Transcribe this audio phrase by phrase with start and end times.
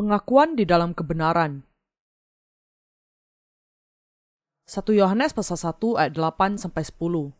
[0.00, 1.60] Pengakuan di dalam kebenaran
[4.64, 7.36] 1 Yohanes pasal 1 ayat 8 sampai 10.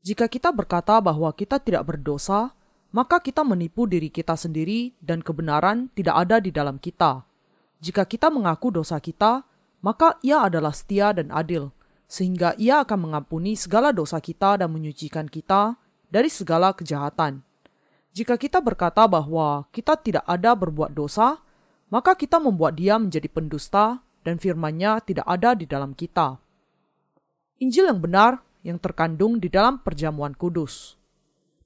[0.00, 2.56] Jika kita berkata bahwa kita tidak berdosa,
[2.88, 7.20] maka kita menipu diri kita sendiri dan kebenaran tidak ada di dalam kita.
[7.84, 9.44] Jika kita mengaku dosa kita,
[9.84, 11.68] maka ia adalah setia dan adil,
[12.08, 15.76] sehingga ia akan mengampuni segala dosa kita dan menyucikan kita
[16.08, 17.44] dari segala kejahatan.
[18.16, 21.44] Jika kita berkata bahwa kita tidak ada berbuat dosa,
[21.92, 26.40] maka kita membuat dia menjadi pendusta dan firman-Nya tidak ada di dalam kita.
[27.60, 30.96] Injil yang benar yang terkandung di dalam perjamuan kudus.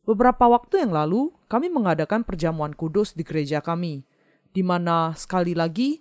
[0.03, 4.03] Beberapa waktu yang lalu, kami mengadakan perjamuan kudus di gereja kami,
[4.51, 6.01] di mana sekali lagi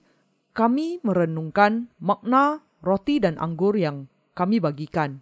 [0.57, 5.21] kami merenungkan makna roti dan anggur yang kami bagikan.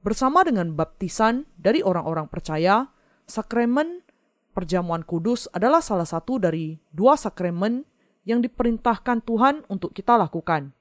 [0.00, 2.88] Bersama dengan baptisan dari orang-orang percaya,
[3.24, 4.04] sakramen
[4.52, 7.86] perjamuan kudus adalah salah satu dari dua sakramen
[8.24, 10.72] yang diperintahkan Tuhan untuk kita lakukan.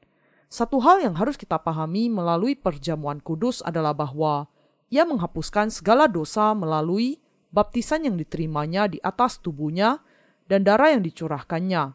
[0.49, 4.49] Satu hal yang harus kita pahami melalui perjamuan kudus adalah bahwa
[4.89, 7.21] ia menghapuskan segala dosa melalui
[7.53, 10.01] baptisan yang diterimanya di atas tubuhnya
[10.49, 11.93] dan darah yang dicurahkannya.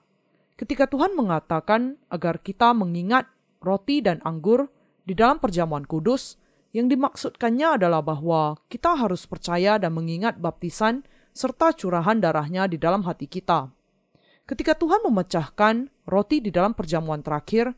[0.54, 3.26] Ketika Tuhan mengatakan agar kita mengingat
[3.58, 4.70] roti dan anggur
[5.02, 6.38] di dalam perjamuan kudus,
[6.70, 11.02] yang dimaksudkannya adalah bahwa kita harus percaya dan mengingat baptisan
[11.34, 13.73] serta curahan darahnya di dalam hati kita.
[14.44, 17.72] Ketika Tuhan memecahkan roti di dalam perjamuan terakhir,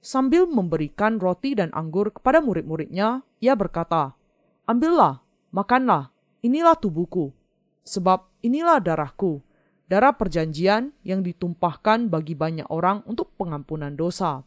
[0.00, 4.16] Sambil memberikan roti dan anggur kepada murid-muridnya, ia berkata,
[4.64, 5.20] Ambillah,
[5.52, 6.08] makanlah,
[6.40, 7.36] inilah tubuhku.
[7.84, 9.44] Sebab inilah darahku,
[9.92, 14.40] darah perjanjian yang ditumpahkan bagi banyak orang untuk pengampunan dosa.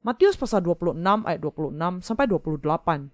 [0.00, 0.96] Matius pasal 26
[1.28, 3.12] ayat 26 sampai 28.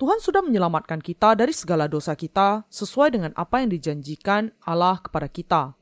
[0.00, 5.28] Tuhan sudah menyelamatkan kita dari segala dosa kita sesuai dengan apa yang dijanjikan Allah kepada
[5.28, 5.76] kita.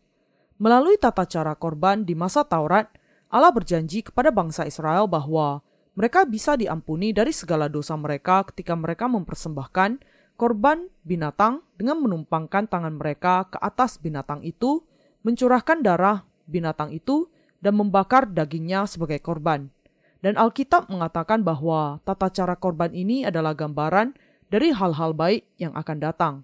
[0.61, 2.93] Melalui tata cara korban di masa Taurat,
[3.33, 5.65] Allah berjanji kepada bangsa Israel bahwa
[5.97, 10.05] mereka bisa diampuni dari segala dosa mereka ketika mereka mempersembahkan
[10.37, 14.85] korban binatang dengan menumpangkan tangan mereka ke atas binatang itu,
[15.25, 17.33] mencurahkan darah binatang itu,
[17.65, 19.73] dan membakar dagingnya sebagai korban.
[20.21, 24.13] Dan Alkitab mengatakan bahwa tata cara korban ini adalah gambaran
[24.53, 26.35] dari hal-hal baik yang akan datang.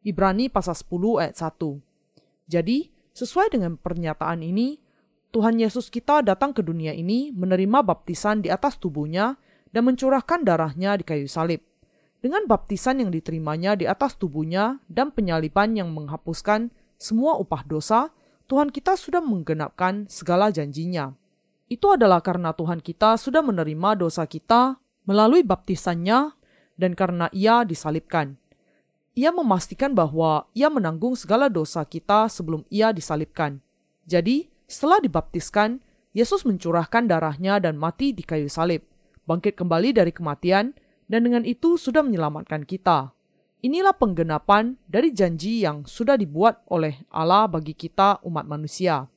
[0.00, 1.76] Ibrani pasal 10 ayat 1.
[2.48, 4.80] Jadi, sesuai dengan pernyataan ini,
[5.28, 9.36] Tuhan Yesus kita datang ke dunia ini menerima baptisan di atas tubuhnya
[9.76, 11.60] dan mencurahkan darahnya di kayu salib.
[12.24, 18.08] Dengan baptisan yang diterimanya di atas tubuhnya dan penyaliban yang menghapuskan semua upah dosa,
[18.48, 21.12] Tuhan kita sudah menggenapkan segala janjinya.
[21.70, 26.34] Itu adalah karena Tuhan kita sudah menerima dosa kita melalui baptisannya
[26.80, 28.39] dan karena ia disalibkan.
[29.18, 33.58] Ia memastikan bahwa ia menanggung segala dosa kita sebelum ia disalibkan.
[34.06, 35.82] Jadi, setelah dibaptiskan,
[36.14, 38.86] Yesus mencurahkan darahnya dan mati di kayu salib,
[39.26, 40.74] bangkit kembali dari kematian,
[41.10, 43.10] dan dengan itu sudah menyelamatkan kita.
[43.60, 49.10] Inilah penggenapan dari janji yang sudah dibuat oleh Allah bagi kita umat manusia.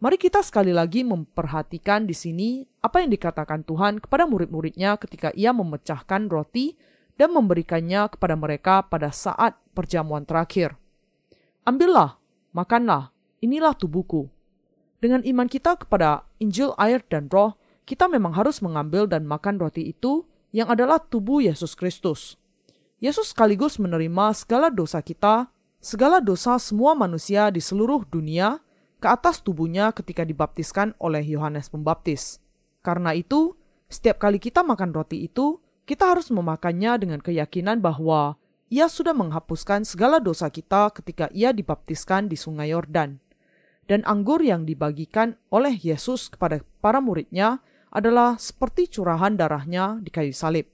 [0.00, 5.52] Mari kita sekali lagi memperhatikan di sini apa yang dikatakan Tuhan kepada murid-muridnya ketika ia
[5.52, 6.72] memecahkan roti
[7.20, 10.80] dan memberikannya kepada mereka pada saat perjamuan terakhir.
[11.68, 12.16] Ambillah,
[12.56, 13.12] makanlah,
[13.44, 14.32] inilah tubuhku.
[15.04, 19.92] Dengan iman kita kepada Injil, air, dan Roh, kita memang harus mengambil dan makan roti
[19.92, 20.24] itu
[20.56, 22.40] yang adalah tubuh Yesus Kristus.
[23.04, 28.64] Yesus sekaligus menerima segala dosa kita, segala dosa semua manusia di seluruh dunia
[29.00, 32.40] ke atas tubuhnya ketika dibaptiskan oleh Yohanes Pembaptis.
[32.80, 33.56] Karena itu,
[33.88, 38.38] setiap kali kita makan roti itu, kita harus memakannya dengan keyakinan bahwa
[38.70, 43.18] ia sudah menghapuskan segala dosa kita ketika ia dibaptiskan di Sungai Yordan
[43.90, 47.58] dan anggur yang dibagikan oleh Yesus kepada para muridnya
[47.90, 50.70] adalah seperti curahan darahnya di kayu salib.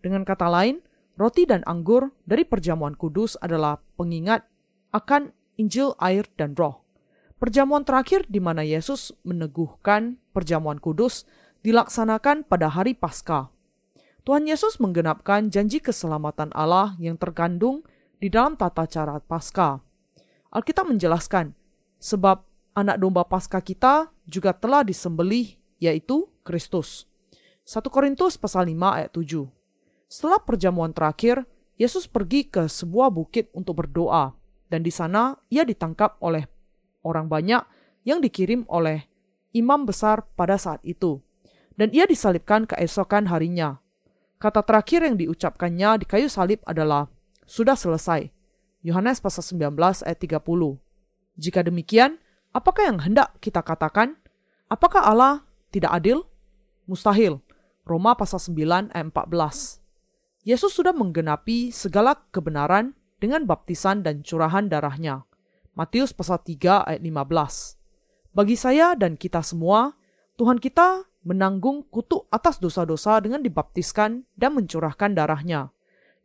[0.00, 0.80] Dengan kata lain,
[1.20, 4.48] roti dan anggur dari perjamuan kudus adalah pengingat
[4.96, 6.82] akan Injil, air, dan roh.
[7.38, 11.28] Perjamuan terakhir di mana Yesus meneguhkan perjamuan kudus
[11.62, 13.53] dilaksanakan pada hari Paskah.
[14.24, 17.84] Tuhan Yesus menggenapkan janji keselamatan Allah yang terkandung
[18.16, 19.84] di dalam tata cara Paskah.
[20.48, 21.52] Alkitab menjelaskan,
[22.00, 22.40] sebab
[22.72, 27.04] anak domba Paskah kita juga telah disembelih, yaitu Kristus.
[27.68, 29.44] 1 Korintus pasal 5 ayat 7.
[30.08, 31.44] Setelah perjamuan terakhir,
[31.76, 34.32] Yesus pergi ke sebuah bukit untuk berdoa,
[34.72, 36.48] dan di sana ia ditangkap oleh
[37.04, 37.60] orang banyak
[38.08, 39.04] yang dikirim oleh
[39.52, 41.20] imam besar pada saat itu.
[41.76, 43.83] Dan ia disalibkan keesokan harinya.
[44.44, 47.08] Kata terakhir yang diucapkannya di kayu salib adalah,
[47.48, 48.28] sudah selesai.
[48.84, 50.44] Yohanes pasal 19 ayat 30.
[51.40, 52.20] Jika demikian,
[52.54, 54.14] Apakah yang hendak kita katakan?
[54.70, 55.42] Apakah Allah
[55.74, 56.22] tidak adil?
[56.86, 57.42] Mustahil.
[57.82, 60.46] Roma pasal 9 ayat 14.
[60.46, 65.26] Yesus sudah menggenapi segala kebenaran dengan baptisan dan curahan darahnya.
[65.74, 68.38] Matius pasal 3 ayat 15.
[68.38, 69.98] Bagi saya dan kita semua,
[70.38, 75.72] Tuhan kita menanggung kutuk atas dosa-dosa dengan dibaptiskan dan mencurahkan darahnya.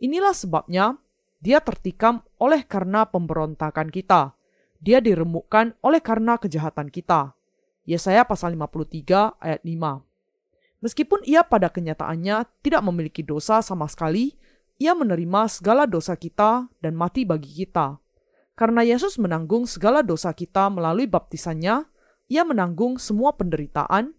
[0.03, 0.99] Inilah sebabnya
[1.39, 4.35] dia tertikam oleh karena pemberontakan kita.
[4.79, 7.35] Dia diremukkan oleh karena kejahatan kita.
[7.87, 10.83] Yesaya pasal 53 ayat 5.
[10.83, 14.35] Meskipun ia pada kenyataannya tidak memiliki dosa sama sekali,
[14.79, 17.99] ia menerima segala dosa kita dan mati bagi kita.
[18.55, 21.87] Karena Yesus menanggung segala dosa kita melalui baptisannya,
[22.31, 24.15] ia menanggung semua penderitaan,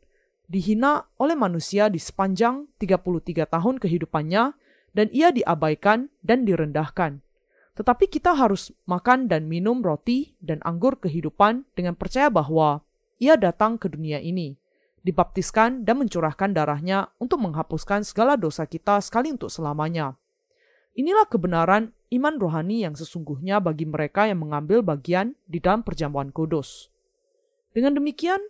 [0.51, 4.59] dihina oleh manusia di sepanjang 33 tahun kehidupannya,
[4.91, 7.23] dan ia diabaikan dan direndahkan.
[7.79, 12.83] Tetapi kita harus makan dan minum roti dan anggur kehidupan dengan percaya bahwa
[13.23, 14.59] ia datang ke dunia ini
[15.01, 20.19] dibaptiskan dan mencurahkan darahnya untuk menghapuskan segala dosa kita sekali untuk selamanya.
[20.93, 26.93] Inilah kebenaran iman rohani yang sesungguhnya bagi mereka yang mengambil bagian di dalam perjamuan kudus.
[27.71, 28.43] Dengan demikian,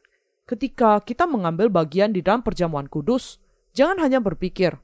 [0.51, 3.39] ketika kita mengambil bagian di dalam perjamuan kudus,
[3.71, 4.75] jangan hanya berpikir,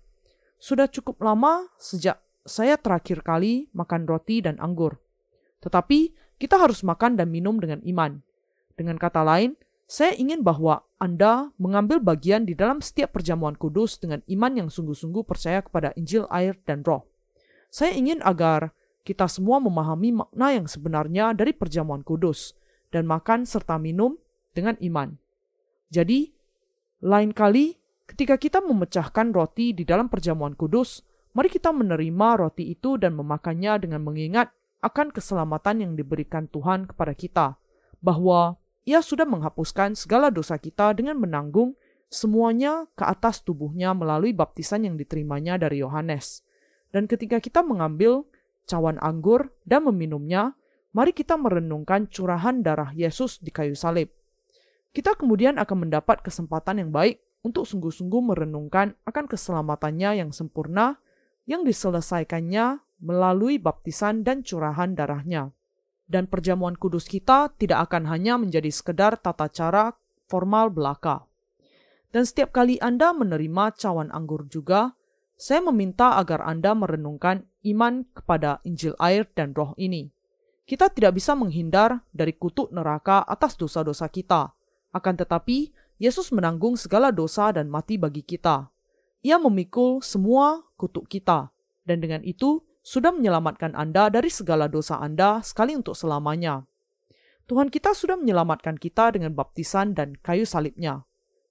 [0.62, 5.02] sudah cukup lama sejak saya terakhir kali makan roti dan anggur.
[5.58, 8.22] Tetapi kita harus makan dan minum dengan iman.
[8.78, 9.58] Dengan kata lain,
[9.90, 15.26] saya ingin bahwa Anda mengambil bagian di dalam setiap perjamuan kudus dengan iman yang sungguh-sungguh
[15.26, 17.10] percaya kepada Injil, air, dan roh.
[17.66, 18.70] Saya ingin agar
[19.02, 22.54] kita semua memahami makna yang sebenarnya dari perjamuan kudus
[22.94, 24.14] dan makan serta minum
[24.54, 25.18] dengan iman.
[25.90, 26.32] Jadi,
[27.04, 31.02] lain kali ketika kita memecahkan roti di dalam perjamuan kudus,
[31.34, 34.50] mari kita menerima roti itu dan memakannya dengan mengingat
[34.80, 37.46] akan keselamatan yang diberikan Tuhan kepada kita,
[37.98, 38.56] bahwa
[38.86, 41.74] ia sudah menghapuskan segala dosa kita dengan menanggung
[42.06, 46.46] semuanya ke atas tubuhnya melalui baptisan yang diterimanya dari Yohanes.
[46.94, 48.24] Dan ketika kita mengambil
[48.64, 50.54] cawan anggur dan meminumnya,
[50.94, 54.15] mari kita merenungkan curahan darah Yesus di kayu salib.
[54.96, 60.96] Kita kemudian akan mendapat kesempatan yang baik untuk sungguh-sungguh merenungkan akan keselamatannya yang sempurna
[61.44, 65.52] yang diselesaikannya melalui baptisan dan curahan darahnya
[66.06, 69.94] dan perjamuan kudus kita tidak akan hanya menjadi sekedar tata cara
[70.30, 71.26] formal belaka.
[72.14, 74.94] Dan setiap kali Anda menerima cawan anggur juga,
[75.36, 80.08] saya meminta agar Anda merenungkan iman kepada Injil air dan roh ini.
[80.66, 84.55] Kita tidak bisa menghindar dari kutuk neraka atas dosa-dosa kita.
[84.96, 88.72] Akan tetapi, Yesus menanggung segala dosa dan mati bagi kita.
[89.20, 91.52] Ia memikul semua kutuk kita,
[91.84, 96.64] dan dengan itu sudah menyelamatkan Anda dari segala dosa Anda sekali untuk selamanya.
[97.44, 101.04] Tuhan kita sudah menyelamatkan kita dengan baptisan dan kayu salibnya.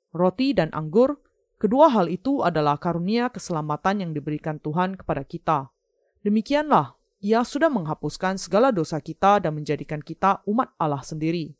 [0.09, 1.21] Roti dan anggur,
[1.62, 5.69] kedua hal itu adalah karunia keselamatan yang diberikan Tuhan kepada kita.
[6.25, 11.53] Demikianlah, ia sudah menghapuskan segala dosa kita dan menjadikan kita umat Allah sendiri.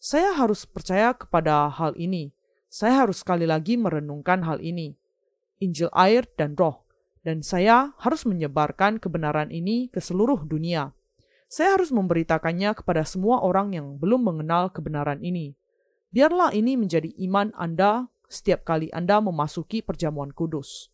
[0.00, 2.32] Saya harus percaya kepada hal ini.
[2.72, 4.96] Saya harus sekali lagi merenungkan hal ini.
[5.60, 6.88] Injil air dan roh
[7.20, 10.96] dan saya harus menyebarkan kebenaran ini ke seluruh dunia.
[11.52, 15.52] Saya harus memberitakannya kepada semua orang yang belum mengenal kebenaran ini.
[16.14, 20.88] Biarlah ini menjadi iman Anda setiap kali Anda memasuki perjamuan kudus.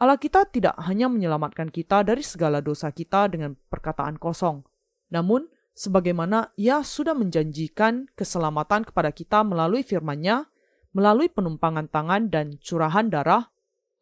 [0.00, 4.64] Allah kita tidak hanya menyelamatkan kita dari segala dosa kita dengan perkataan kosong,
[5.12, 10.48] namun sebagaimana Ia sudah menjanjikan keselamatan kepada kita melalui firman-Nya,
[10.92, 13.52] melalui penumpangan tangan dan curahan darah,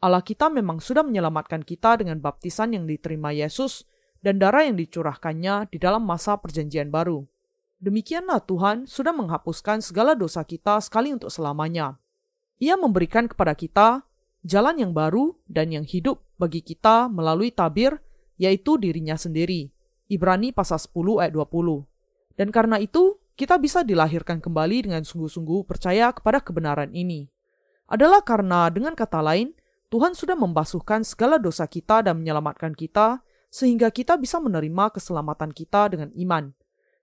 [0.01, 3.85] Allah kita memang sudah menyelamatkan kita dengan baptisan yang diterima Yesus
[4.25, 7.25] dan darah yang dicurahkannya di dalam masa perjanjian baru.
[7.81, 11.97] Demikianlah Tuhan sudah menghapuskan segala dosa kita sekali untuk selamanya.
[12.61, 14.05] Ia memberikan kepada kita
[14.45, 18.01] jalan yang baru dan yang hidup bagi kita melalui tabir,
[18.37, 19.73] yaitu dirinya sendiri.
[20.11, 21.87] Ibrani pasal 10 ayat 20.
[22.35, 27.31] Dan karena itu, kita bisa dilahirkan kembali dengan sungguh-sungguh percaya kepada kebenaran ini.
[27.87, 29.55] Adalah karena dengan kata lain,
[29.89, 35.91] Tuhan sudah membasuhkan segala dosa kita dan menyelamatkan kita, sehingga kita bisa menerima keselamatan kita
[35.91, 36.55] dengan iman.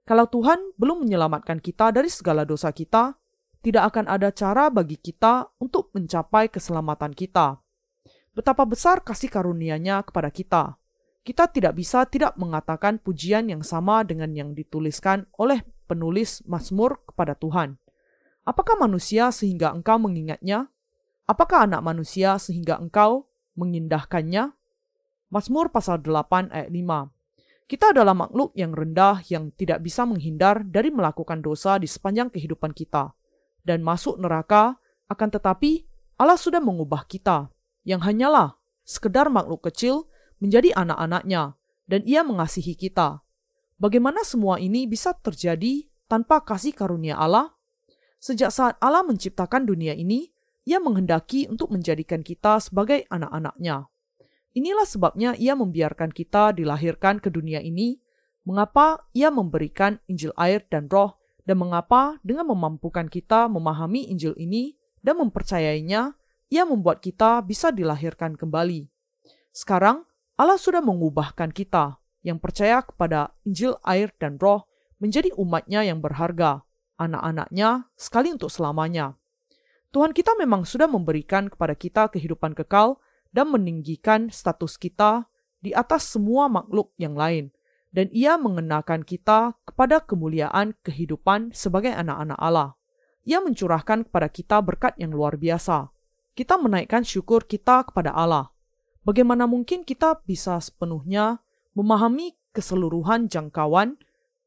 [0.08, 3.20] Kalau Tuhan belum menyelamatkan kita dari segala dosa kita,
[3.60, 7.60] tidak akan ada cara bagi kita untuk mencapai keselamatan kita.
[8.32, 10.80] Betapa besar kasih karunia-Nya kepada kita.
[11.28, 17.36] Kita tidak bisa tidak mengatakan pujian yang sama dengan yang dituliskan oleh penulis Mazmur kepada
[17.36, 17.76] Tuhan.
[18.48, 20.72] Apakah manusia sehingga engkau mengingatnya?
[21.28, 23.28] Apakah anak manusia sehingga engkau
[23.60, 24.56] mengindahkannya?
[25.28, 27.68] Mazmur pasal 8 ayat 5.
[27.68, 32.72] Kita adalah makhluk yang rendah yang tidak bisa menghindar dari melakukan dosa di sepanjang kehidupan
[32.72, 33.12] kita
[33.68, 34.80] dan masuk neraka,
[35.12, 35.84] akan tetapi
[36.16, 37.52] Allah sudah mengubah kita
[37.84, 38.56] yang hanyalah
[38.88, 40.08] sekedar makhluk kecil
[40.38, 43.22] menjadi anak-anaknya dan ia mengasihi kita.
[43.78, 47.54] Bagaimana semua ini bisa terjadi tanpa kasih karunia Allah?
[48.18, 50.34] Sejak saat Allah menciptakan dunia ini,
[50.66, 53.86] ia menghendaki untuk menjadikan kita sebagai anak-anaknya.
[54.58, 58.02] Inilah sebabnya ia membiarkan kita dilahirkan ke dunia ini,
[58.42, 64.74] mengapa ia memberikan Injil air dan roh, dan mengapa dengan memampukan kita memahami Injil ini
[65.06, 66.18] dan mempercayainya,
[66.50, 68.90] ia membuat kita bisa dilahirkan kembali.
[69.54, 70.07] Sekarang,
[70.38, 74.70] Allah sudah mengubahkan kita yang percaya kepada Injil air dan roh
[75.02, 76.62] menjadi umatnya yang berharga,
[77.02, 79.18] anak-anaknya sekali untuk selamanya.
[79.90, 83.02] Tuhan kita memang sudah memberikan kepada kita kehidupan kekal
[83.34, 85.26] dan meninggikan status kita
[85.58, 87.50] di atas semua makhluk yang lain,
[87.90, 92.78] dan Ia mengenakan kita kepada kemuliaan kehidupan sebagai anak-anak Allah.
[93.26, 95.90] Ia mencurahkan kepada kita berkat yang luar biasa.
[96.38, 98.54] Kita menaikkan syukur kita kepada Allah.
[99.08, 101.40] Bagaimana mungkin kita bisa sepenuhnya
[101.80, 103.96] memahami keseluruhan jangkauan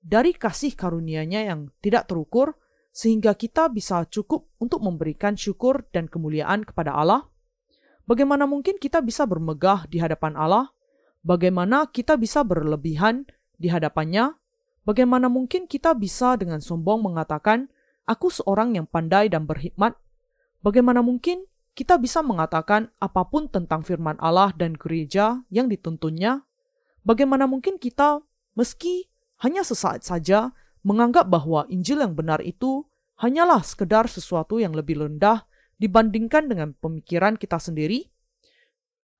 [0.04, 2.60] dari kasih karunia-Nya yang tidak terukur,
[2.92, 7.24] sehingga kita bisa cukup untuk memberikan syukur dan kemuliaan kepada Allah?
[8.04, 10.68] Bagaimana mungkin kita bisa bermegah di hadapan Allah?
[11.24, 13.24] Bagaimana kita bisa berlebihan
[13.56, 14.36] di hadapannya?
[14.84, 17.72] Bagaimana mungkin kita bisa dengan sombong mengatakan,
[18.04, 19.96] "Aku seorang yang pandai dan berhikmat"?
[20.60, 26.44] Bagaimana mungkin kita bisa mengatakan apa pun tentang firman Allah dan gereja yang dituntunnya?
[27.06, 28.20] Bagaimana mungkin kita,
[28.58, 29.08] meski
[29.40, 30.52] hanya sesaat saja,
[30.84, 32.84] menganggap bahwa Injil yang benar itu
[33.20, 35.48] hanyalah sekedar sesuatu yang lebih rendah
[35.80, 38.12] dibandingkan dengan pemikiran kita sendiri?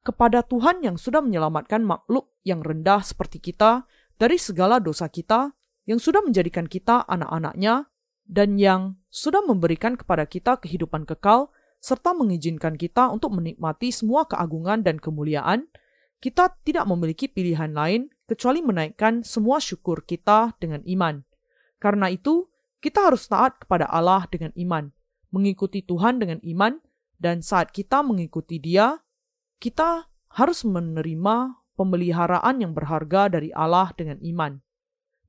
[0.01, 3.85] Kepada Tuhan yang sudah menyelamatkan makhluk yang rendah seperti kita
[4.17, 5.53] dari segala dosa kita,
[5.89, 7.89] yang sudah menjadikan kita anak-anaknya,
[8.25, 14.85] dan yang sudah memberikan kepada kita kehidupan kekal, serta mengizinkan kita untuk menikmati semua keagungan
[14.85, 15.67] dan kemuliaan,
[16.21, 21.25] kita tidak memiliki pilihan lain kecuali menaikkan semua syukur kita dengan iman.
[21.81, 22.47] Karena itu,
[22.85, 24.93] kita harus taat kepada Allah dengan iman
[25.31, 26.79] mengikuti Tuhan dengan iman,
[27.17, 28.99] dan saat kita mengikuti Dia,
[29.63, 34.61] kita harus menerima pemeliharaan yang berharga dari Allah dengan iman.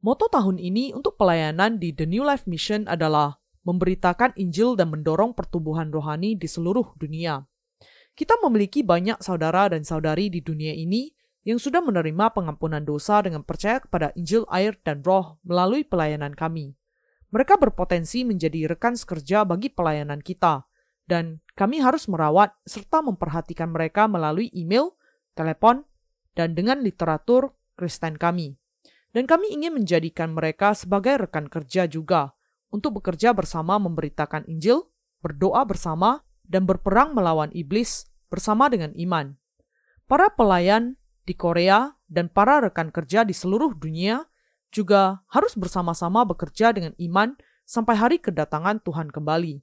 [0.02, 5.38] Moto tahun ini untuk pelayanan di The New Life Mission adalah memberitakan Injil dan mendorong
[5.38, 7.46] pertumbuhan rohani di seluruh dunia.
[8.12, 13.42] Kita memiliki banyak saudara dan saudari di dunia ini yang sudah menerima pengampunan dosa dengan
[13.42, 16.78] percaya kepada Injil air dan roh melalui pelayanan kami.
[17.32, 20.68] Mereka berpotensi menjadi rekan sekerja bagi pelayanan kita,
[21.08, 25.00] dan kami harus merawat serta memperhatikan mereka melalui email,
[25.34, 25.88] telepon,
[26.36, 28.60] dan dengan literatur Kristen kami.
[29.12, 32.36] Dan kami ingin menjadikan mereka sebagai rekan kerja juga,
[32.72, 34.88] untuk bekerja bersama memberitakan Injil,
[35.20, 39.36] berdoa bersama, dan berperang melawan iblis bersama dengan iman.
[40.08, 44.28] Para pelayan di Korea dan para rekan kerja di seluruh dunia
[44.72, 47.36] juga harus bersama-sama bekerja dengan iman
[47.68, 49.60] sampai hari kedatangan Tuhan kembali.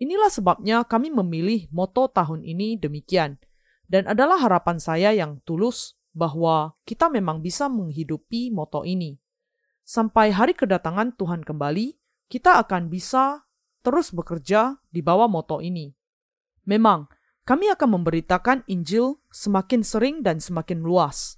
[0.00, 3.36] Inilah sebabnya kami memilih moto tahun ini demikian,
[3.84, 9.20] dan adalah harapan saya yang tulus bahwa kita memang bisa menghidupi moto ini.
[9.84, 11.99] Sampai hari kedatangan Tuhan kembali,
[12.30, 13.42] kita akan bisa
[13.82, 15.90] terus bekerja di bawah moto ini.
[16.70, 17.10] Memang,
[17.42, 21.34] kami akan memberitakan Injil semakin sering dan semakin luas.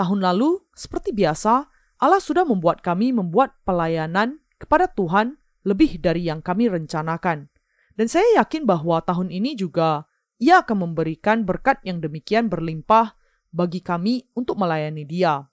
[0.00, 1.68] Tahun lalu, seperti biasa,
[2.00, 5.36] Allah sudah membuat kami membuat pelayanan kepada Tuhan
[5.68, 7.52] lebih dari yang kami rencanakan.
[7.92, 10.08] Dan saya yakin bahwa tahun ini juga
[10.40, 13.14] ia akan memberikan berkat yang demikian berlimpah
[13.52, 15.44] bagi kami untuk melayani dia.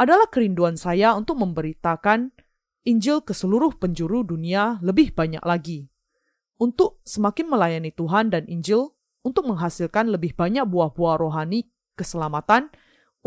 [0.00, 2.32] Adalah kerinduan saya untuk memberitakan
[2.86, 5.90] Injil ke seluruh penjuru dunia lebih banyak lagi.
[6.54, 8.94] Untuk semakin melayani Tuhan dan Injil,
[9.26, 11.66] untuk menghasilkan lebih banyak buah-buah rohani
[11.98, 12.70] keselamatan,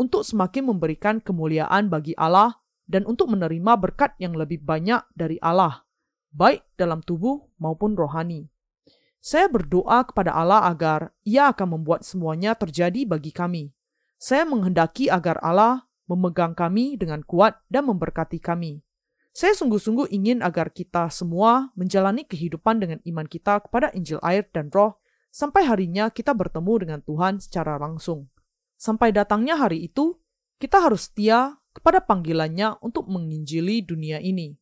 [0.00, 2.56] untuk semakin memberikan kemuliaan bagi Allah
[2.88, 5.84] dan untuk menerima berkat yang lebih banyak dari Allah,
[6.32, 8.48] baik dalam tubuh maupun rohani.
[9.20, 13.76] Saya berdoa kepada Allah agar Ia akan membuat semuanya terjadi bagi kami.
[14.16, 18.80] Saya menghendaki agar Allah memegang kami dengan kuat dan memberkati kami.
[19.30, 24.74] Saya sungguh-sungguh ingin agar kita semua menjalani kehidupan dengan iman kita kepada Injil air dan
[24.74, 24.98] roh
[25.30, 28.26] sampai harinya kita bertemu dengan Tuhan secara langsung.
[28.74, 30.18] Sampai datangnya hari itu,
[30.58, 34.58] kita harus setia kepada panggilannya untuk menginjili dunia ini.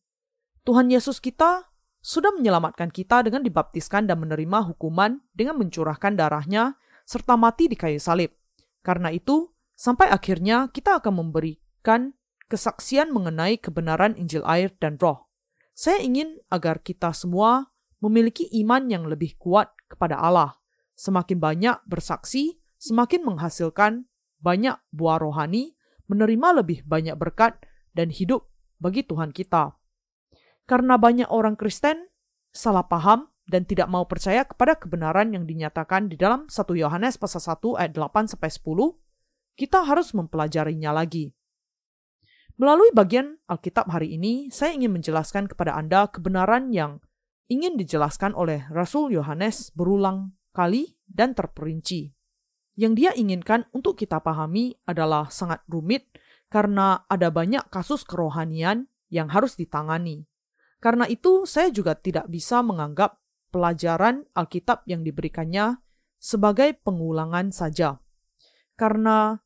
[0.61, 1.65] Tuhan Yesus kita
[1.99, 7.97] sudah menyelamatkan kita dengan dibaptiskan dan menerima hukuman dengan mencurahkan darahnya serta mati di kayu
[7.97, 8.31] salib.
[8.85, 12.13] Karena itu, sampai akhirnya kita akan memberikan
[12.49, 15.29] kesaksian mengenai kebenaran Injil air dan roh.
[15.77, 17.71] Saya ingin agar kita semua
[18.03, 20.59] memiliki iman yang lebih kuat kepada Allah.
[20.99, 24.09] Semakin banyak bersaksi, semakin menghasilkan
[24.43, 25.79] banyak buah rohani,
[26.11, 27.55] menerima lebih banyak berkat,
[27.95, 28.51] dan hidup
[28.81, 29.79] bagi Tuhan kita.
[30.67, 32.11] Karena banyak orang Kristen
[32.51, 37.41] salah paham dan tidak mau percaya kepada kebenaran yang dinyatakan di dalam 1 Yohanes pasal
[37.41, 38.99] 1 ayat 8 sampai 10,
[39.57, 41.33] kita harus mempelajarinya lagi.
[42.59, 46.99] Melalui bagian Alkitab hari ini, saya ingin menjelaskan kepada Anda kebenaran yang
[47.47, 52.11] ingin dijelaskan oleh Rasul Yohanes berulang kali dan terperinci.
[52.75, 56.11] Yang dia inginkan untuk kita pahami adalah sangat rumit
[56.51, 60.27] karena ada banyak kasus kerohanian yang harus ditangani.
[60.83, 63.23] Karena itu, saya juga tidak bisa menganggap
[63.55, 65.79] pelajaran Alkitab yang diberikannya
[66.19, 68.03] sebagai pengulangan saja.
[68.75, 69.39] Karena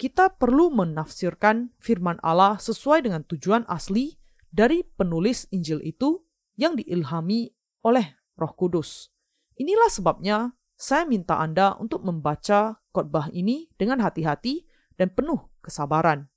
[0.00, 4.16] kita perlu menafsirkan firman Allah sesuai dengan tujuan asli
[4.48, 6.24] dari penulis Injil itu
[6.56, 7.52] yang diilhami
[7.84, 9.12] oleh Roh Kudus.
[9.60, 14.64] Inilah sebabnya saya minta Anda untuk membaca khotbah ini dengan hati-hati
[14.96, 16.32] dan penuh kesabaran.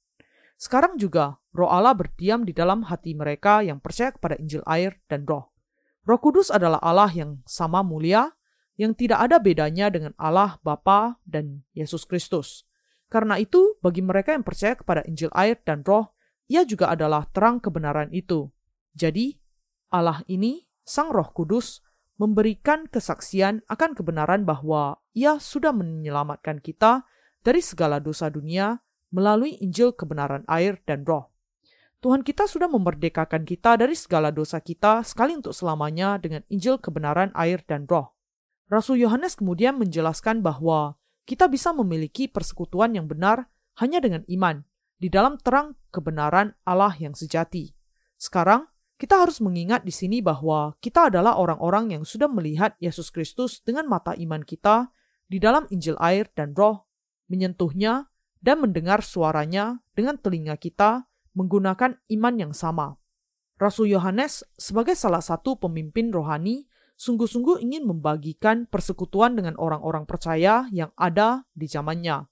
[0.60, 5.24] Sekarang juga Roh Allah berdiam di dalam hati mereka yang percaya kepada Injil air dan
[5.24, 5.56] Roh.
[6.04, 8.36] Roh Kudus adalah Allah yang sama mulia,
[8.76, 12.68] yang tidak ada bedanya dengan Allah Bapa dan Yesus Kristus.
[13.14, 16.18] Karena itu, bagi mereka yang percaya kepada Injil air dan roh,
[16.50, 18.50] ia juga adalah terang kebenaran itu.
[18.98, 19.38] Jadi,
[19.94, 21.86] Allah ini, Sang Roh Kudus,
[22.18, 27.06] memberikan kesaksian akan kebenaran bahwa ia sudah menyelamatkan kita
[27.46, 28.82] dari segala dosa dunia
[29.14, 31.30] melalui Injil kebenaran air dan roh.
[32.02, 37.30] Tuhan kita sudah memerdekakan kita dari segala dosa kita sekali untuk selamanya dengan Injil kebenaran
[37.38, 38.12] air dan roh.
[38.68, 43.48] Rasul Yohanes kemudian menjelaskan bahwa kita bisa memiliki persekutuan yang benar
[43.80, 44.64] hanya dengan iman
[45.00, 47.76] di dalam terang kebenaran Allah yang sejati.
[48.16, 53.60] Sekarang, kita harus mengingat di sini bahwa kita adalah orang-orang yang sudah melihat Yesus Kristus
[53.60, 54.94] dengan mata iman kita
[55.28, 56.88] di dalam Injil air dan roh,
[57.28, 58.08] menyentuhnya
[58.40, 62.96] dan mendengar suaranya dengan telinga kita menggunakan iman yang sama.
[63.58, 70.90] Rasul Yohanes sebagai salah satu pemimpin rohani sungguh-sungguh ingin membagikan persekutuan dengan orang-orang percaya yang
[70.98, 72.26] ada di zamannya.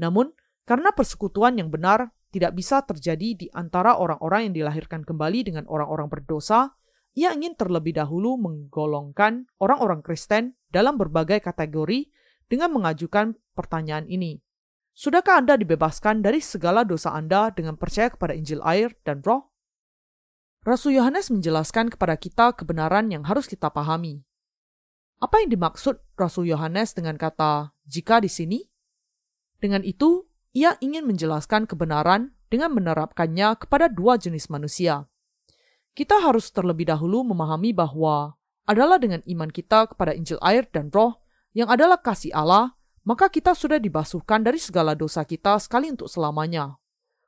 [0.00, 0.32] Namun,
[0.64, 6.08] karena persekutuan yang benar tidak bisa terjadi di antara orang-orang yang dilahirkan kembali dengan orang-orang
[6.08, 6.72] berdosa,
[7.12, 12.08] ia ingin terlebih dahulu menggolongkan orang-orang Kristen dalam berbagai kategori
[12.48, 14.40] dengan mengajukan pertanyaan ini.
[14.96, 19.51] Sudahkah Anda dibebaskan dari segala dosa Anda dengan percaya kepada Injil air dan roh?
[20.62, 24.22] Rasul Yohanes menjelaskan kepada kita kebenaran yang harus kita pahami.
[25.18, 28.62] Apa yang dimaksud Rasul Yohanes dengan kata "jika" di sini?
[29.58, 30.22] Dengan itu,
[30.54, 35.10] ia ingin menjelaskan kebenaran dengan menerapkannya kepada dua jenis manusia.
[35.98, 41.26] Kita harus terlebih dahulu memahami bahwa adalah dengan iman kita kepada Injil air dan Roh
[41.58, 46.78] yang adalah kasih Allah, maka kita sudah dibasuhkan dari segala dosa kita sekali untuk selamanya.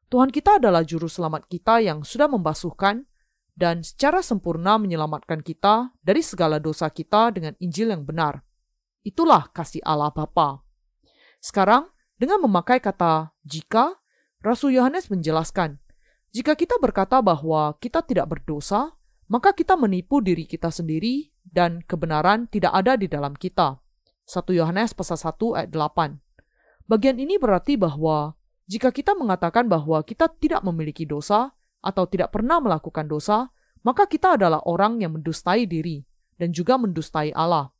[0.06, 3.10] Tuhan kita adalah juru selamat kita yang sudah membasuhkan
[3.54, 8.42] dan secara sempurna menyelamatkan kita dari segala dosa kita dengan Injil yang benar.
[9.06, 10.66] Itulah kasih Allah Bapa.
[11.38, 13.94] Sekarang, dengan memakai kata jika,
[14.42, 15.78] Rasul Yohanes menjelaskan,
[16.34, 18.90] jika kita berkata bahwa kita tidak berdosa,
[19.30, 23.78] maka kita menipu diri kita sendiri dan kebenaran tidak ada di dalam kita.
[24.26, 26.18] 1 Yohanes pasal 1 ayat 8.
[26.90, 31.52] Bagian ini berarti bahwa jika kita mengatakan bahwa kita tidak memiliki dosa,
[31.84, 33.52] atau tidak pernah melakukan dosa,
[33.84, 36.00] maka kita adalah orang yang mendustai diri
[36.40, 37.70] dan juga mendustai Allah.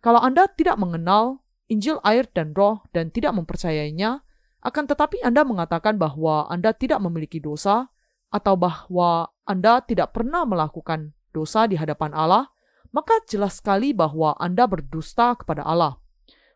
[0.00, 4.22] Kalau Anda tidak mengenal Injil air dan roh dan tidak mempercayainya,
[4.62, 7.90] akan tetapi Anda mengatakan bahwa Anda tidak memiliki dosa
[8.30, 12.50] atau bahwa Anda tidak pernah melakukan dosa di hadapan Allah,
[12.90, 15.98] maka jelas sekali bahwa Anda berdusta kepada Allah.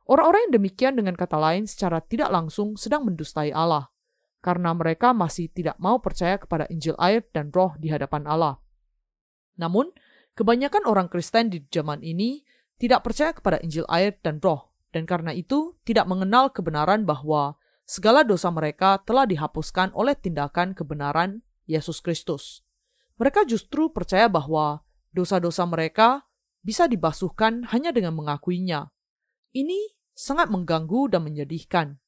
[0.05, 3.94] Orang-orang yang demikian dengan kata lain secara tidak langsung sedang mendustai Allah
[4.45, 8.61] karena mereka masih tidak mau percaya kepada Injil air dan roh di hadapan Allah.
[9.57, 9.89] Namun,
[10.37, 12.45] kebanyakan orang Kristen di zaman ini
[12.77, 17.57] tidak percaya kepada Injil air dan roh, dan karena itu tidak mengenal kebenaran bahwa
[17.89, 22.61] segala dosa mereka telah dihapuskan oleh tindakan kebenaran Yesus Kristus.
[23.17, 24.85] Mereka justru percaya bahwa
[25.17, 26.29] dosa-dosa mereka
[26.61, 28.93] bisa dibasuhkan hanya dengan mengakuinya.
[29.57, 32.04] Ini sangat mengganggu dan menyedihkan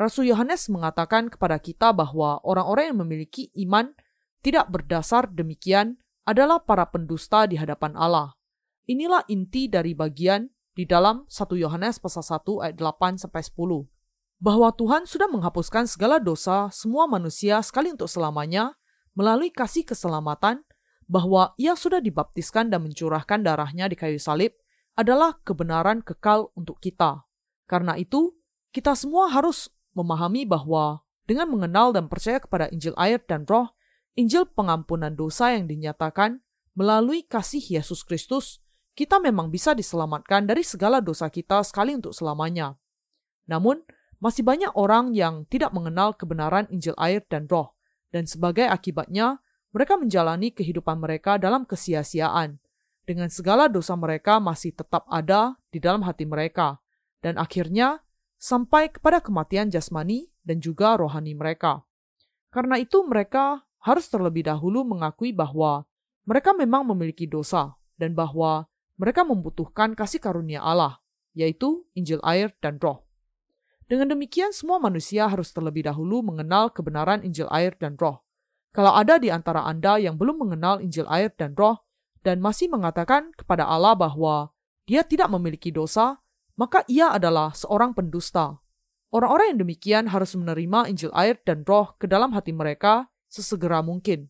[0.00, 3.92] Rasul Yohanes mengatakan kepada kita bahwa orang-orang yang memiliki iman
[4.40, 8.32] tidak berdasar demikian adalah para pendusta di hadapan Allah.
[8.88, 13.84] Inilah inti dari bagian di dalam 1 Yohanes pasal 1 ayat 8 sampai 10.
[14.40, 18.72] bahwa Tuhan sudah menghapuskan segala dosa semua manusia sekali untuk selamanya
[19.12, 20.64] melalui kasih keselamatan,
[21.04, 24.56] bahwa ia sudah dibaptiskan dan mencurahkan darahnya di kayu salib
[24.96, 27.26] adalah kebenaran kekal untuk kita.
[27.68, 28.32] Karena itu,
[28.72, 33.70] kita semua harus memahami bahwa dengan mengenal dan percaya kepada Injil air dan roh,
[34.18, 36.42] Injil pengampunan dosa yang dinyatakan
[36.74, 38.58] melalui kasih Yesus Kristus,
[38.98, 42.74] kita memang bisa diselamatkan dari segala dosa kita sekali untuk selamanya.
[43.46, 43.82] Namun,
[44.20, 47.72] masih banyak orang yang tidak mengenal kebenaran Injil air dan roh,
[48.10, 52.58] dan sebagai akibatnya, mereka menjalani kehidupan mereka dalam kesia-siaan,
[53.06, 56.82] dengan segala dosa mereka masih tetap ada di dalam hati mereka,
[57.22, 58.02] dan akhirnya
[58.40, 61.84] sampai kepada kematian jasmani dan juga rohani mereka.
[62.48, 65.84] Karena itu mereka harus terlebih dahulu mengakui bahwa
[66.24, 68.64] mereka memang memiliki dosa, dan bahwa
[68.96, 71.00] mereka membutuhkan kasih karunia Allah,
[71.36, 73.04] yaitu Injil air dan roh.
[73.90, 78.22] Dengan demikian, semua manusia harus terlebih dahulu mengenal kebenaran Injil air dan roh.
[78.70, 81.82] Kalau ada di antara Anda yang belum mengenal Injil air dan roh,
[82.22, 84.52] dan masih mengatakan kepada Allah bahwa
[84.86, 86.22] dia tidak memiliki dosa,
[86.60, 88.60] maka ia adalah seorang pendusta.
[89.08, 94.28] Orang-orang yang demikian harus menerima Injil air dan roh ke dalam hati mereka sesegera mungkin.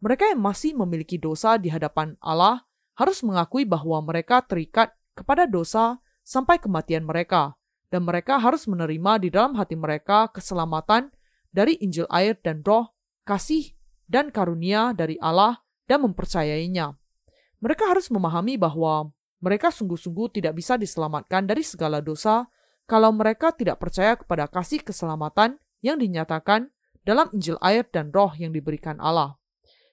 [0.00, 2.64] Mereka yang masih memiliki dosa di hadapan Allah
[2.96, 7.60] harus mengakui bahwa mereka terikat kepada dosa sampai kematian mereka,
[7.92, 11.12] dan mereka harus menerima di dalam hati mereka keselamatan
[11.52, 12.96] dari Injil air dan roh,
[13.28, 13.76] kasih
[14.08, 16.96] dan karunia dari Allah dan mempercayainya.
[17.60, 19.12] Mereka harus memahami bahwa
[19.46, 22.50] mereka sungguh-sungguh tidak bisa diselamatkan dari segala dosa
[22.90, 26.74] kalau mereka tidak percaya kepada kasih keselamatan yang dinyatakan
[27.06, 29.38] dalam Injil air dan roh yang diberikan Allah.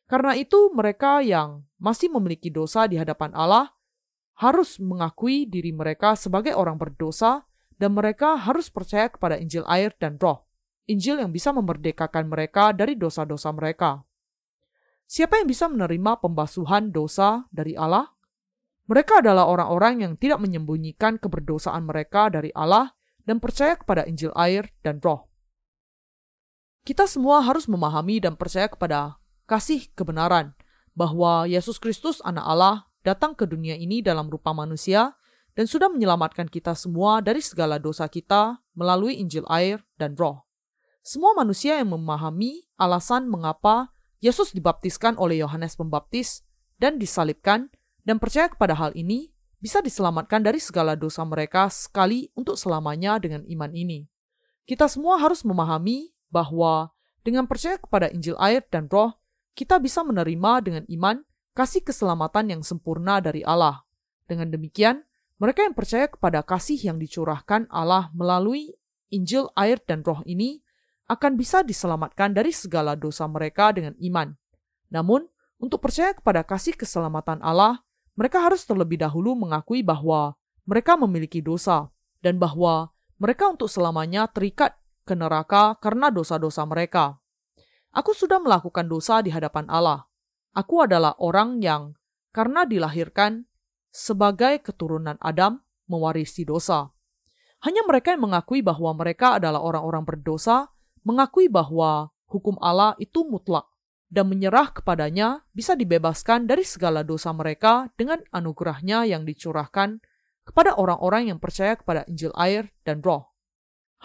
[0.09, 3.69] Karena itu mereka yang masih memiliki dosa di hadapan Allah
[4.41, 7.45] harus mengakui diri mereka sebagai orang berdosa
[7.77, 10.49] dan mereka harus percaya kepada Injil air dan roh,
[10.89, 14.01] Injil yang bisa memerdekakan mereka dari dosa-dosa mereka.
[15.05, 18.09] Siapa yang bisa menerima pembasuhan dosa dari Allah?
[18.84, 22.91] Mereka adalah orang-orang yang tidak menyembunyikan keberdosaan mereka dari Allah
[23.24, 25.32] dan percaya kepada Injil air dan roh.
[26.84, 29.15] Kita semua harus memahami dan percaya kepada
[29.48, 30.52] kasih kebenaran
[30.91, 32.76] bahwa Yesus Kristus anak Allah
[33.08, 35.15] datang ke dunia ini dalam rupa manusia
[35.56, 40.43] dan sudah menyelamatkan kita semua dari segala dosa kita melalui Injil air dan roh.
[41.04, 43.91] Semua manusia yang memahami alasan mengapa
[44.24, 46.48] Yesus dibaptiskan oleh Yohanes Pembaptis
[46.80, 47.72] dan disalibkan
[48.03, 49.31] dan percaya kepada hal ini
[49.63, 54.03] bisa diselamatkan dari segala dosa mereka sekali untuk selamanya dengan iman ini.
[54.67, 56.91] Kita semua harus memahami bahwa
[57.23, 59.15] dengan percaya kepada Injil air dan roh,
[59.55, 61.23] kita bisa menerima dengan iman
[61.55, 63.87] kasih keselamatan yang sempurna dari Allah.
[64.27, 65.07] Dengan demikian,
[65.39, 68.75] mereka yang percaya kepada kasih yang dicurahkan Allah melalui
[69.13, 70.59] Injil, air, dan roh ini
[71.07, 74.33] akan bisa diselamatkan dari segala dosa mereka dengan iman.
[74.89, 75.27] Namun,
[75.61, 80.38] untuk percaya kepada kasih keselamatan Allah, mereka harus terlebih dahulu mengakui bahwa
[80.69, 81.89] mereka memiliki dosa
[82.21, 87.19] dan bahwa mereka untuk selamanya terikat ke neraka karena dosa-dosa mereka.
[87.93, 90.10] Aku sudah melakukan dosa di hadapan Allah.
[90.54, 91.93] Aku adalah orang yang
[92.34, 93.45] karena dilahirkan
[93.93, 96.89] sebagai keturunan Adam mewarisi dosa.
[97.62, 100.73] Hanya mereka yang mengakui bahwa mereka adalah orang-orang berdosa,
[101.06, 103.69] mengakui bahwa hukum Allah itu mutlak
[104.13, 109.97] dan menyerah kepadanya bisa dibebaskan dari segala dosa mereka dengan anugerahnya yang dicurahkan
[110.45, 113.34] kepada orang-orang yang percaya kepada Injil air dan roh.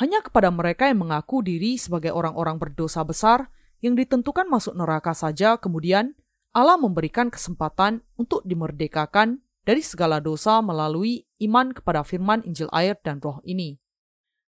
[0.01, 3.53] Hanya kepada mereka yang mengaku diri sebagai orang-orang berdosa besar
[3.85, 6.17] yang ditentukan masuk neraka saja kemudian
[6.57, 13.21] Allah memberikan kesempatan untuk dimerdekakan dari segala dosa melalui iman kepada firman Injil air dan
[13.21, 13.77] roh ini.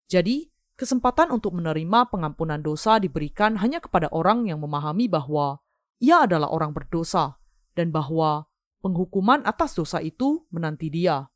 [0.06, 5.60] Jadi, kesempatan untuk menerima pengampunan dosa diberikan hanya kepada orang yang memahami bahwa
[5.98, 7.42] ia adalah orang berdosa
[7.74, 8.46] dan bahwa
[8.86, 11.28] penghukuman atas dosa itu menanti dia.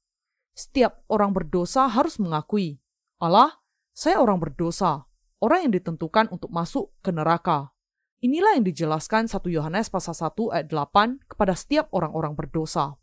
[0.54, 2.78] Setiap orang berdosa harus mengakui,
[3.18, 3.58] Allah,
[3.98, 5.10] saya orang berdosa,
[5.42, 7.74] orang yang ditentukan untuk masuk ke neraka.
[8.22, 13.02] Inilah yang dijelaskan 1 Yohanes pasal 1 ayat 8 kepada setiap orang-orang berdosa.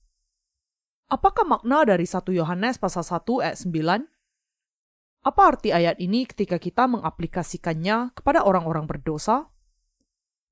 [1.10, 4.17] Apakah makna dari 1 Yohanes pasal 1 ayat 9?
[5.26, 9.50] Apa arti ayat ini ketika kita mengaplikasikannya kepada orang-orang berdosa?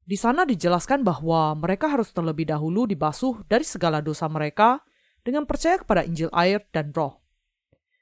[0.06, 4.82] Di sana dijelaskan bahwa mereka harus terlebih dahulu dibasuh dari segala dosa mereka
[5.26, 7.22] dengan percaya kepada Injil air dan roh.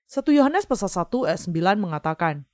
[0.09, 2.45] 1 Yohanes pasal 1 ayat 9 mengatakan,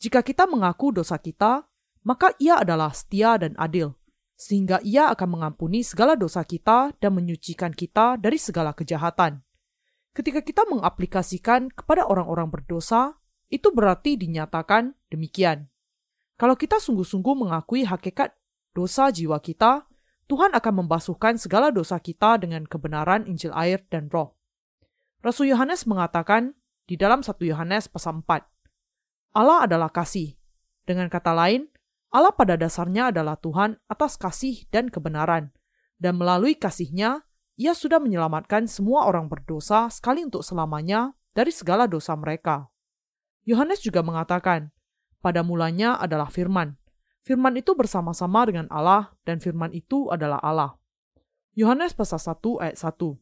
[0.00, 1.68] Jika kita mengaku dosa kita,
[2.08, 3.92] maka ia adalah setia dan adil,
[4.32, 9.44] sehingga ia akan mengampuni segala dosa kita dan menyucikan kita dari segala kejahatan.
[10.16, 13.20] Ketika kita mengaplikasikan kepada orang-orang berdosa,
[13.52, 15.70] itu berarti dinyatakan demikian.
[16.36, 18.36] Kalau kita sungguh-sungguh mengakui hakikat
[18.76, 19.88] dosa jiwa kita,
[20.26, 24.34] Tuhan akan membasuhkan segala dosa kita dengan kebenaran Injil air dan roh.
[25.22, 26.52] Rasul Yohanes mengatakan
[26.84, 28.46] di dalam 1 Yohanes pasal 4,
[29.38, 30.34] Allah adalah kasih.
[30.86, 31.66] Dengan kata lain,
[32.14, 35.50] Allah pada dasarnya adalah Tuhan atas kasih dan kebenaran,
[35.98, 42.14] dan melalui kasihnya, ia sudah menyelamatkan semua orang berdosa sekali untuk selamanya dari segala dosa
[42.14, 42.68] mereka.
[43.46, 44.74] Yohanes juga mengatakan,
[45.22, 46.74] pada mulanya adalah firman.
[47.22, 50.74] Firman itu bersama-sama dengan Allah, dan firman itu adalah Allah.
[51.54, 53.16] Yohanes pasal 1 ayat 1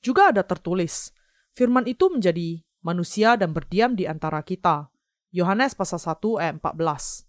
[0.00, 1.12] Juga ada tertulis,
[1.52, 4.88] firman itu menjadi manusia dan berdiam di antara kita.
[5.36, 7.28] Yohanes pasal 1 ayat 14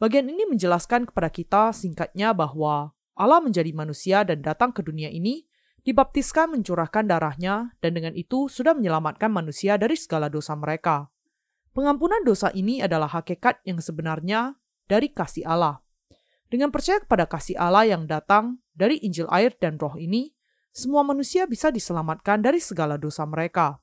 [0.00, 5.44] Bagian ini menjelaskan kepada kita singkatnya bahwa Allah menjadi manusia dan datang ke dunia ini,
[5.84, 11.12] dibaptiskan mencurahkan darahnya, dan dengan itu sudah menyelamatkan manusia dari segala dosa mereka.
[11.70, 14.58] Pengampunan dosa ini adalah hakikat yang sebenarnya
[14.90, 15.78] dari kasih Allah.
[16.50, 20.34] Dengan percaya kepada kasih Allah yang datang dari Injil air dan roh ini,
[20.74, 23.78] semua manusia bisa diselamatkan dari segala dosa mereka.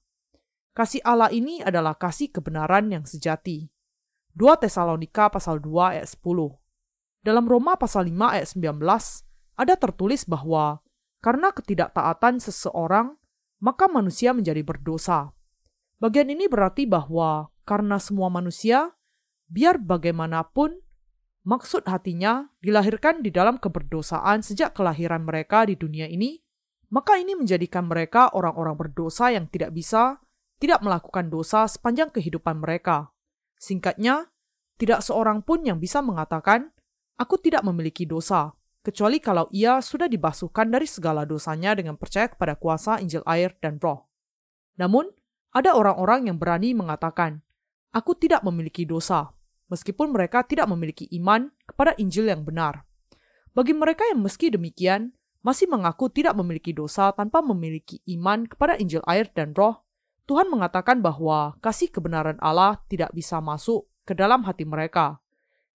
[0.76, 3.72] Kasih Allah ini adalah kasih kebenaran yang sejati.
[4.36, 6.28] 2 Tesalonika pasal 2 ayat 10.
[7.24, 8.84] Dalam Roma pasal 5 ayat 19
[9.58, 10.86] ada tertulis bahwa
[11.24, 13.18] karena ketidaktaatan seseorang,
[13.58, 15.34] maka manusia menjadi berdosa.
[15.98, 18.94] Bagian ini berarti bahwa karena semua manusia,
[19.50, 20.78] biar bagaimanapun,
[21.42, 26.38] maksud hatinya dilahirkan di dalam keberdosaan sejak kelahiran mereka di dunia ini,
[26.94, 30.22] maka ini menjadikan mereka orang-orang berdosa yang tidak bisa,
[30.62, 33.12] tidak melakukan dosa sepanjang kehidupan mereka.
[33.58, 34.30] Singkatnya,
[34.78, 36.70] tidak seorang pun yang bisa mengatakan,
[37.18, 38.54] "Aku tidak memiliki dosa,"
[38.86, 43.82] kecuali kalau ia sudah dibasuhkan dari segala dosanya dengan percaya kepada kuasa Injil air dan
[43.82, 44.06] Roh.
[44.78, 45.10] Namun,
[45.52, 47.44] ada orang-orang yang berani mengatakan,
[47.96, 49.32] "Aku tidak memiliki dosa,"
[49.72, 52.88] meskipun mereka tidak memiliki iman kepada Injil yang benar.
[53.56, 59.02] Bagi mereka yang meski demikian masih mengaku tidak memiliki dosa tanpa memiliki iman kepada Injil
[59.08, 59.82] air dan Roh,
[60.28, 65.24] Tuhan mengatakan bahwa kasih kebenaran Allah tidak bisa masuk ke dalam hati mereka.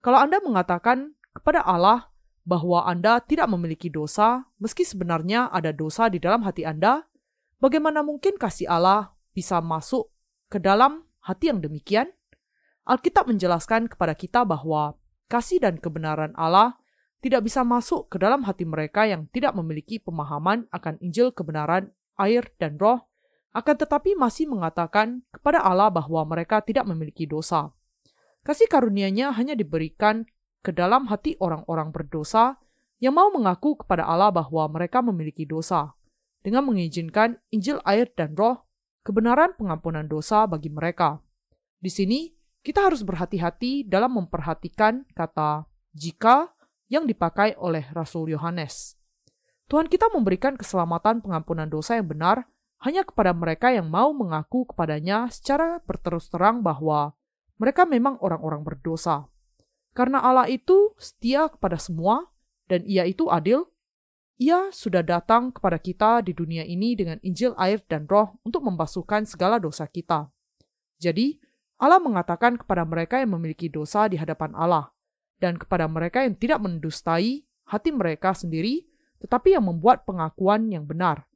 [0.05, 2.13] Kalau Anda mengatakan kepada Allah
[2.45, 7.09] bahwa Anda tidak memiliki dosa, meski sebenarnya ada dosa di dalam hati Anda,
[7.63, 10.13] bagaimana mungkin kasih Allah bisa masuk
[10.53, 12.13] ke dalam hati yang demikian?
[12.85, 14.97] Alkitab menjelaskan kepada kita bahwa
[15.31, 16.77] kasih dan kebenaran Allah
[17.23, 22.51] tidak bisa masuk ke dalam hati mereka yang tidak memiliki pemahaman akan Injil kebenaran, air,
[22.59, 23.07] dan roh,
[23.55, 27.71] akan tetapi masih mengatakan kepada Allah bahwa mereka tidak memiliki dosa.
[28.43, 30.27] Kasih karunia-Nya hanya diberikan
[30.67, 32.59] ke dalam hati orang-orang berdosa
[32.99, 35.95] yang mau mengaku kepada Allah bahwa mereka memiliki dosa,
[36.43, 38.67] dengan mengizinkan Injil air dan roh,
[39.03, 41.19] kebenaran pengampunan dosa bagi mereka.
[41.83, 42.31] Di sini,
[42.63, 46.55] kita harus berhati-hati dalam memperhatikan kata jika
[46.87, 48.95] yang dipakai oleh Rasul Yohanes.
[49.67, 52.47] Tuhan kita memberikan keselamatan pengampunan dosa yang benar
[52.85, 57.15] hanya kepada mereka yang mau mengaku kepadanya secara berterus terang bahwa
[57.57, 59.31] mereka memang orang-orang berdosa.
[59.97, 62.29] Karena Allah itu setia kepada semua,
[62.69, 63.69] dan Ia itu adil,
[64.41, 69.29] Ia sudah datang kepada kita di dunia ini dengan Injil, air, dan Roh untuk membasuhkan
[69.29, 70.33] segala dosa kita.
[70.97, 71.37] Jadi,
[71.83, 74.91] Allah mengatakan kepada mereka yang memiliki dosa di hadapan Allah,
[75.43, 78.87] dan kepada mereka yang tidak mendustai hati mereka sendiri,
[79.19, 81.27] tetapi yang membuat pengakuan yang benar.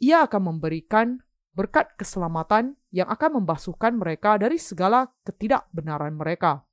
[0.00, 1.24] Ia akan memberikan
[1.56, 6.66] berkat keselamatan yang akan membasuhkan mereka dari segala ketidakbenaran mereka.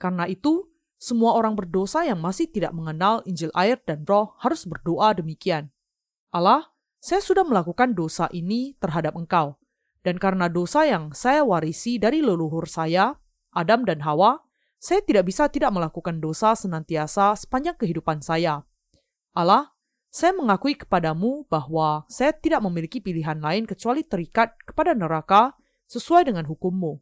[0.00, 5.12] Karena itu, semua orang berdosa yang masih tidak mengenal Injil air dan roh harus berdoa
[5.12, 5.68] demikian.
[6.32, 6.72] Allah,
[7.04, 9.60] saya sudah melakukan dosa ini terhadap engkau,
[10.00, 13.16] dan karena dosa yang saya warisi dari leluhur saya,
[13.52, 14.40] Adam dan Hawa,
[14.80, 18.64] saya tidak bisa tidak melakukan dosa senantiasa sepanjang kehidupan saya.
[19.32, 19.72] Allah,
[20.12, 26.46] saya mengakui kepadamu bahwa saya tidak memiliki pilihan lain kecuali terikat kepada neraka sesuai dengan
[26.46, 27.00] hukummu.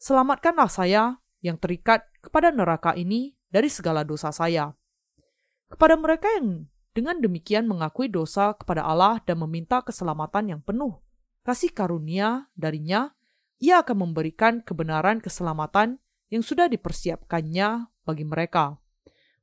[0.00, 4.72] Selamatkanlah saya yang terikat kepada neraka ini dari segala dosa saya.
[5.68, 6.64] Kepada mereka yang
[6.96, 11.04] dengan demikian mengakui dosa kepada Allah dan meminta keselamatan yang penuh,
[11.44, 13.12] kasih karunia darinya,
[13.60, 16.00] ia akan memberikan kebenaran keselamatan
[16.32, 18.80] yang sudah dipersiapkannya bagi mereka.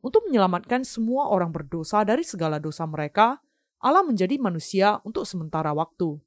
[0.02, 3.38] Untuk menyelamatkan semua orang berdosa dari segala dosa mereka,
[3.78, 6.18] Allah menjadi manusia untuk sementara waktu.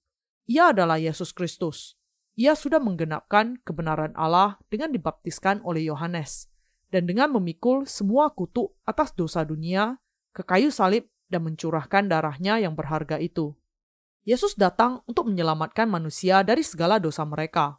[0.47, 1.99] Ia adalah Yesus Kristus.
[2.35, 6.51] Ia sudah menggenapkan kebenaran Allah dengan dibaptiskan oleh Yohanes
[6.91, 10.03] dan dengan memikul semua kutuk atas dosa dunia
[10.35, 13.55] ke kayu salib dan mencurahkan darahnya yang berharga itu.
[14.27, 17.79] Yesus datang untuk menyelamatkan manusia dari segala dosa mereka.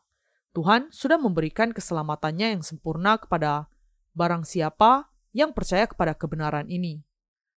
[0.55, 3.67] Tuhan sudah memberikan keselamatannya yang sempurna kepada
[4.15, 7.03] barang siapa yang percaya kepada kebenaran ini.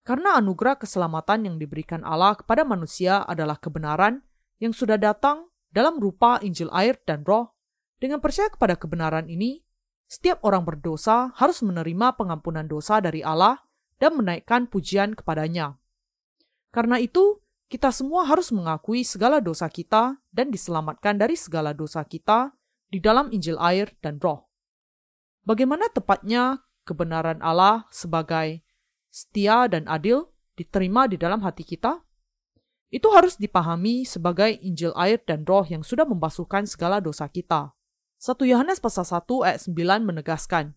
[0.01, 4.25] Karena anugerah keselamatan yang diberikan Allah kepada manusia adalah kebenaran
[4.63, 7.57] yang sudah datang dalam rupa Injil air dan roh,
[7.97, 9.65] dengan percaya kepada kebenaran ini,
[10.07, 13.59] setiap orang berdosa harus menerima pengampunan dosa dari Allah
[13.99, 15.81] dan menaikkan pujian kepadanya.
[16.71, 22.55] Karena itu, kita semua harus mengakui segala dosa kita dan diselamatkan dari segala dosa kita
[22.87, 24.47] di dalam Injil air dan roh.
[25.43, 28.63] Bagaimana tepatnya kebenaran Allah sebagai
[29.11, 32.06] setia dan adil diterima di dalam hati kita?
[32.91, 37.75] Itu harus dipahami sebagai Injil air dan roh yang sudah membasuhkan segala dosa kita.
[38.23, 40.73] 1 Yohanes pasal 1 ayat 9 menegaskan,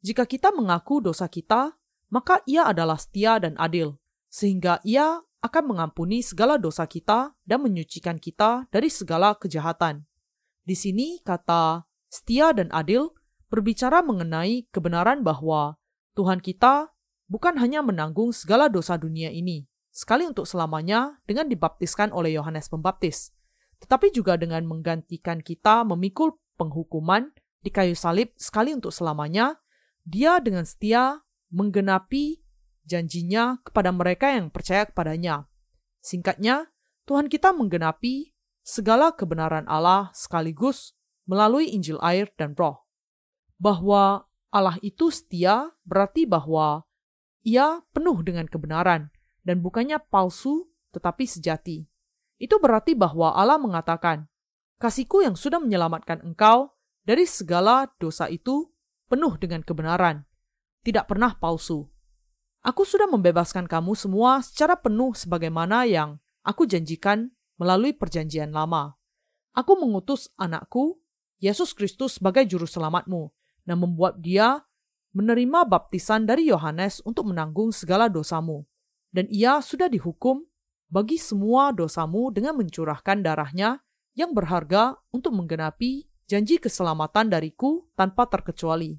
[0.00, 1.74] Jika kita mengaku dosa kita,
[2.08, 3.98] maka ia adalah setia dan adil,
[4.30, 10.06] sehingga ia akan mengampuni segala dosa kita dan menyucikan kita dari segala kejahatan.
[10.66, 13.12] Di sini kata setia dan adil
[13.48, 15.76] berbicara mengenai kebenaran bahwa
[16.18, 16.92] Tuhan kita
[17.30, 23.34] bukan hanya menanggung segala dosa dunia ini, sekali untuk selamanya dengan dibaptiskan oleh Yohanes Pembaptis,
[23.82, 29.58] tetapi juga dengan menggantikan kita memikul penghukuman di kayu salib sekali untuk selamanya,
[30.06, 31.18] dia dengan setia
[31.50, 32.38] menggenapi
[32.86, 35.50] janjinya kepada mereka yang percaya kepadanya.
[35.98, 36.70] Singkatnya,
[37.02, 38.30] Tuhan kita menggenapi
[38.62, 40.94] segala kebenaran Allah sekaligus
[41.26, 42.86] melalui Injil air dan roh.
[43.58, 46.86] Bahwa Allah itu setia berarti bahwa
[47.42, 49.10] ia penuh dengan kebenaran
[49.48, 51.88] dan bukannya palsu tetapi sejati.
[52.36, 54.28] Itu berarti bahwa Allah mengatakan,
[54.76, 56.76] kasihku yang sudah menyelamatkan engkau
[57.08, 58.68] dari segala dosa itu
[59.08, 60.28] penuh dengan kebenaran,
[60.84, 61.88] tidak pernah palsu.
[62.60, 69.00] Aku sudah membebaskan kamu semua secara penuh sebagaimana yang aku janjikan melalui perjanjian lama.
[69.56, 71.00] Aku mengutus anakku,
[71.40, 73.32] Yesus Kristus sebagai juru selamatmu,
[73.64, 74.62] dan membuat dia
[75.16, 78.68] menerima baptisan dari Yohanes untuk menanggung segala dosamu,
[79.12, 80.44] dan ia sudah dihukum
[80.88, 83.84] bagi semua dosamu dengan mencurahkan darahnya
[84.16, 88.96] yang berharga untuk menggenapi janji keselamatan dariku tanpa terkecuali.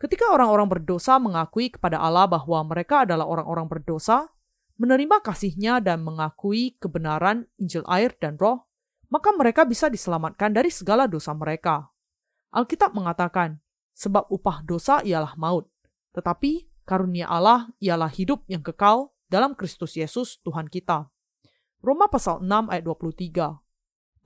[0.00, 4.26] Ketika orang-orang berdosa mengakui kepada Allah bahwa mereka adalah orang-orang berdosa,
[4.74, 8.66] menerima kasihnya dan mengakui kebenaran Injil air dan roh,
[9.12, 11.86] maka mereka bisa diselamatkan dari segala dosa mereka.
[12.50, 13.62] Alkitab mengatakan,
[13.94, 15.70] sebab upah dosa ialah maut.
[16.16, 21.08] Tetapi karunia Allah ialah hidup yang kekal dalam Kristus Yesus Tuhan kita.
[21.80, 23.64] Roma pasal 6 ayat 23.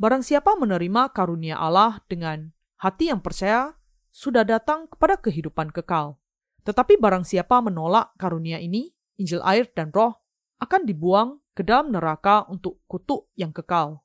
[0.02, 2.50] Barang siapa menerima karunia Allah dengan
[2.82, 3.78] hati yang percaya,
[4.10, 6.18] sudah datang kepada kehidupan kekal.
[6.66, 8.90] Tetapi barang siapa menolak karunia ini,
[9.22, 10.18] Injil air dan roh,
[10.58, 14.02] akan dibuang ke dalam neraka untuk kutuk yang kekal.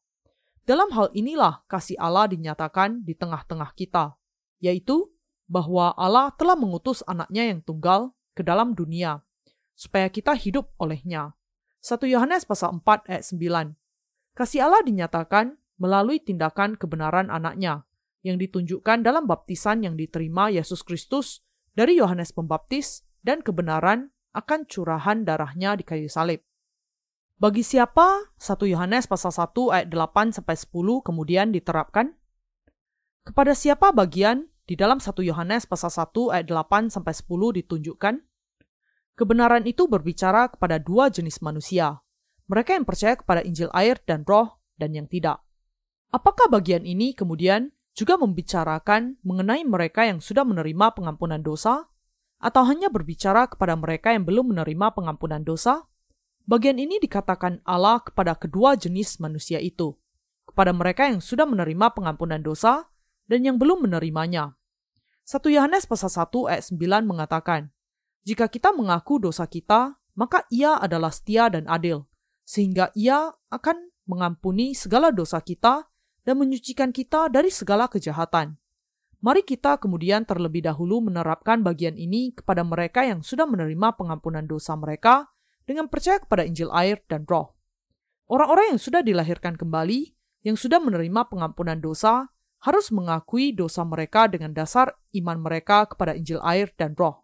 [0.64, 4.16] Dalam hal inilah kasih Allah dinyatakan di tengah-tengah kita,
[4.62, 5.10] yaitu
[5.50, 9.20] bahwa Allah telah mengutus anaknya yang tunggal ke dalam dunia,
[9.82, 11.34] supaya kita hidup olehnya.
[11.82, 14.38] 1 Yohanes pasal 4 ayat 9.
[14.38, 17.90] Kasih Allah dinyatakan melalui tindakan kebenaran anaknya,
[18.22, 21.42] yang ditunjukkan dalam baptisan yang diterima Yesus Kristus
[21.74, 26.46] dari Yohanes Pembaptis dan kebenaran akan curahan darahnya di kayu salib.
[27.42, 32.14] Bagi siapa 1 Yohanes pasal 1 ayat 8 sampai 10 kemudian diterapkan?
[33.26, 38.22] Kepada siapa bagian di dalam 1 Yohanes pasal 1 ayat 8 sampai 10 ditunjukkan
[39.22, 42.02] kebenaran itu berbicara kepada dua jenis manusia,
[42.50, 45.46] mereka yang percaya kepada Injil air dan roh dan yang tidak.
[46.10, 51.86] Apakah bagian ini kemudian juga membicarakan mengenai mereka yang sudah menerima pengampunan dosa
[52.42, 55.86] atau hanya berbicara kepada mereka yang belum menerima pengampunan dosa?
[56.50, 59.94] Bagian ini dikatakan Allah kepada kedua jenis manusia itu,
[60.50, 62.90] kepada mereka yang sudah menerima pengampunan dosa
[63.30, 64.58] dan yang belum menerimanya.
[65.30, 67.70] 1 Yohanes pasal 1 ayat 9 mengatakan,
[68.22, 72.06] Jika kita mengaku dosa kita, maka ia adalah setia dan adil,
[72.46, 75.90] sehingga ia akan mengampuni segala dosa kita
[76.22, 78.62] dan menyucikan kita dari segala kejahatan.
[79.22, 84.74] Mari kita kemudian terlebih dahulu menerapkan bagian ini kepada mereka yang sudah menerima pengampunan dosa
[84.74, 85.30] mereka
[85.66, 87.54] dengan percaya kepada Injil air dan roh.
[88.26, 92.34] Orang-orang yang sudah dilahirkan kembali, yang sudah menerima pengampunan dosa,
[92.66, 97.22] harus mengakui dosa mereka dengan dasar iman mereka kepada Injil air dan roh.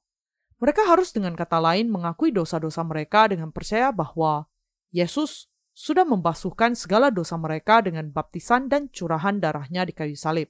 [0.58, 4.49] Mereka harus dengan kata lain mengakui dosa-dosa mereka dengan percaya bahwa
[4.89, 5.45] Yesus
[5.78, 10.49] sudah membasuhkan segala dosa mereka dengan baptisan dan curahan darahnya di kayu salib.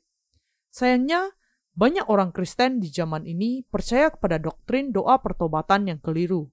[0.72, 1.36] Sayangnya,
[1.76, 6.47] banyak orang Kristen di zaman ini percaya kepada doktrin doa pertobatan yang keliru.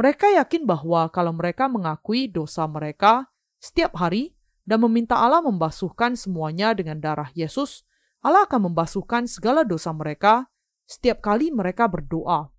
[0.00, 3.28] Mereka yakin bahwa kalau mereka mengakui dosa mereka
[3.60, 4.32] setiap hari,
[4.64, 7.84] dan meminta Allah membasuhkan semuanya dengan darah Yesus,
[8.24, 10.48] Allah akan membasuhkan segala dosa mereka
[10.88, 12.53] setiap kali mereka berdoa.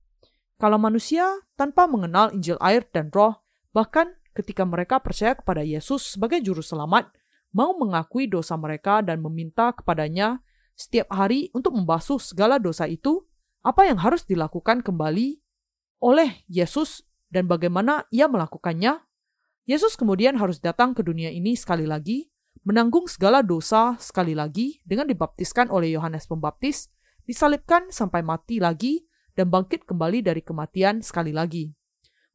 [0.55, 1.27] Kalau manusia
[1.59, 3.43] tanpa mengenal Injil air dan roh,
[3.75, 7.11] bahkan ketika mereka percaya kepada Yesus sebagai juru selamat,
[7.51, 10.39] mau mengakui dosa mereka dan meminta kepadanya
[10.75, 13.23] setiap hari untuk membasuh segala dosa itu,
[13.63, 15.39] apa yang harus dilakukan kembali
[16.03, 18.99] oleh Yesus dan bagaimana ia melakukannya?
[19.65, 22.29] Yesus kemudian harus datang ke dunia ini sekali lagi
[22.65, 26.89] menanggung segala dosa sekali lagi dengan dibaptiskan oleh Yohanes Pembaptis,
[27.23, 29.05] disalibkan sampai mati lagi,
[29.35, 31.69] dan bangkit kembali dari kematian sekali lagi.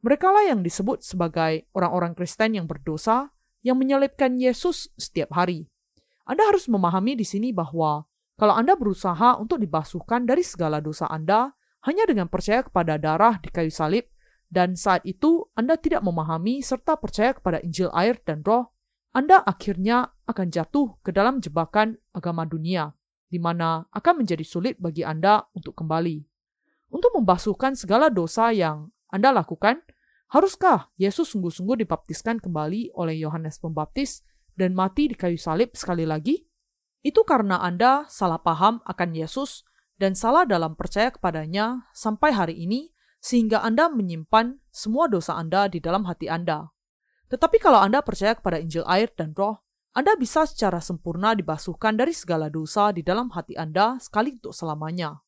[0.01, 5.69] Mereka lah yang disebut sebagai orang-orang Kristen yang berdosa, yang menyalibkan Yesus setiap hari.
[6.25, 8.09] Anda harus memahami di sini bahwa
[8.41, 11.53] kalau Anda berusaha untuk dibasuhkan dari segala dosa Anda
[11.85, 14.09] hanya dengan percaya kepada darah di kayu salib,
[14.49, 18.73] dan saat itu Anda tidak memahami serta percaya kepada Injil air dan roh,
[19.11, 22.95] anda akhirnya akan jatuh ke dalam jebakan agama dunia,
[23.27, 26.30] di mana akan menjadi sulit bagi Anda untuk kembali.
[26.91, 29.79] Untuk membasuhkan segala dosa yang Anda lakukan,
[30.35, 34.27] haruskah Yesus sungguh-sungguh dibaptiskan kembali oleh Yohanes Pembaptis
[34.59, 36.43] dan mati di kayu salib sekali lagi?
[37.01, 39.65] Itu karena Anda salah paham akan Yesus
[39.97, 45.79] dan salah dalam percaya kepadanya sampai hari ini, sehingga Anda menyimpan semua dosa Anda di
[45.79, 46.73] dalam hati Anda.
[47.31, 49.63] Tetapi kalau Anda percaya kepada Injil air dan roh,
[49.95, 55.23] Anda bisa secara sempurna dibasuhkan dari segala dosa di dalam hati Anda sekali untuk selamanya.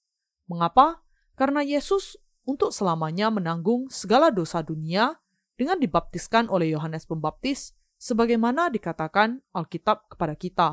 [0.51, 1.05] Mengapa?
[1.39, 5.17] Karena Yesus untuk selamanya menanggung segala dosa dunia
[5.57, 7.73] dengan dibaptiskan oleh Yohanes Pembaptis
[8.03, 10.69] sebagaimana dikatakan Alkitab kepada kita.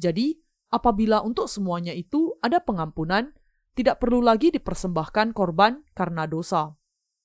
[0.00, 0.40] Jadi,
[0.72, 3.30] apabila untuk semuanya itu ada pengampunan,
[3.74, 6.72] tidak perlu lagi dipersembahkan korban karena dosa.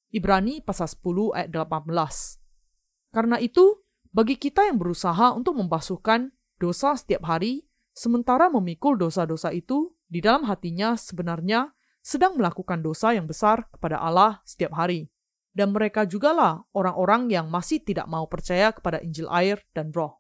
[0.09, 3.13] Ibrani pasal 10 ayat 18.
[3.13, 9.93] Karena itu, bagi kita yang berusaha untuk membasuhkan dosa setiap hari, sementara memikul dosa-dosa itu
[10.09, 11.69] di dalam hatinya sebenarnya
[12.09, 15.13] sedang melakukan dosa yang besar kepada Allah setiap hari.
[15.53, 20.17] Dan mereka jugalah orang-orang yang masih tidak mau percaya kepada Injil air dan roh.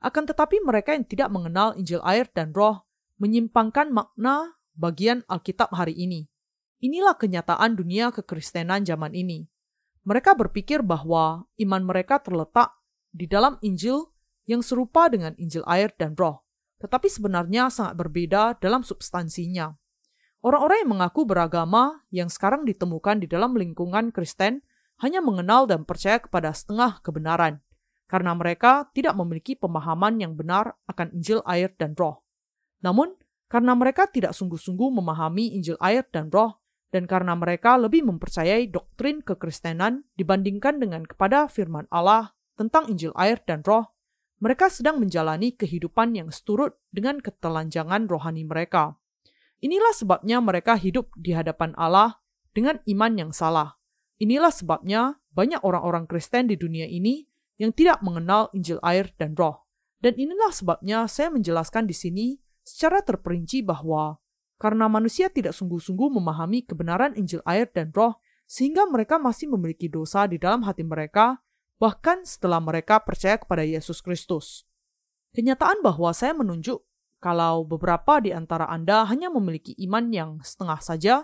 [0.00, 2.88] Akan tetapi mereka yang tidak mengenal Injil air dan roh
[3.20, 6.24] menyimpangkan makna bagian Alkitab hari ini.
[6.80, 9.44] Inilah kenyataan dunia kekristenan zaman ini.
[10.08, 12.72] Mereka berpikir bahwa iman mereka terletak
[13.12, 14.08] di dalam Injil
[14.48, 16.40] yang serupa dengan Injil air dan roh,
[16.80, 19.76] tetapi sebenarnya sangat berbeda dalam substansinya.
[20.40, 24.64] Orang-orang yang mengaku beragama yang sekarang ditemukan di dalam lingkungan Kristen
[25.04, 27.60] hanya mengenal dan percaya kepada setengah kebenaran,
[28.08, 32.24] karena mereka tidak memiliki pemahaman yang benar akan Injil air dan roh.
[32.80, 33.16] Namun,
[33.52, 39.20] karena mereka tidak sungguh-sungguh memahami Injil air dan roh, dan karena mereka lebih mempercayai doktrin
[39.20, 43.92] kekristenan dibandingkan dengan kepada firman Allah tentang Injil air dan roh,
[44.40, 48.99] mereka sedang menjalani kehidupan yang seturut dengan ketelanjangan rohani mereka.
[49.60, 52.20] Inilah sebabnya mereka hidup di hadapan Allah
[52.56, 53.76] dengan iman yang salah.
[54.20, 57.28] Inilah sebabnya banyak orang-orang Kristen di dunia ini
[57.60, 59.68] yang tidak mengenal Injil air dan roh.
[60.00, 62.26] Dan inilah sebabnya saya menjelaskan di sini
[62.64, 64.16] secara terperinci bahwa
[64.60, 70.28] karena manusia tidak sungguh-sungguh memahami kebenaran Injil air dan roh, sehingga mereka masih memiliki dosa
[70.28, 71.40] di dalam hati mereka,
[71.80, 74.68] bahkan setelah mereka percaya kepada Yesus Kristus.
[75.32, 76.84] Kenyataan bahwa saya menunjuk
[77.20, 81.14] kalau beberapa di antara Anda hanya memiliki iman yang setengah saja,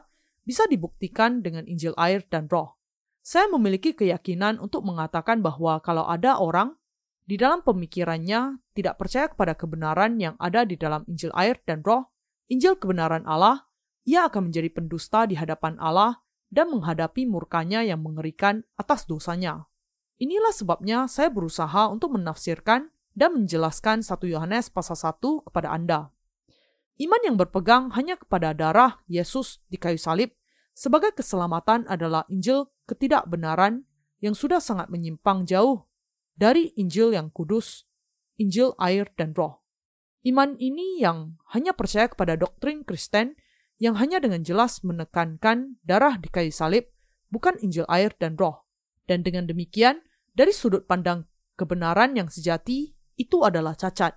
[0.45, 2.77] bisa dibuktikan dengan Injil air dan roh.
[3.25, 6.79] Saya memiliki keyakinan untuk mengatakan bahwa kalau ada orang
[7.27, 12.15] di dalam pemikirannya tidak percaya kepada kebenaran yang ada di dalam Injil air dan roh,
[12.47, 13.67] Injil kebenaran Allah,
[14.07, 19.67] ia akan menjadi pendusta di hadapan Allah dan menghadapi murkanya yang mengerikan atas dosanya.
[20.23, 26.13] Inilah sebabnya saya berusaha untuk menafsirkan dan menjelaskan satu Yohanes pasal 1 kepada Anda.
[27.01, 30.37] Iman yang berpegang hanya kepada darah Yesus di kayu salib
[30.77, 33.89] sebagai keselamatan adalah Injil ketidakbenaran
[34.21, 35.89] yang sudah sangat menyimpang jauh
[36.37, 37.89] dari Injil yang kudus,
[38.37, 39.65] Injil air dan roh.
[40.25, 43.37] Iman ini yang hanya percaya kepada doktrin Kristen
[43.77, 46.89] yang hanya dengan jelas menekankan darah di kayu salib,
[47.29, 48.65] bukan Injil air dan roh.
[49.05, 50.01] Dan dengan demikian,
[50.33, 51.29] dari sudut pandang
[51.61, 54.17] kebenaran yang sejati, itu adalah cacat.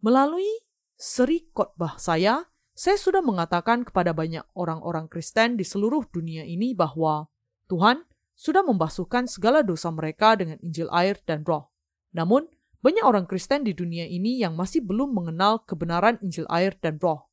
[0.00, 0.48] Melalui
[0.96, 2.44] seri khotbah saya,
[2.78, 7.26] saya sudah mengatakan kepada banyak orang-orang Kristen di seluruh dunia ini bahwa
[7.66, 8.06] Tuhan
[8.38, 11.74] sudah membasuhkan segala dosa mereka dengan Injil air dan roh.
[12.14, 12.46] Namun,
[12.78, 17.26] banyak orang Kristen di dunia ini yang masih belum mengenal kebenaran Injil air dan roh.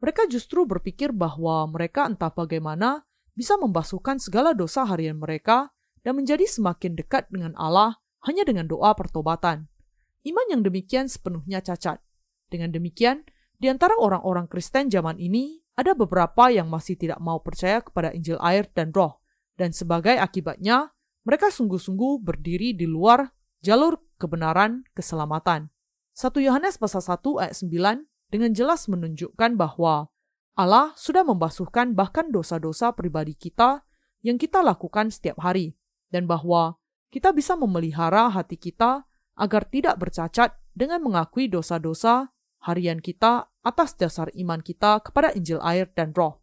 [0.00, 3.04] Mereka justru berpikir bahwa mereka entah bagaimana
[3.36, 8.96] bisa membasuhkan segala dosa harian mereka dan menjadi semakin dekat dengan Allah hanya dengan doa
[8.96, 9.68] pertobatan.
[10.26, 12.02] Iman yang demikian sepenuhnya cacat.
[12.50, 13.22] Dengan demikian,
[13.56, 18.36] Di antara orang-orang Kristen zaman ini, ada beberapa yang masih tidak mau percaya kepada Injil
[18.44, 19.24] air dan roh,
[19.56, 20.92] dan sebagai akibatnya,
[21.24, 23.32] mereka sungguh-sungguh berdiri di luar
[23.64, 25.72] jalur kebenaran keselamatan.
[26.12, 30.12] 1 Yohanes pasal 1 ayat 9 dengan jelas menunjukkan bahwa
[30.56, 33.84] Allah sudah membasuhkan bahkan dosa-dosa pribadi kita
[34.20, 35.76] yang kita lakukan setiap hari,
[36.12, 36.76] dan bahwa
[37.08, 42.32] kita bisa memelihara hati kita agar tidak bercacat dengan mengakui dosa-dosa
[42.64, 46.40] harian kita atas dasar iman kita kepada Injil air dan roh.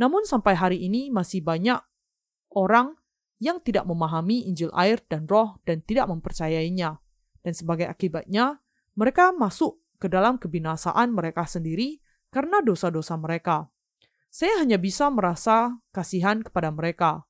[0.00, 1.78] Namun sampai hari ini masih banyak
[2.56, 2.98] orang
[3.38, 6.98] yang tidak memahami Injil air dan roh dan tidak mempercayainya.
[7.44, 8.58] Dan sebagai akibatnya,
[8.96, 12.00] mereka masuk ke dalam kebinasaan mereka sendiri
[12.32, 13.68] karena dosa-dosa mereka.
[14.32, 17.22] Saya hanya bisa merasa kasihan kepada mereka.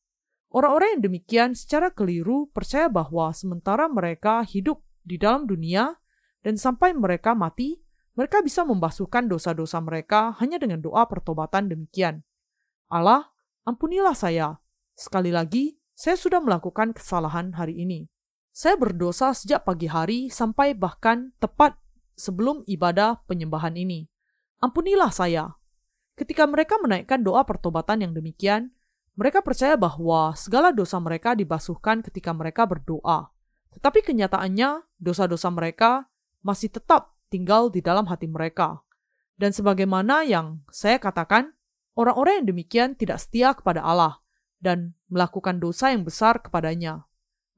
[0.55, 5.99] Orang-orang yang demikian secara keliru percaya bahwa sementara mereka hidup di dalam dunia
[6.47, 7.83] dan sampai mereka mati,
[8.15, 12.23] mereka bisa membasuhkan dosa-dosa mereka hanya dengan doa pertobatan demikian.
[12.87, 13.35] Allah,
[13.67, 14.63] ampunilah saya.
[14.95, 18.07] Sekali lagi, saya sudah melakukan kesalahan hari ini.
[18.55, 21.75] Saya berdosa sejak pagi hari sampai bahkan tepat
[22.15, 24.07] sebelum ibadah penyembahan ini.
[24.63, 25.51] Ampunilah saya.
[26.15, 28.71] Ketika mereka menaikkan doa pertobatan yang demikian,
[29.15, 33.31] mereka percaya bahwa segala dosa mereka dibasuhkan ketika mereka berdoa.
[33.71, 36.11] Tetapi kenyataannya, dosa-dosa mereka
[36.43, 38.83] masih tetap tinggal di dalam hati mereka.
[39.39, 41.55] Dan sebagaimana yang saya katakan,
[41.95, 44.19] orang-orang yang demikian tidak setia kepada Allah
[44.59, 47.07] dan melakukan dosa yang besar kepadanya.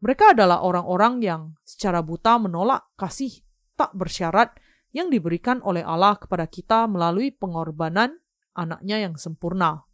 [0.05, 3.41] Mereka adalah orang-orang yang secara buta menolak kasih
[3.81, 4.57] tak bersyarat
[4.93, 8.21] yang diberikan oleh Allah kepada kita melalui pengorbanan
[8.53, 9.86] anaknya yang sempurna.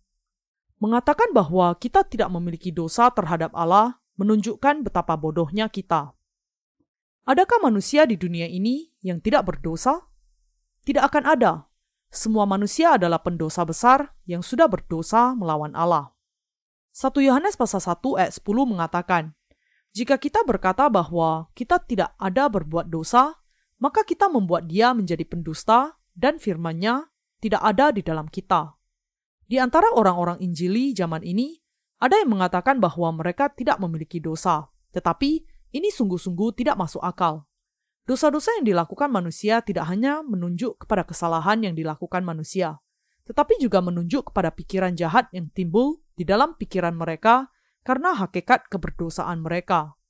[0.83, 6.11] Mengatakan bahwa kita tidak memiliki dosa terhadap Allah menunjukkan betapa bodohnya kita.
[7.22, 10.11] Adakah manusia di dunia ini yang tidak berdosa?
[10.83, 11.70] Tidak akan ada.
[12.11, 16.11] Semua manusia adalah pendosa besar yang sudah berdosa melawan Allah.
[16.91, 19.39] 1 Yohanes pasal 1 ayat 10 mengatakan,
[19.95, 23.39] Jika kita berkata bahwa kita tidak ada berbuat dosa,
[23.78, 27.07] maka kita membuat dia menjadi pendusta dan firmannya
[27.39, 28.82] tidak ada di dalam kita.
[29.53, 31.61] Di antara orang-orang Injili zaman ini,
[32.01, 35.45] ada yang mengatakan bahwa mereka tidak memiliki dosa, tetapi
[35.77, 37.45] ini sungguh-sungguh tidak masuk akal.
[38.09, 42.81] Dosa-dosa yang dilakukan manusia tidak hanya menunjuk kepada kesalahan yang dilakukan manusia,
[43.29, 47.53] tetapi juga menunjuk kepada pikiran jahat yang timbul di dalam pikiran mereka
[47.85, 50.01] karena hakikat keberdosaan mereka.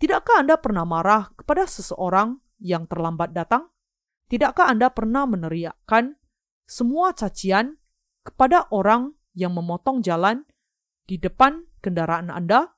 [0.00, 3.68] Tidakkah Anda pernah marah kepada seseorang yang terlambat datang?
[4.32, 6.16] Tidakkah Anda pernah meneriakkan
[6.64, 7.76] semua cacian
[8.26, 10.42] kepada orang yang memotong jalan
[11.06, 12.74] di depan kendaraan Anda?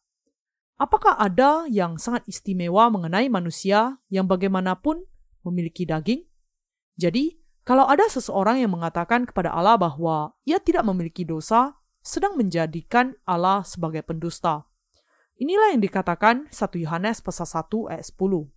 [0.79, 5.03] Apakah ada yang sangat istimewa mengenai manusia yang bagaimanapun
[5.43, 6.23] memiliki daging?
[6.95, 7.35] Jadi,
[7.67, 13.67] kalau ada seseorang yang mengatakan kepada Allah bahwa ia tidak memiliki dosa, sedang menjadikan Allah
[13.67, 14.69] sebagai pendusta.
[15.39, 18.51] Inilah yang dikatakan 1 Yohanes pasal 1 ayat 10.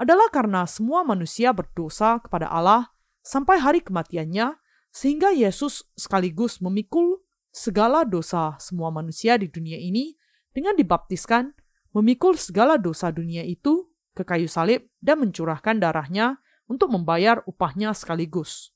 [0.00, 4.58] Adalah karena semua manusia berdosa kepada Allah sampai hari kematiannya,
[4.90, 10.14] sehingga Yesus sekaligus memikul segala dosa semua manusia di dunia ini
[10.50, 11.54] dengan dibaptiskan,
[11.94, 18.74] memikul segala dosa dunia itu ke kayu salib dan mencurahkan darahnya untuk membayar upahnya sekaligus.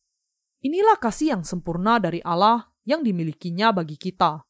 [0.63, 4.43] Inilah kasih yang sempurna dari Allah yang dimilikinya bagi kita,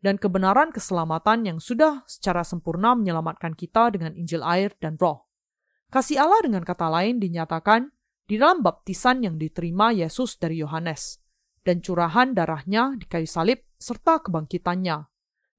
[0.00, 5.28] dan kebenaran keselamatan yang sudah secara sempurna menyelamatkan kita dengan Injil air dan roh.
[5.92, 7.92] Kasih Allah dengan kata lain dinyatakan
[8.30, 11.18] di dalam baptisan yang diterima Yesus dari Yohanes,
[11.66, 15.02] dan curahan darahnya di kayu salib serta kebangkitannya,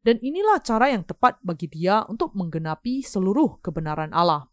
[0.07, 4.47] dan inilah cara yang tepat bagi dia untuk menggenapi seluruh kebenaran Allah.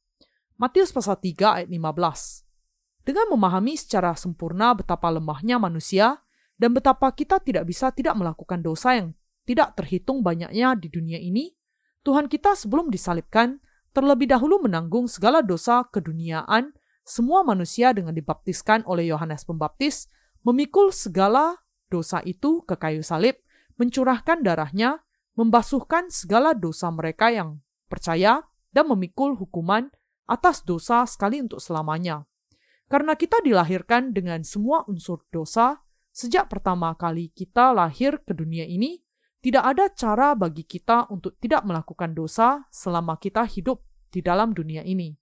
[0.58, 3.06] Matius pasal 3 ayat 15.
[3.06, 6.18] Dengan memahami secara sempurna betapa lemahnya manusia
[6.58, 9.14] dan betapa kita tidak bisa tidak melakukan dosa yang
[9.46, 11.54] tidak terhitung banyaknya di dunia ini,
[12.02, 13.62] Tuhan kita sebelum disalibkan
[13.94, 16.74] terlebih dahulu menanggung segala dosa keduniaan
[17.08, 20.12] semua manusia dengan dibaptiskan oleh Yohanes Pembaptis,
[20.44, 21.56] memikul segala
[21.88, 23.40] dosa itu ke kayu salib,
[23.80, 25.00] mencurahkan darahnya,
[25.32, 28.44] membasuhkan segala dosa mereka yang percaya
[28.76, 29.88] dan memikul hukuman
[30.28, 32.28] atas dosa sekali untuk selamanya.
[32.92, 35.80] Karena kita dilahirkan dengan semua unsur dosa,
[36.12, 39.00] sejak pertama kali kita lahir ke dunia ini,
[39.40, 43.80] tidak ada cara bagi kita untuk tidak melakukan dosa selama kita hidup
[44.12, 45.16] di dalam dunia ini.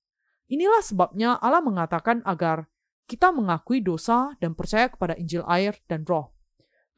[0.46, 2.70] Inilah sebabnya Allah mengatakan agar
[3.06, 6.34] kita mengakui dosa dan percaya kepada Injil air dan roh.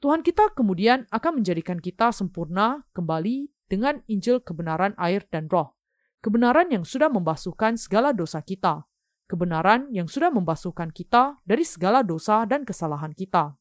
[0.01, 5.77] Tuhan kita kemudian akan menjadikan kita sempurna kembali dengan Injil kebenaran air dan roh.
[6.25, 8.89] Kebenaran yang sudah membasuhkan segala dosa kita.
[9.29, 13.55] kebenaran yang sudah membasuhkan kita dari segala dosa dan kesalahan kita.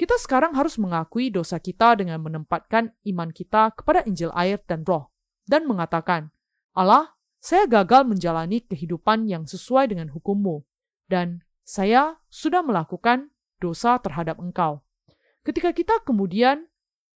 [0.00, 5.12] Kita sekarang harus mengakui dosa kita dengan menempatkan iman kita kepada Injil air dan roh,
[5.44, 6.32] dan mengatakan,
[6.72, 10.66] Allah, saya gagal menjalani kehidupan yang sesuai dengan hukummu,
[11.06, 13.30] dan saya sudah melakukan
[13.62, 14.82] dosa terhadap engkau.
[15.46, 16.66] Ketika kita kemudian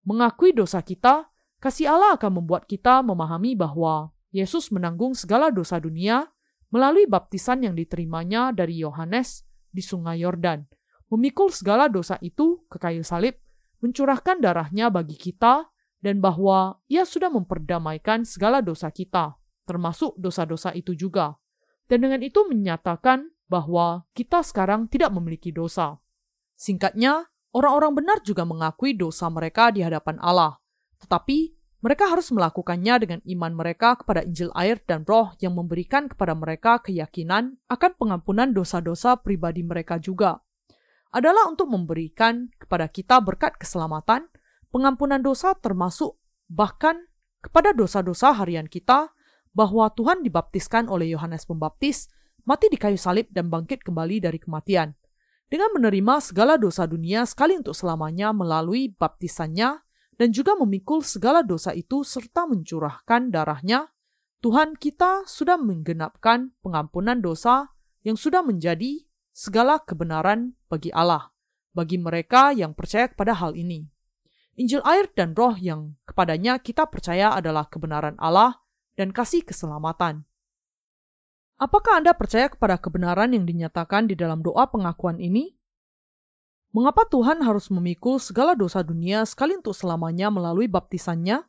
[0.06, 6.32] mengakui dosa kita, kasih Allah akan membuat kita memahami bahwa Yesus menanggung segala dosa dunia
[6.72, 10.64] melalui baptisan yang diterimanya dari Yohanes di Sungai Yordan,
[11.12, 13.36] memikul segala dosa itu ke kayu salib,
[13.84, 15.68] mencurahkan darahnya bagi kita,
[16.00, 21.38] dan bahwa ia sudah memperdamaikan segala dosa kita, termasuk dosa-dosa itu juga.
[21.86, 26.00] Dan dengan itu menyatakan bahwa kita sekarang tidak memiliki dosa.
[26.56, 30.56] Singkatnya, Orang-orang benar juga mengakui dosa mereka di hadapan Allah,
[31.04, 31.52] tetapi
[31.84, 36.80] mereka harus melakukannya dengan iman mereka kepada Injil air dan Roh yang memberikan kepada mereka
[36.80, 40.40] keyakinan akan pengampunan dosa-dosa pribadi mereka juga.
[41.12, 44.32] Adalah untuk memberikan kepada kita berkat keselamatan,
[44.72, 46.16] pengampunan dosa termasuk
[46.48, 47.04] bahkan
[47.44, 49.12] kepada dosa-dosa harian kita,
[49.52, 52.08] bahwa Tuhan dibaptiskan oleh Yohanes Pembaptis,
[52.48, 54.96] mati di kayu salib dan bangkit kembali dari kematian
[55.52, 59.84] dengan menerima segala dosa dunia sekali untuk selamanya melalui baptisannya
[60.16, 63.92] dan juga memikul segala dosa itu serta mencurahkan darahnya,
[64.40, 67.68] Tuhan kita sudah menggenapkan pengampunan dosa
[68.08, 69.04] yang sudah menjadi
[69.36, 71.36] segala kebenaran bagi Allah,
[71.76, 73.92] bagi mereka yang percaya kepada hal ini.
[74.56, 78.61] Injil air dan roh yang kepadanya kita percaya adalah kebenaran Allah
[78.96, 80.24] dan kasih keselamatan.
[81.62, 85.54] Apakah Anda percaya kepada kebenaran yang dinyatakan di dalam doa pengakuan ini?
[86.74, 91.44] Mengapa Tuhan harus memikul segala dosa dunia sekali untuk selamanya melalui baptisannya?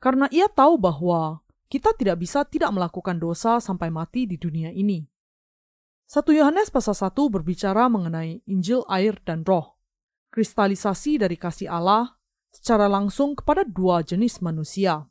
[0.00, 5.04] Karena ia tahu bahwa kita tidak bisa tidak melakukan dosa sampai mati di dunia ini.
[6.08, 9.80] 1 Yohanes pasal 1 berbicara mengenai Injil air dan roh,
[10.28, 12.20] kristalisasi dari kasih Allah
[12.52, 15.08] secara langsung kepada dua jenis manusia.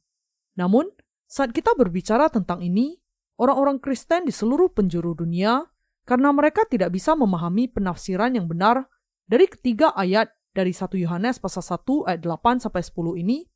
[0.54, 0.94] Namun,
[1.32, 3.00] saat kita berbicara tentang ini,
[3.40, 5.64] orang-orang Kristen di seluruh penjuru dunia
[6.04, 8.92] karena mereka tidak bisa memahami penafsiran yang benar
[9.32, 13.48] dari ketiga ayat dari 1 Yohanes pasal 1 ayat 8 sampai 10 ini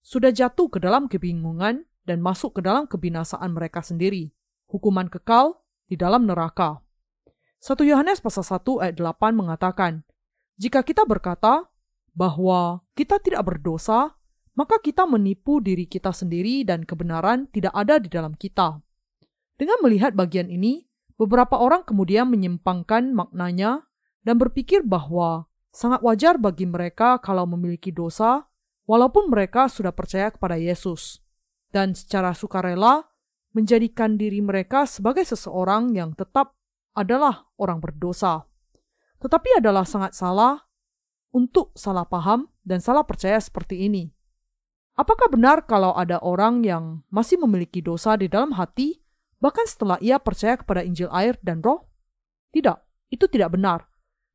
[0.00, 4.32] sudah jatuh ke dalam kebingungan dan masuk ke dalam kebinasaan mereka sendiri,
[4.72, 6.80] hukuman kekal di dalam neraka.
[7.60, 10.00] 1 Yohanes pasal 1 ayat 8 mengatakan,
[10.56, 11.68] "Jika kita berkata
[12.16, 14.17] bahwa kita tidak berdosa,
[14.58, 18.82] maka kita menipu diri kita sendiri dan kebenaran tidak ada di dalam kita."
[19.54, 23.86] Dengan melihat bagian ini, beberapa orang kemudian menyimpangkan maknanya
[24.26, 28.46] dan berpikir bahwa sangat wajar bagi mereka kalau memiliki dosa,
[28.90, 31.22] walaupun mereka sudah percaya kepada Yesus,
[31.70, 33.06] dan secara sukarela
[33.52, 36.56] menjadikan diri mereka sebagai seseorang yang tetap
[36.94, 38.46] adalah orang berdosa.
[39.18, 40.66] Tetapi adalah sangat salah
[41.34, 44.17] untuk salah paham dan salah percaya seperti ini.
[44.98, 48.98] Apakah benar kalau ada orang yang masih memiliki dosa di dalam hati
[49.38, 51.86] bahkan setelah ia percaya kepada Injil air dan roh?
[52.50, 52.74] Tidak,
[53.14, 53.86] itu tidak benar.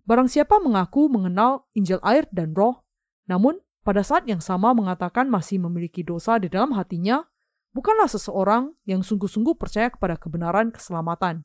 [0.08, 2.80] Barang siapa mengaku mengenal Injil air dan roh,
[3.28, 7.28] namun pada saat yang sama mengatakan masih memiliki dosa di dalam hatinya,
[7.76, 11.44] bukanlah seseorang yang sungguh-sungguh percaya kepada kebenaran keselamatan.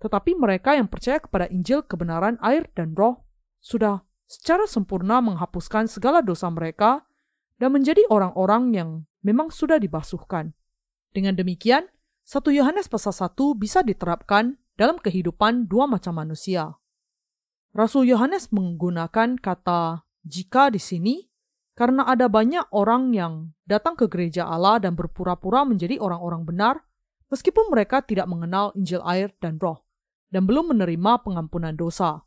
[0.00, 3.20] Tetapi mereka yang percaya kepada Injil kebenaran air dan roh,
[3.60, 7.04] sudah secara sempurna menghapuskan segala dosa mereka
[7.56, 8.90] dan menjadi orang-orang yang
[9.24, 10.52] memang sudah dibasuhkan.
[11.12, 11.88] Dengan demikian,
[12.26, 16.76] 1 Yohanes pasal 1 bisa diterapkan dalam kehidupan dua macam manusia.
[17.72, 21.14] Rasul Yohanes menggunakan kata jika di sini
[21.76, 26.74] karena ada banyak orang yang datang ke gereja Allah dan berpura-pura menjadi orang-orang benar
[27.30, 29.86] meskipun mereka tidak mengenal Injil air dan roh
[30.34, 32.25] dan belum menerima pengampunan dosa.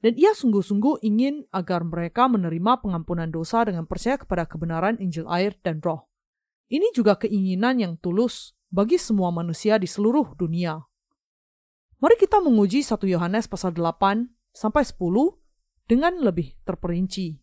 [0.00, 5.52] Dan ia sungguh-sungguh ingin agar mereka menerima pengampunan dosa dengan percaya kepada kebenaran Injil air
[5.60, 6.08] dan roh.
[6.72, 10.80] Ini juga keinginan yang tulus bagi semua manusia di seluruh dunia.
[12.00, 14.24] Mari kita menguji 1 Yohanes pasal 8
[14.56, 14.96] sampai 10
[15.84, 17.36] dengan lebih terperinci.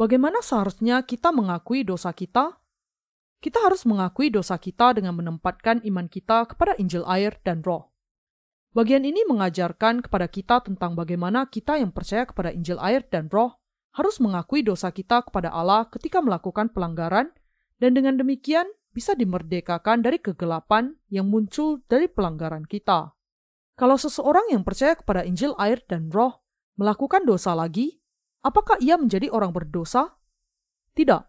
[0.00, 2.56] Bagaimana seharusnya kita mengakui dosa kita?
[3.36, 7.92] Kita harus mengakui dosa kita dengan menempatkan iman kita kepada Injil air dan Roh.
[8.70, 13.58] Bagian ini mengajarkan kepada kita tentang bagaimana kita yang percaya kepada Injil air dan Roh
[13.90, 17.34] harus mengakui dosa kita kepada Allah ketika melakukan pelanggaran,
[17.82, 23.10] dan dengan demikian bisa dimerdekakan dari kegelapan yang muncul dari pelanggaran kita.
[23.74, 26.44] Kalau seseorang yang percaya kepada Injil air dan roh
[26.76, 27.98] melakukan dosa lagi,
[28.44, 30.14] apakah ia menjadi orang berdosa?
[30.94, 31.22] Tidak.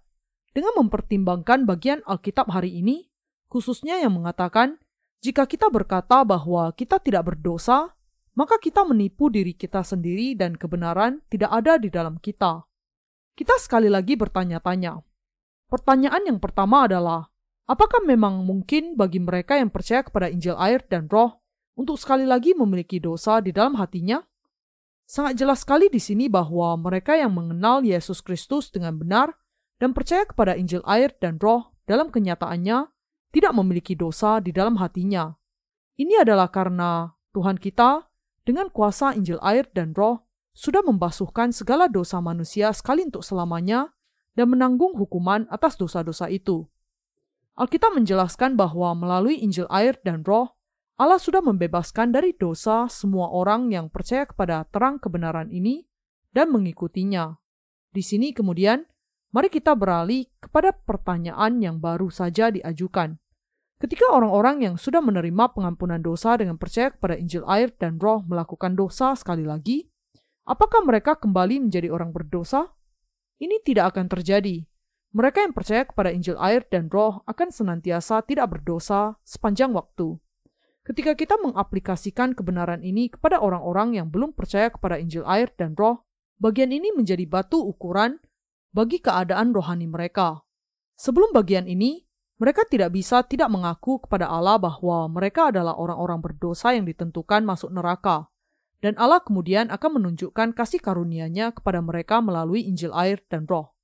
[0.52, 3.08] Dengan mempertimbangkan bagian Alkitab hari ini,
[3.48, 4.81] khususnya yang mengatakan,
[5.22, 7.94] Jika kita berkata bahwa kita tidak berdosa,
[8.34, 12.66] maka kita menipu diri kita sendiri dan kebenaran tidak ada di dalam kita.
[13.38, 14.98] Kita sekali lagi bertanya-tanya.
[15.70, 17.30] Pertanyaan yang pertama adalah,
[17.70, 21.38] apakah memang mungkin bagi mereka yang percaya kepada Injil air dan roh
[21.78, 24.20] untuk sekali lagi memiliki dosa di dalam hatinya?
[25.08, 29.38] Sangat jelas sekali di sini bahwa mereka yang mengenal Yesus Kristus dengan benar
[29.78, 32.91] dan percaya kepada Injil air dan roh dalam kenyataannya
[33.32, 35.32] tidak memiliki dosa di dalam hatinya.
[35.96, 38.08] Ini adalah karena Tuhan kita
[38.44, 43.96] dengan kuasa Injil air dan roh sudah membasuhkan segala dosa manusia sekali untuk selamanya
[44.36, 46.68] dan menanggung hukuman atas dosa-dosa itu.
[47.56, 50.56] Alkitab menjelaskan bahwa melalui Injil air dan roh,
[51.00, 55.88] Allah sudah membebaskan dari dosa semua orang yang percaya kepada terang kebenaran ini
[56.36, 57.38] dan mengikutinya.
[57.92, 58.88] Di sini kemudian,
[59.36, 63.21] mari kita beralih kepada pertanyaan yang baru saja diajukan.
[63.82, 68.78] Ketika orang-orang yang sudah menerima pengampunan dosa dengan percaya kepada Injil air dan roh melakukan
[68.78, 69.90] dosa sekali lagi,
[70.46, 72.70] apakah mereka kembali menjadi orang berdosa?
[73.42, 74.70] Ini tidak akan terjadi.
[75.18, 80.14] Mereka yang percaya kepada Injil air dan roh akan senantiasa tidak berdosa sepanjang waktu.
[80.86, 86.06] Ketika kita mengaplikasikan kebenaran ini kepada orang-orang yang belum percaya kepada Injil air dan roh,
[86.38, 88.22] bagian ini menjadi batu ukuran
[88.78, 90.46] bagi keadaan rohani mereka.
[91.02, 92.11] Sebelum bagian ini,
[92.42, 97.70] mereka tidak bisa tidak mengaku kepada Allah bahwa mereka adalah orang-orang berdosa yang ditentukan masuk
[97.70, 98.34] neraka.
[98.82, 103.78] Dan Allah kemudian akan menunjukkan kasih karunia-Nya kepada mereka melalui Injil air dan roh.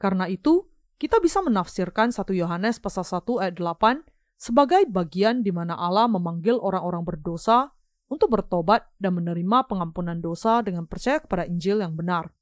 [0.00, 0.64] Karena itu,
[0.96, 4.08] kita bisa menafsirkan 1 Yohanes pasal 1 ayat 8
[4.40, 7.76] sebagai bagian di mana Allah memanggil orang-orang berdosa
[8.08, 12.32] untuk bertobat dan menerima pengampunan dosa dengan percaya kepada Injil yang benar.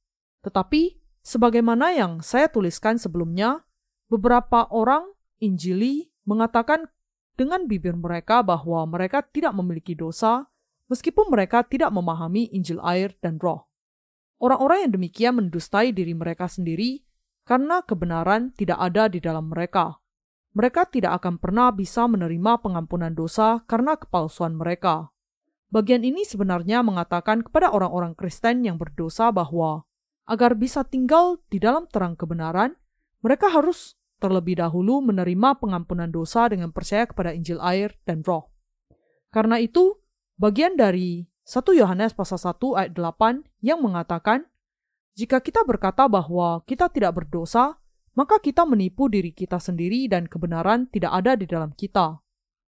[0.47, 0.95] Tetapi,
[1.27, 3.67] sebagaimana yang saya tuliskan sebelumnya,
[4.07, 6.89] beberapa orang Injili mengatakan
[7.37, 10.49] dengan bibir mereka bahwa mereka tidak memiliki dosa,
[10.89, 13.69] meskipun mereka tidak memahami Injil air dan roh.
[14.41, 17.05] Orang-orang yang demikian mendustai diri mereka sendiri
[17.45, 20.01] karena kebenaran tidak ada di dalam mereka.
[20.57, 25.13] Mereka tidak akan pernah bisa menerima pengampunan dosa karena kepalsuan mereka.
[25.69, 29.85] Bagian ini sebenarnya mengatakan kepada orang-orang Kristen yang berdosa bahwa
[30.25, 32.73] agar bisa tinggal di dalam terang kebenaran,
[33.21, 38.49] mereka harus terlebih dahulu menerima pengampunan dosa dengan percaya kepada Injil air dan roh.
[39.31, 40.01] Karena itu,
[40.41, 44.49] bagian dari 1 Yohanes pasal 1 ayat 8 yang mengatakan,
[45.17, 47.81] jika kita berkata bahwa kita tidak berdosa,
[48.17, 52.21] maka kita menipu diri kita sendiri dan kebenaran tidak ada di dalam kita.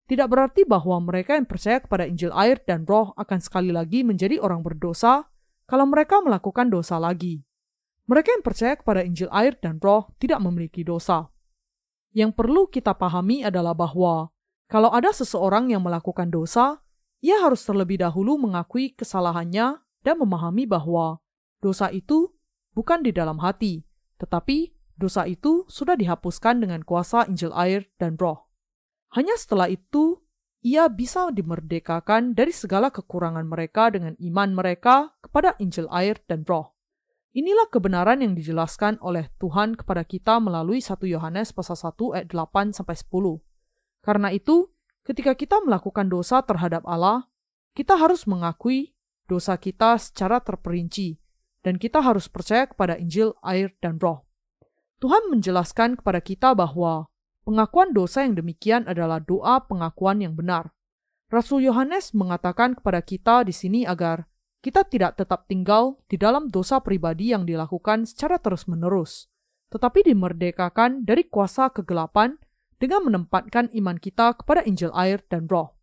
[0.06, 4.38] Tidak berarti bahwa mereka yang percaya kepada Injil air dan roh akan sekali lagi menjadi
[4.38, 5.26] orang berdosa
[5.66, 7.42] kalau mereka melakukan dosa lagi.
[8.06, 11.26] Mereka yang percaya kepada Injil air dan roh tidak memiliki dosa.
[12.16, 14.32] Yang perlu kita pahami adalah bahwa
[14.72, 16.80] kalau ada seseorang yang melakukan dosa,
[17.20, 21.20] ia harus terlebih dahulu mengakui kesalahannya dan memahami bahwa
[21.60, 22.32] dosa itu
[22.72, 23.84] bukan di dalam hati,
[24.16, 28.48] tetapi dosa itu sudah dihapuskan dengan kuasa Injil air dan roh.
[29.12, 30.16] Hanya setelah itu,
[30.64, 36.75] ia bisa dimerdekakan dari segala kekurangan mereka dengan iman mereka kepada Injil air dan roh.
[37.36, 42.72] Inilah kebenaran yang dijelaskan oleh Tuhan kepada kita melalui 1 Yohanes pasal 1 ayat 8
[42.72, 43.44] sampai 10.
[44.00, 44.72] Karena itu,
[45.04, 47.28] ketika kita melakukan dosa terhadap Allah,
[47.76, 48.96] kita harus mengakui
[49.28, 51.20] dosa kita secara terperinci
[51.60, 54.24] dan kita harus percaya kepada Injil, air, dan Roh.
[55.04, 57.12] Tuhan menjelaskan kepada kita bahwa
[57.44, 60.72] pengakuan dosa yang demikian adalah doa pengakuan yang benar.
[61.28, 64.24] Rasul Yohanes mengatakan kepada kita di sini agar
[64.66, 69.30] kita tidak tetap tinggal di dalam dosa pribadi yang dilakukan secara terus-menerus,
[69.70, 72.34] tetapi dimerdekakan dari kuasa kegelapan
[72.82, 75.78] dengan menempatkan iman kita kepada Injil air dan roh.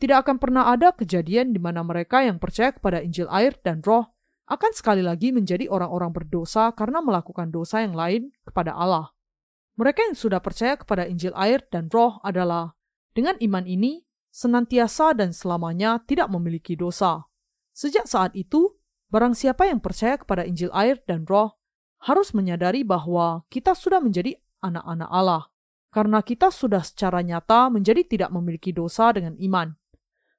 [0.00, 4.16] Tidak akan pernah ada kejadian di mana mereka yang percaya kepada Injil air dan roh
[4.48, 9.12] akan sekali lagi menjadi orang-orang berdosa karena melakukan dosa yang lain kepada Allah.
[9.76, 12.72] Mereka yang sudah percaya kepada Injil air dan roh adalah,
[13.12, 14.00] dengan iman ini,
[14.32, 17.28] senantiasa dan selamanya tidak memiliki dosa.
[17.74, 18.78] Sejak saat itu,
[19.10, 21.58] barang siapa yang percaya kepada Injil air dan roh
[22.06, 25.42] harus menyadari bahwa kita sudah menjadi anak-anak Allah,
[25.90, 29.74] karena kita sudah secara nyata menjadi tidak memiliki dosa dengan iman.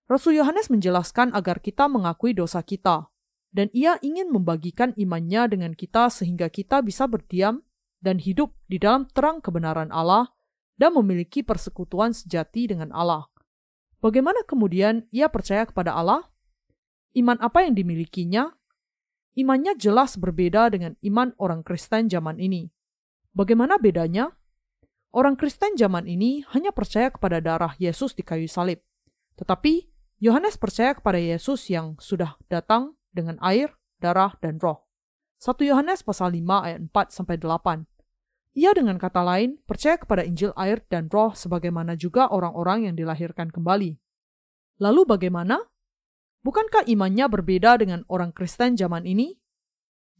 [0.07, 3.11] Rasul Yohanes menjelaskan agar kita mengakui dosa kita,
[3.51, 7.65] dan ia ingin membagikan imannya dengan kita sehingga kita bisa berdiam
[7.99, 10.31] dan hidup di dalam terang kebenaran Allah
[10.77, 13.27] dan memiliki persekutuan sejati dengan Allah.
[14.03, 16.27] Bagaimana kemudian ia percaya kepada Allah?
[17.15, 18.51] Iman apa yang dimilikinya?
[19.35, 22.71] Imannya jelas berbeda dengan iman orang Kristen zaman ini.
[23.35, 24.31] Bagaimana bedanya?
[25.11, 28.79] Orang Kristen zaman ini hanya percaya kepada darah Yesus di kayu salib.
[29.35, 29.91] Tetapi
[30.23, 34.87] Yohanes percaya kepada Yesus yang sudah datang dengan air, darah, dan roh.
[35.43, 37.83] 1 Yohanes pasal 5 ayat 4 sampai 8.
[38.55, 43.51] Ia dengan kata lain percaya kepada Injil air dan roh sebagaimana juga orang-orang yang dilahirkan
[43.51, 43.99] kembali.
[44.79, 45.59] Lalu bagaimana?
[46.45, 49.33] Bukankah imannya berbeda dengan orang Kristen zaman ini?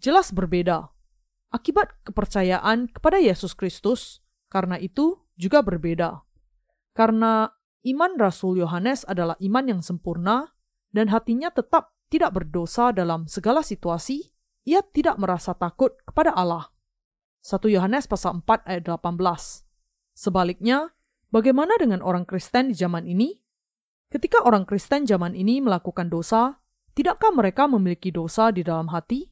[0.02, 0.90] Jelas berbeda.
[1.54, 6.26] Akibat kepercayaan kepada Yesus Kristus, karena itu juga berbeda.
[6.98, 7.46] Karena
[7.86, 10.50] iman Rasul Yohanes adalah iman yang sempurna
[10.90, 14.34] dan hatinya tetap tidak berdosa dalam segala situasi,
[14.66, 16.74] ia tidak merasa takut kepada Allah.
[17.46, 19.14] 1 Yohanes pasal 4 ayat 18.
[20.18, 20.90] Sebaliknya,
[21.30, 23.45] bagaimana dengan orang Kristen di zaman ini?
[24.10, 26.62] Ketika orang Kristen zaman ini melakukan dosa,
[26.94, 29.26] tidakkah mereka memiliki dosa di dalam hati?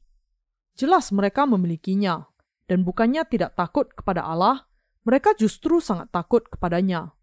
[0.74, 2.26] Jelas mereka memilikinya,
[2.66, 4.66] dan bukannya tidak takut kepada Allah,
[5.04, 7.14] mereka justru sangat takut kepadanya.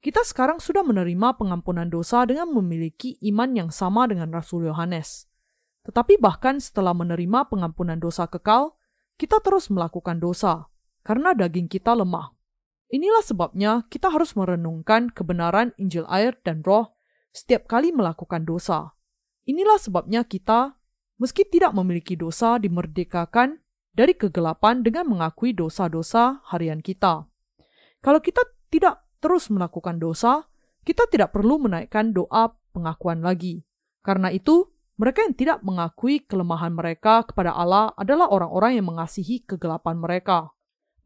[0.00, 5.26] Kita sekarang sudah menerima pengampunan dosa dengan memiliki iman yang sama dengan Rasul Yohanes.
[5.82, 8.78] Tetapi bahkan setelah menerima pengampunan dosa kekal,
[9.18, 10.70] kita terus melakukan dosa
[11.02, 12.35] karena daging kita lemah.
[12.86, 16.94] Inilah sebabnya kita harus merenungkan kebenaran Injil air dan roh
[17.34, 18.94] setiap kali melakukan dosa.
[19.46, 20.78] Inilah sebabnya kita,
[21.18, 23.58] meski tidak memiliki dosa, dimerdekakan
[23.90, 27.26] dari kegelapan dengan mengakui dosa-dosa harian kita.
[28.00, 30.46] Kalau kita tidak terus melakukan dosa,
[30.86, 33.66] kita tidak perlu menaikkan doa pengakuan lagi.
[34.06, 40.00] Karena itu, mereka yang tidak mengakui kelemahan mereka kepada Allah adalah orang-orang yang mengasihi kegelapan
[40.00, 40.55] mereka.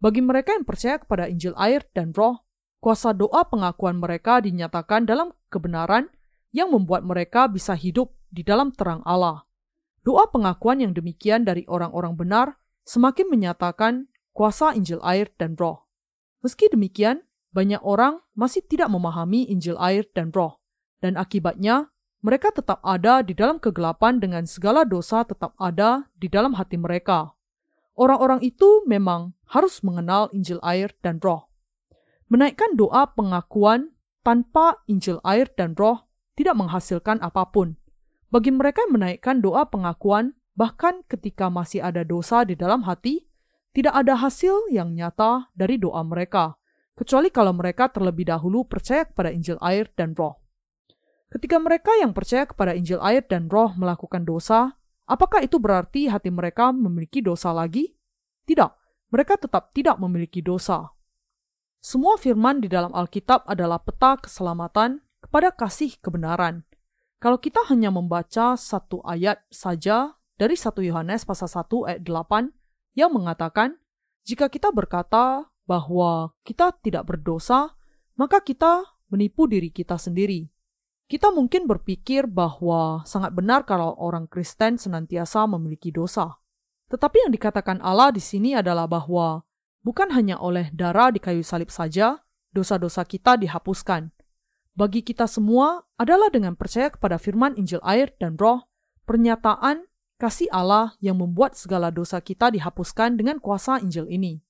[0.00, 2.40] Bagi mereka yang percaya kepada Injil air dan roh,
[2.80, 6.08] kuasa doa pengakuan mereka dinyatakan dalam kebenaran
[6.56, 9.44] yang membuat mereka bisa hidup di dalam terang Allah.
[10.00, 12.46] Doa pengakuan yang demikian dari orang-orang benar
[12.88, 15.84] semakin menyatakan kuasa Injil air dan roh.
[16.40, 17.20] Meski demikian,
[17.52, 20.64] banyak orang masih tidak memahami Injil air dan roh,
[21.04, 21.92] dan akibatnya
[22.24, 27.36] mereka tetap ada di dalam kegelapan dengan segala dosa tetap ada di dalam hati mereka.
[28.00, 31.52] Orang-orang itu memang harus mengenal Injil air dan roh.
[32.32, 33.92] Menaikkan doa pengakuan
[34.24, 37.76] tanpa Injil air dan roh tidak menghasilkan apa pun.
[38.32, 43.28] Bagi mereka yang menaikkan doa pengakuan bahkan ketika masih ada dosa di dalam hati,
[43.76, 46.56] tidak ada hasil yang nyata dari doa mereka,
[46.96, 50.40] kecuali kalau mereka terlebih dahulu percaya kepada Injil air dan roh.
[51.28, 54.79] Ketika mereka yang percaya kepada Injil air dan roh melakukan dosa,
[55.10, 57.90] apakah itu berarti hati mereka memiliki dosa lagi?
[58.46, 58.70] Tidak,
[59.10, 60.94] mereka tetap tidak memiliki dosa.
[61.82, 66.62] Semua firman di dalam Alkitab adalah peta keselamatan kepada kasih kebenaran.
[67.18, 73.12] Kalau kita hanya membaca satu ayat saja dari 1 Yohanes pasal 1 ayat 8 yang
[73.12, 73.76] mengatakan,
[74.24, 77.76] jika kita berkata bahwa kita tidak berdosa,
[78.16, 80.48] maka kita menipu diri kita sendiri.
[81.10, 86.38] Kita mungkin berpikir bahwa sangat benar kalau orang Kristen senantiasa memiliki dosa.
[86.86, 89.42] Tetapi yang dikatakan Allah di sini adalah bahwa
[89.82, 92.22] bukan hanya oleh darah di kayu salib saja
[92.54, 94.14] dosa-dosa kita dihapuskan.
[94.78, 98.70] Bagi kita semua adalah dengan percaya kepada firman Injil air dan roh,
[99.02, 104.46] pernyataan kasih Allah yang membuat segala dosa kita dihapuskan dengan kuasa Injil ini.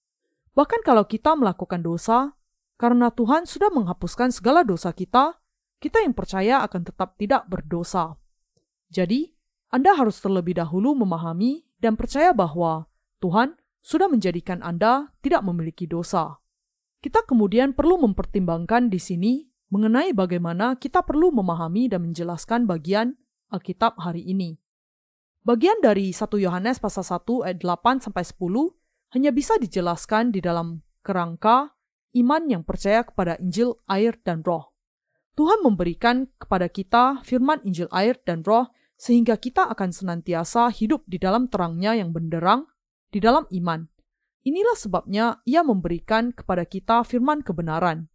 [0.53, 2.37] Bahkan kalau kita melakukan dosa,
[2.77, 5.40] karena Tuhan sudah menghapuskan segala dosa kita,
[5.81, 8.15] kita yang percaya akan tetap tidak berdosa.
[8.93, 9.33] Jadi,
[9.73, 12.85] Anda harus terlebih dahulu memahami dan percaya bahwa
[13.25, 16.37] Tuhan sudah menjadikan Anda tidak memiliki dosa.
[17.01, 19.33] Kita kemudian perlu mempertimbangkan di sini
[19.73, 23.17] mengenai bagaimana kita perlu memahami dan menjelaskan bagian
[23.49, 24.61] Alkitab hari ini.
[25.41, 30.85] Bagian dari 1 Yohanes pasal 1 ayat 8 sampai 10 hanya bisa dijelaskan di dalam
[31.01, 31.73] kerangka
[32.21, 34.77] iman yang percaya kepada Injil air dan roh.
[35.39, 38.69] Tuhan memberikan kepada kita firman Injil air dan roh
[39.01, 42.69] sehingga kita akan senantiasa hidup di dalam terangnya yang benderang
[43.09, 43.89] di dalam iman.
[44.45, 48.09] Inilah sebabnya ia memberikan kepada kita firman kebenaran.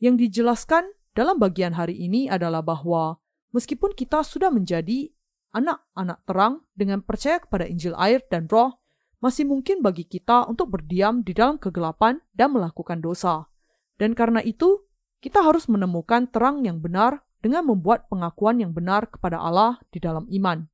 [0.00, 3.20] Yang dijelaskan dalam bagian hari ini adalah bahwa
[3.52, 5.12] meskipun kita sudah menjadi
[5.52, 8.80] anak-anak terang dengan percaya kepada Injil air dan roh,
[9.18, 13.50] masih mungkin bagi kita untuk berdiam di dalam kegelapan dan melakukan dosa.
[13.98, 14.87] Dan karena itu,
[15.18, 20.26] kita harus menemukan terang yang benar dengan membuat pengakuan yang benar kepada Allah di dalam
[20.30, 20.66] iman.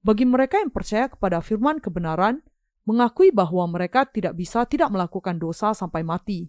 [0.00, 2.40] Bagi mereka yang percaya kepada firman kebenaran,
[2.88, 6.48] mengakui bahwa mereka tidak bisa tidak melakukan dosa sampai mati.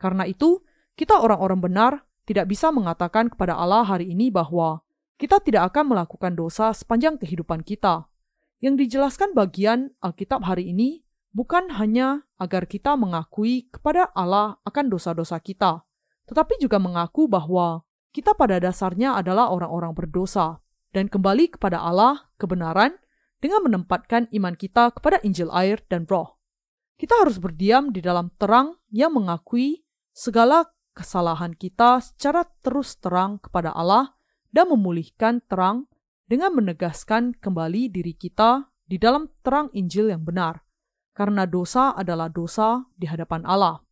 [0.00, 0.64] Karena itu,
[0.96, 1.92] kita orang-orang benar
[2.24, 4.80] tidak bisa mengatakan kepada Allah hari ini bahwa
[5.20, 8.08] kita tidak akan melakukan dosa sepanjang kehidupan kita.
[8.64, 11.04] Yang dijelaskan bagian Alkitab hari ini
[11.36, 15.84] bukan hanya agar kita mengakui kepada Allah akan dosa-dosa kita,
[16.26, 20.58] tetapi juga mengaku bahwa kita pada dasarnya adalah orang-orang berdosa
[20.90, 22.98] dan kembali kepada Allah kebenaran
[23.38, 26.40] dengan menempatkan iman kita kepada Injil air dan Roh.
[26.96, 29.84] Kita harus berdiam di dalam terang yang mengakui
[30.16, 34.16] segala kesalahan kita secara terus terang kepada Allah
[34.48, 35.84] dan memulihkan terang
[36.24, 40.64] dengan menegaskan kembali diri kita di dalam terang Injil yang benar,
[41.12, 43.85] karena dosa adalah dosa di hadapan Allah.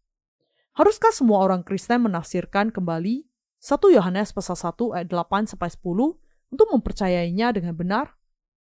[0.74, 3.22] Haruskah semua orang Kristen menafsirkan kembali
[3.62, 5.86] 1 Yohanes pasal 1 ayat 8 sampai 10
[6.50, 8.18] untuk mempercayainya dengan benar?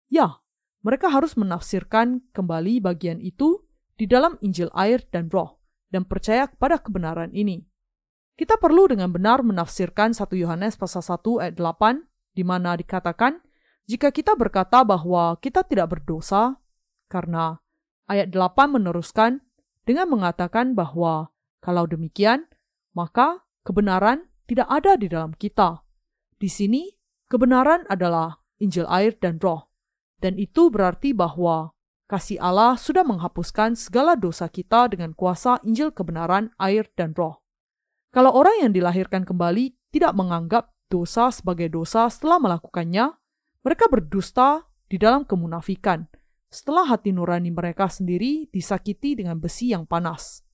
[0.06, 0.38] Ya,
[0.86, 3.66] mereka harus menafsirkan kembali bagian itu
[3.98, 5.58] di dalam Injil air dan roh
[5.90, 7.66] dan percaya kepada kebenaran ini.
[8.38, 12.06] Kita perlu dengan benar menafsirkan 1 Yohanes pasal 1 ayat 8
[12.38, 13.42] di mana dikatakan
[13.90, 16.54] jika kita berkata bahwa kita tidak berdosa
[17.10, 17.58] karena
[18.06, 19.42] ayat 8 meneruskan
[19.82, 21.34] dengan mengatakan bahwa
[21.66, 22.46] kalau demikian
[22.94, 25.82] maka kebenaran tidak ada di dalam kita.
[26.38, 26.86] Di sini
[27.26, 29.66] kebenaran adalah Injil air dan roh.
[30.22, 31.74] Dan itu berarti bahwa
[32.06, 37.42] kasih Allah sudah menghapuskan segala dosa kita dengan kuasa Injil kebenaran, air, dan roh.
[38.14, 43.12] Kalau orang yang dilahirkan kembali tidak menganggap dosa sebagai dosa setelah melakukannya,
[43.66, 46.06] mereka berdusta di dalam kemunafikan,
[46.46, 50.45] setelah hati nurani mereka sendiri disakiti dengan besi yang panas.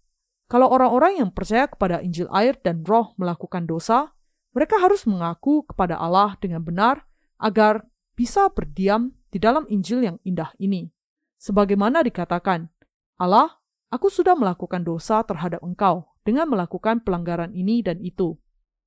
[0.52, 4.12] Kalau orang-orang yang percaya kepada Injil air dan roh melakukan dosa,
[4.52, 7.08] mereka harus mengaku kepada Allah dengan benar
[7.40, 10.92] agar bisa berdiam di dalam Injil yang indah ini.
[11.40, 12.68] Sebagaimana dikatakan,
[13.16, 18.36] Allah, aku sudah melakukan dosa terhadap engkau dengan melakukan pelanggaran ini dan itu.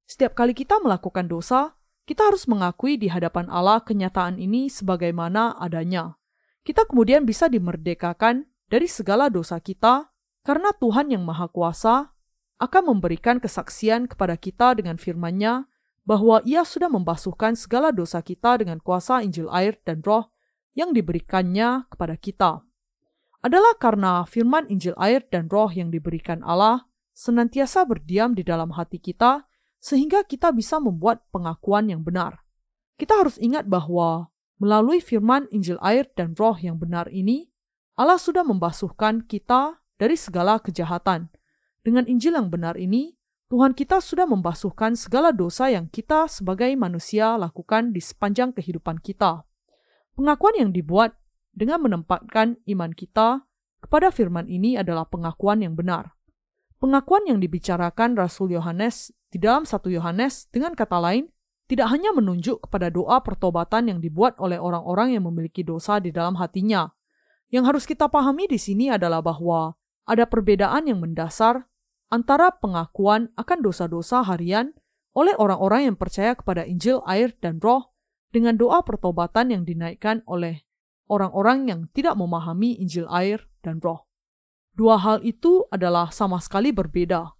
[0.05, 1.73] Setiap kali kita melakukan dosa,
[2.05, 6.13] kita harus mengakui di hadapan Allah kenyataan ini sebagaimana adanya.
[6.61, 10.13] Kita kemudian bisa dimerdekakan dari segala dosa kita
[10.45, 12.13] karena Tuhan yang Maha Kuasa
[12.61, 15.65] akan memberikan kesaksian kepada kita dengan firman-Nya
[16.05, 20.29] bahwa Ia sudah membasuhkan segala dosa kita dengan kuasa Injil air dan roh
[20.77, 22.61] yang diberikannya kepada kita.
[23.41, 26.85] Adalah karena firman Injil air dan roh yang diberikan Allah
[27.17, 29.49] senantiasa berdiam di dalam hati kita
[29.81, 32.45] sehingga kita bisa membuat pengakuan yang benar.
[32.95, 34.29] Kita harus ingat bahwa
[34.61, 37.49] melalui firman Injil air dan roh yang benar ini,
[37.97, 41.31] Allah sudah membasuhkan kita dari segala kejahatan.
[41.85, 43.15] Dengan Injil yang benar ini,
[43.45, 49.45] Tuhan kita sudah membasuhkan segala dosa yang kita sebagai manusia lakukan di sepanjang kehidupan kita.
[50.17, 51.13] Pengakuan yang dibuat
[51.53, 53.45] dengan menempatkan iman kita
[53.85, 56.17] kepada firman ini adalah pengakuan yang benar.
[56.81, 61.29] Pengakuan yang dibicarakan Rasul Yohanes di dalam satu Yohanes dengan kata lain
[61.65, 66.37] tidak hanya menunjuk kepada doa pertobatan yang dibuat oleh orang-orang yang memiliki dosa di dalam
[66.37, 66.89] hatinya.
[67.53, 71.69] Yang harus kita pahami di sini adalah bahwa ada perbedaan yang mendasar
[72.13, 74.73] antara pengakuan akan dosa-dosa harian
[75.17, 77.95] oleh orang-orang yang percaya kepada Injil, air, dan Roh
[78.35, 80.65] dengan doa pertobatan yang dinaikkan oleh
[81.07, 84.09] orang-orang yang tidak memahami Injil air dan roh.
[84.75, 87.31] Dua hal itu adalah sama sekali berbeda.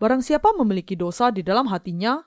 [0.00, 2.24] Barang siapa memiliki dosa di dalam hatinya,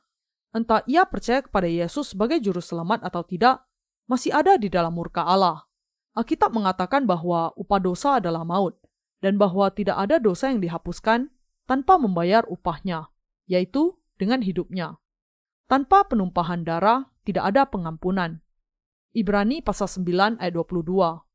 [0.53, 3.65] entah ia percaya kepada Yesus sebagai juru selamat atau tidak,
[4.05, 5.65] masih ada di dalam murka Allah.
[6.15, 8.77] Alkitab mengatakan bahwa upah dosa adalah maut,
[9.25, 11.33] dan bahwa tidak ada dosa yang dihapuskan
[11.65, 13.09] tanpa membayar upahnya,
[13.49, 15.01] yaitu dengan hidupnya.
[15.65, 18.45] Tanpa penumpahan darah, tidak ada pengampunan.
[19.17, 21.25] Ibrani pasal 9 ayat 22.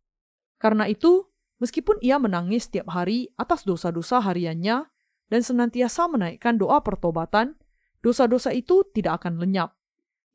[0.62, 1.26] Karena itu,
[1.58, 4.86] meskipun ia menangis setiap hari atas dosa-dosa hariannya
[5.26, 7.58] dan senantiasa menaikkan doa pertobatan,
[8.06, 9.74] dosa-dosa itu tidak akan lenyap.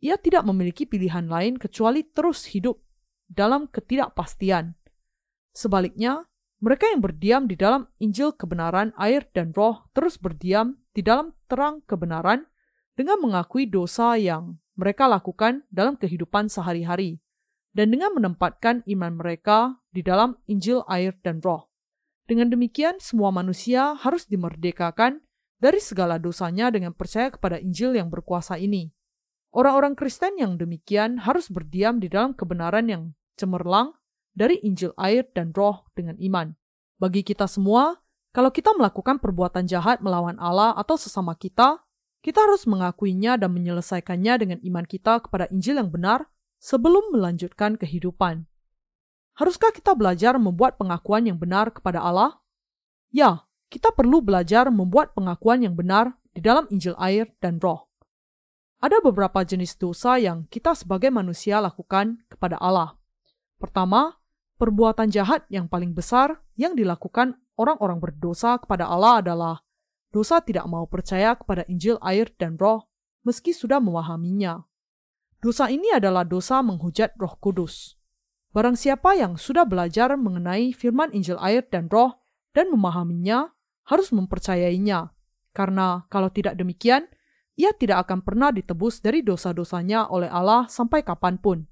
[0.03, 2.83] Ia tidak memiliki pilihan lain kecuali terus hidup
[3.31, 4.75] dalam ketidakpastian.
[5.55, 6.27] Sebaliknya,
[6.63, 11.83] mereka yang berdiam di dalam Injil kebenaran, air, dan roh terus berdiam di dalam terang
[11.83, 12.47] kebenaran
[12.95, 17.19] dengan mengakui dosa yang mereka lakukan dalam kehidupan sehari-hari,
[17.75, 21.67] dan dengan menempatkan iman mereka di dalam Injil, air, dan Roh.
[22.25, 25.23] Dengan demikian, semua manusia harus dimerdekakan
[25.59, 28.91] dari segala dosanya dengan percaya kepada Injil yang berkuasa ini.
[29.55, 33.03] Orang-orang Kristen yang demikian harus berdiam di dalam kebenaran yang
[33.39, 33.95] cemerlang
[34.35, 36.51] dari Injil, air, dan Roh dengan iman.
[36.99, 37.97] Bagi kita semua,
[38.35, 41.79] kalau kita melakukan perbuatan jahat melawan Allah atau sesama kita,
[42.19, 46.27] kita harus mengakuinya dan menyelesaikannya dengan iman kita kepada Injil yang benar
[46.59, 48.43] sebelum melanjutkan kehidupan.
[49.39, 52.39] Haruskah kita belajar membuat pengakuan yang benar kepada Allah?
[53.11, 57.87] Ya, kita perlu belajar membuat pengakuan yang benar di dalam Injil air dan roh.
[58.83, 62.99] Ada beberapa jenis dosa yang kita sebagai manusia lakukan kepada Allah.
[63.55, 64.19] Pertama,
[64.55, 69.55] perbuatan jahat yang paling besar yang dilakukan orang-orang berdosa kepada Allah adalah
[70.11, 72.87] dosa tidak mau percaya kepada Injil air dan roh
[73.27, 74.63] meski sudah memahaminya.
[75.43, 77.99] Dosa ini adalah dosa menghujat roh kudus.
[78.55, 82.23] Barang siapa yang sudah belajar mengenai firman Injil air dan roh
[82.55, 83.51] dan memahaminya,
[83.83, 85.11] harus mempercayainya.
[85.51, 87.11] Karena kalau tidak demikian,
[87.59, 91.67] ia tidak akan pernah ditebus dari dosa-dosanya oleh Allah sampai kapan pun.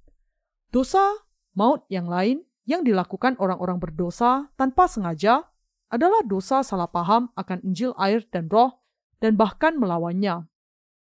[0.71, 1.23] Dosa,
[1.55, 5.47] maut yang lain yang dilakukan orang-orang berdosa tanpa sengaja
[5.91, 8.81] adalah dosa salah paham akan Injil air dan roh
[9.21, 10.47] dan bahkan melawannya.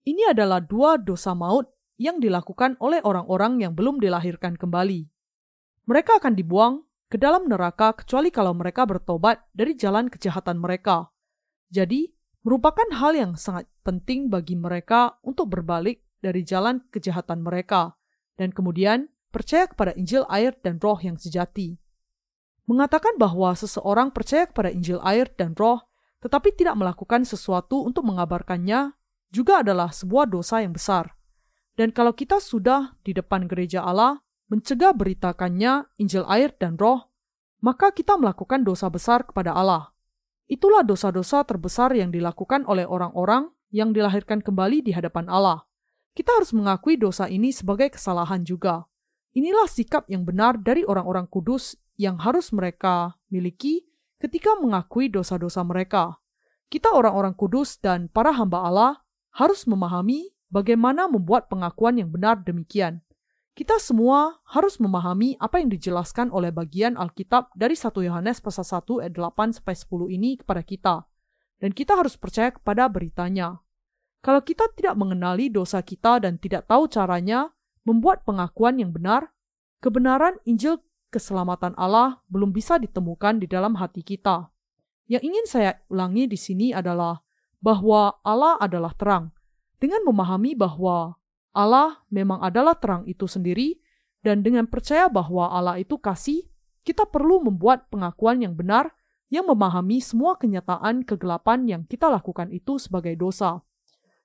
[0.02, 1.68] Ini adalah dua dosa maut
[2.00, 5.06] yang dilakukan oleh orang-orang yang belum dilahirkan kembali.
[5.84, 6.74] Mereka akan dibuang
[7.12, 11.12] ke dalam neraka kecuali kalau mereka bertobat dari jalan kejahatan mereka.
[11.68, 12.08] Jadi,
[12.40, 18.00] merupakan hal yang sangat penting bagi mereka untuk berbalik dari jalan kejahatan mereka
[18.40, 21.78] dan kemudian percaya kepada Injil air dan roh yang sejati.
[22.66, 28.92] Mengatakan bahwa seseorang percaya kepada Injil air dan roh tetapi tidak melakukan sesuatu untuk mengabarkannya
[29.32, 31.16] juga adalah sebuah dosa yang besar.
[31.74, 34.20] Dan kalau kita sudah di depan gereja Allah
[34.52, 37.08] mencegah beritakannya Injil air dan roh,
[37.64, 39.94] maka kita melakukan dosa besar kepada Allah.
[40.50, 45.62] Itulah dosa-dosa terbesar yang dilakukan oleh orang-orang yang dilahirkan kembali di hadapan Allah.
[46.10, 48.89] Kita harus mengakui dosa ini sebagai kesalahan juga.
[49.30, 53.86] Inilah sikap yang benar dari orang-orang kudus yang harus mereka miliki
[54.18, 56.18] ketika mengakui dosa-dosa mereka.
[56.66, 58.92] Kita orang-orang kudus dan para hamba Allah
[59.38, 63.06] harus memahami bagaimana membuat pengakuan yang benar demikian.
[63.54, 69.02] Kita semua harus memahami apa yang dijelaskan oleh bagian Alkitab dari 1 Yohanes pasal 1
[69.06, 70.94] ayat 8 sampai 10 ini kepada kita.
[71.60, 73.62] Dan kita harus percaya kepada beritanya.
[74.24, 77.52] Kalau kita tidak mengenali dosa kita dan tidak tahu caranya
[77.84, 79.32] membuat pengakuan yang benar,
[79.80, 84.48] kebenaran Injil keselamatan Allah belum bisa ditemukan di dalam hati kita.
[85.10, 87.18] Yang ingin saya ulangi di sini adalah
[87.58, 89.34] bahwa Allah adalah terang.
[89.80, 91.18] Dengan memahami bahwa
[91.50, 93.82] Allah memang adalah terang itu sendiri,
[94.22, 96.46] dan dengan percaya bahwa Allah itu kasih,
[96.86, 98.92] kita perlu membuat pengakuan yang benar
[99.30, 103.62] yang memahami semua kenyataan kegelapan yang kita lakukan itu sebagai dosa.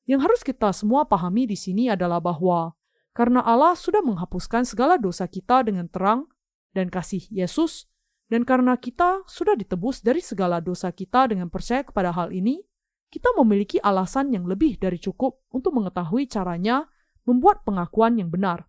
[0.05, 2.73] Yang harus kita semua pahami di sini adalah bahwa
[3.15, 6.27] karena Allah sudah menghapuskan segala dosa kita dengan terang
[6.75, 7.87] dan kasih Yesus,
[8.27, 12.59] dan karena kita sudah ditebus dari segala dosa kita dengan percaya kepada hal ini,
[13.07, 16.91] kita memiliki alasan yang lebih dari cukup untuk mengetahui caranya
[17.23, 18.67] membuat pengakuan yang benar.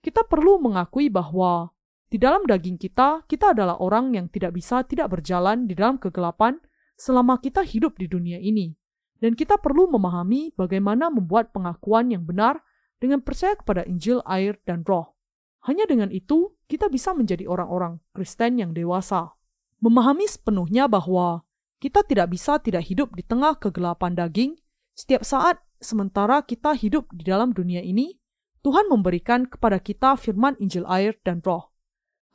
[0.00, 1.76] Kita perlu mengakui bahwa
[2.08, 6.56] di dalam daging kita, kita adalah orang yang tidak bisa tidak berjalan di dalam kegelapan
[6.96, 8.72] selama kita hidup di dunia ini.
[9.20, 12.64] Dan kita perlu memahami bagaimana membuat pengakuan yang benar
[13.02, 15.18] dengan percaya kepada Injil, air, dan roh.
[15.66, 19.34] Hanya dengan itu, kita bisa menjadi orang-orang Kristen yang dewasa.
[19.82, 21.42] Memahami sepenuhnya bahwa
[21.82, 24.54] kita tidak bisa tidak hidup di tengah kegelapan daging
[24.94, 28.14] setiap saat sementara kita hidup di dalam dunia ini,
[28.62, 31.74] Tuhan memberikan kepada kita firman Injil air dan roh.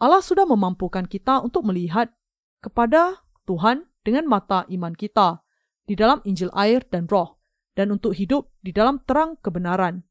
[0.04, 2.12] Allah sudah memampukan kita untuk melihat
[2.60, 5.42] kepada Tuhan dengan mata iman kita
[5.88, 7.40] di dalam Injil air dan roh,
[7.76, 10.07] dan untuk hidup di dalam terang kebenaran.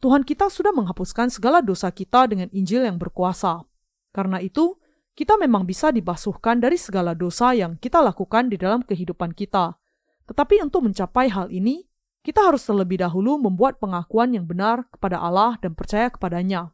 [0.00, 3.68] Tuhan kita sudah menghapuskan segala dosa kita dengan Injil yang berkuasa.
[4.16, 4.80] Karena itu,
[5.12, 9.76] kita memang bisa dibasuhkan dari segala dosa yang kita lakukan di dalam kehidupan kita.
[10.24, 11.84] Tetapi untuk mencapai hal ini,
[12.24, 16.72] kita harus terlebih dahulu membuat pengakuan yang benar kepada Allah dan percaya kepadanya.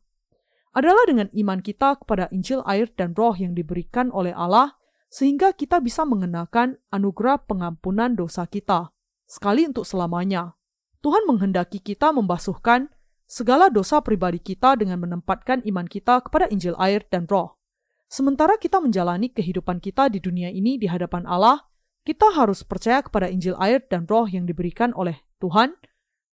[0.70, 4.78] Adalah dengan iman kita kepada Injil air dan roh yang diberikan oleh Allah,
[5.10, 8.94] sehingga kita bisa mengenakan anugerah pengampunan dosa kita,
[9.26, 10.54] sekali untuk selamanya.
[11.02, 12.90] Tuhan menghendaki kita membasuhkan
[13.26, 17.58] segala dosa pribadi kita dengan menempatkan iman kita kepada Injil air dan roh.
[18.06, 21.66] Sementara kita menjalani kehidupan kita di dunia ini di hadapan Allah,
[22.06, 25.74] kita harus percaya kepada Injil air dan roh yang diberikan oleh Tuhan.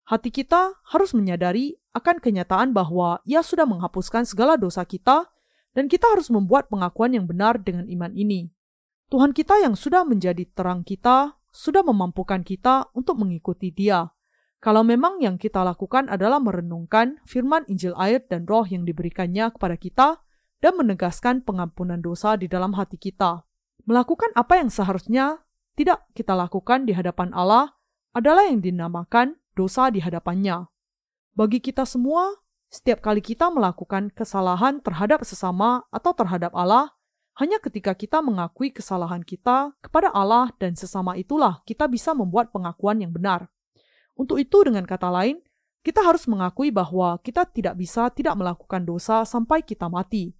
[0.04, 5.32] Hati kita harus menyadari akan kenyataan bahwa Ia sudah menghapuskan segala dosa kita,
[5.72, 8.52] dan kita harus membuat pengakuan yang benar dengan iman ini.
[9.08, 14.12] Tuhan kita yang sudah menjadi terang kita, sudah memampukan kita untuk mengikuti Dia.
[14.62, 19.74] Kalau memang yang kita lakukan adalah merenungkan firman Injil air dan roh yang diberikannya kepada
[19.74, 20.08] kita,
[20.62, 23.42] dan menegaskan pengampunan dosa di dalam hati kita.
[23.82, 25.42] Melakukan apa yang seharusnya
[25.74, 27.74] tidak kita lakukan di hadapan Allah
[28.14, 30.70] adalah yang dinamakan dosa di hadapannya.
[31.34, 32.38] Bagi kita semua,
[32.70, 36.94] setiap kali kita melakukan kesalahan terhadap sesama atau terhadap Allah,
[37.42, 43.02] hanya ketika kita mengakui kesalahan kita kepada Allah dan sesama itulah kita bisa membuat pengakuan
[43.02, 43.50] yang benar.
[44.16, 45.40] Untuk itu, dengan kata lain,
[45.82, 50.30] kita harus mengakui bahwa kita tidak bisa tidak melakukan dosa sampai kita mati.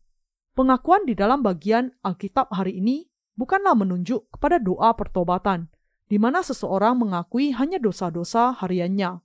[0.54, 5.66] Pengakuan di dalam bagian Alkitab hari ini bukanlah menunjuk kepada doa pertobatan,
[6.06, 9.18] di mana seseorang mengakui hanya dosa-dosa hariannya.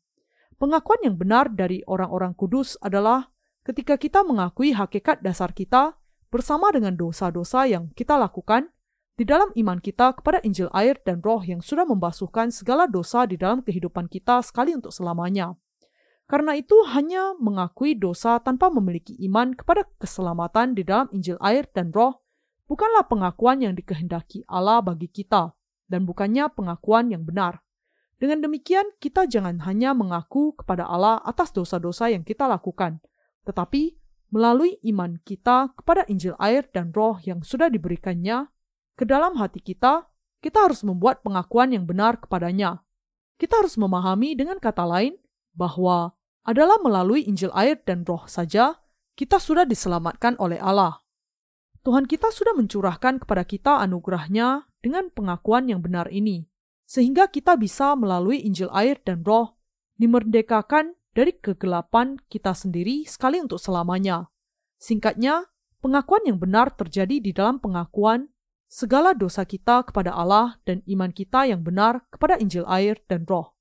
[0.57, 3.29] Pengakuan yang benar dari orang-orang kudus adalah
[3.61, 5.99] ketika kita mengakui hakikat dasar kita
[6.33, 8.73] bersama dengan dosa-dosa yang kita lakukan
[9.17, 13.33] di dalam iman kita kepada Injil air dan roh yang sudah membasuhkan segala dosa di
[13.33, 15.57] dalam kehidupan kita sekali untuk selamanya.
[16.29, 21.89] Karena itu hanya mengakui dosa tanpa memiliki iman kepada keselamatan di dalam Injil air dan
[21.89, 22.21] roh
[22.69, 25.57] bukanlah pengakuan yang dikehendaki Allah bagi kita
[25.89, 27.65] dan bukannya pengakuan yang benar.
[28.21, 33.01] Dengan demikian, kita jangan hanya mengaku kepada Allah atas dosa-dosa yang kita lakukan,
[33.45, 33.97] tetapi
[34.33, 38.49] melalui iman kita kepada Injil air dan roh yang sudah diberikannya
[38.97, 40.09] ke dalam hati kita,
[40.41, 42.81] kita harus membuat pengakuan yang benar kepadanya.
[43.37, 45.21] Kita harus memahami dengan kata lain
[45.53, 48.81] bahwa adalah melalui Injil air dan roh saja
[49.13, 51.05] kita sudah diselamatkan oleh Allah.
[51.85, 56.49] Tuhan kita sudah mencurahkan kepada kita anugerahnya dengan pengakuan yang benar ini,
[56.89, 59.57] sehingga kita bisa melalui Injil air dan roh
[60.01, 64.29] dimerdekakan dari kegelapan kita sendiri sekali untuk selamanya.
[64.77, 65.49] Singkatnya,
[65.81, 68.29] pengakuan yang benar terjadi di dalam pengakuan
[68.67, 73.55] segala dosa kita kepada Allah dan iman kita yang benar kepada Injil air dan roh.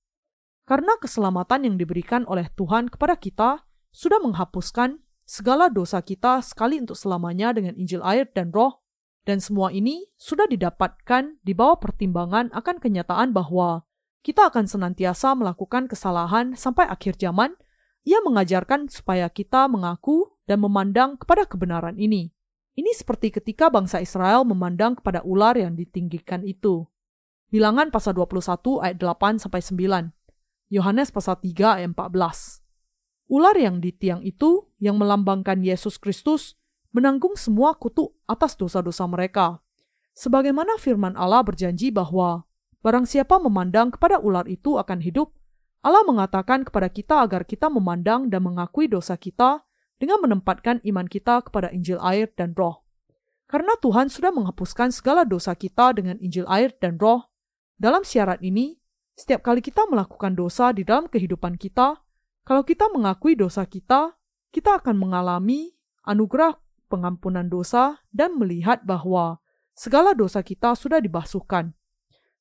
[0.66, 3.62] Karena keselamatan yang diberikan oleh Tuhan kepada kita
[3.94, 8.82] sudah menghapuskan segala dosa kita sekali untuk selamanya dengan Injil air dan roh,
[9.26, 13.86] dan semua ini sudah didapatkan di bawah pertimbangan akan kenyataan bahwa
[14.22, 17.54] kita akan senantiasa melakukan kesalahan sampai akhir zaman,
[18.06, 22.35] ia mengajarkan supaya kita mengaku dan memandang kepada kebenaran ini.
[22.76, 26.84] Ini seperti ketika bangsa Israel memandang kepada ular yang ditinggikan itu.
[27.48, 30.12] Bilangan pasal 21 ayat 8 sampai 9.
[30.68, 33.32] Yohanes pasal 3 ayat 14.
[33.32, 36.60] Ular yang di tiang itu yang melambangkan Yesus Kristus
[36.92, 39.64] menanggung semua kutuk atas dosa-dosa mereka.
[40.12, 42.44] Sebagaimana firman Allah berjanji bahwa
[42.84, 45.32] barang siapa memandang kepada ular itu akan hidup,
[45.80, 49.64] Allah mengatakan kepada kita agar kita memandang dan mengakui dosa kita
[49.96, 52.84] dengan menempatkan iman kita kepada Injil air dan roh.
[53.46, 57.30] Karena Tuhan sudah menghapuskan segala dosa kita dengan Injil air dan roh,
[57.78, 58.76] dalam syarat ini
[59.16, 61.96] setiap kali kita melakukan dosa di dalam kehidupan kita,
[62.44, 64.12] kalau kita mengakui dosa kita,
[64.52, 65.72] kita akan mengalami
[66.04, 66.60] anugerah
[66.92, 69.40] pengampunan dosa dan melihat bahwa
[69.72, 71.72] segala dosa kita sudah dibasuhkan.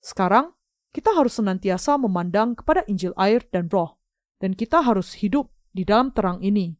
[0.03, 0.53] Sekarang,
[0.93, 3.99] kita harus senantiasa memandang kepada Injil air dan roh,
[4.39, 6.75] dan kita harus hidup di dalam terang ini.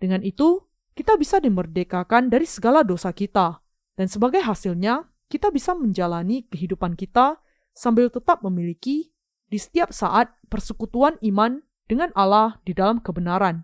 [0.00, 0.64] Dengan itu,
[0.96, 3.60] kita bisa dimerdekakan dari segala dosa kita,
[3.94, 7.38] dan sebagai hasilnya, kita bisa menjalani kehidupan kita
[7.76, 9.12] sambil tetap memiliki
[9.46, 13.62] di setiap saat persekutuan iman dengan Allah di dalam kebenaran.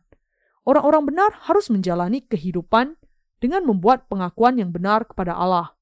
[0.66, 2.98] Orang-orang benar harus menjalani kehidupan
[3.38, 5.74] dengan membuat pengakuan yang benar kepada Allah.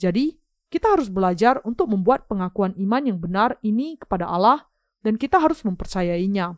[0.00, 4.70] Jadi, kita harus belajar untuk membuat pengakuan iman yang benar ini kepada Allah
[5.02, 6.56] dan kita harus mempercayainya.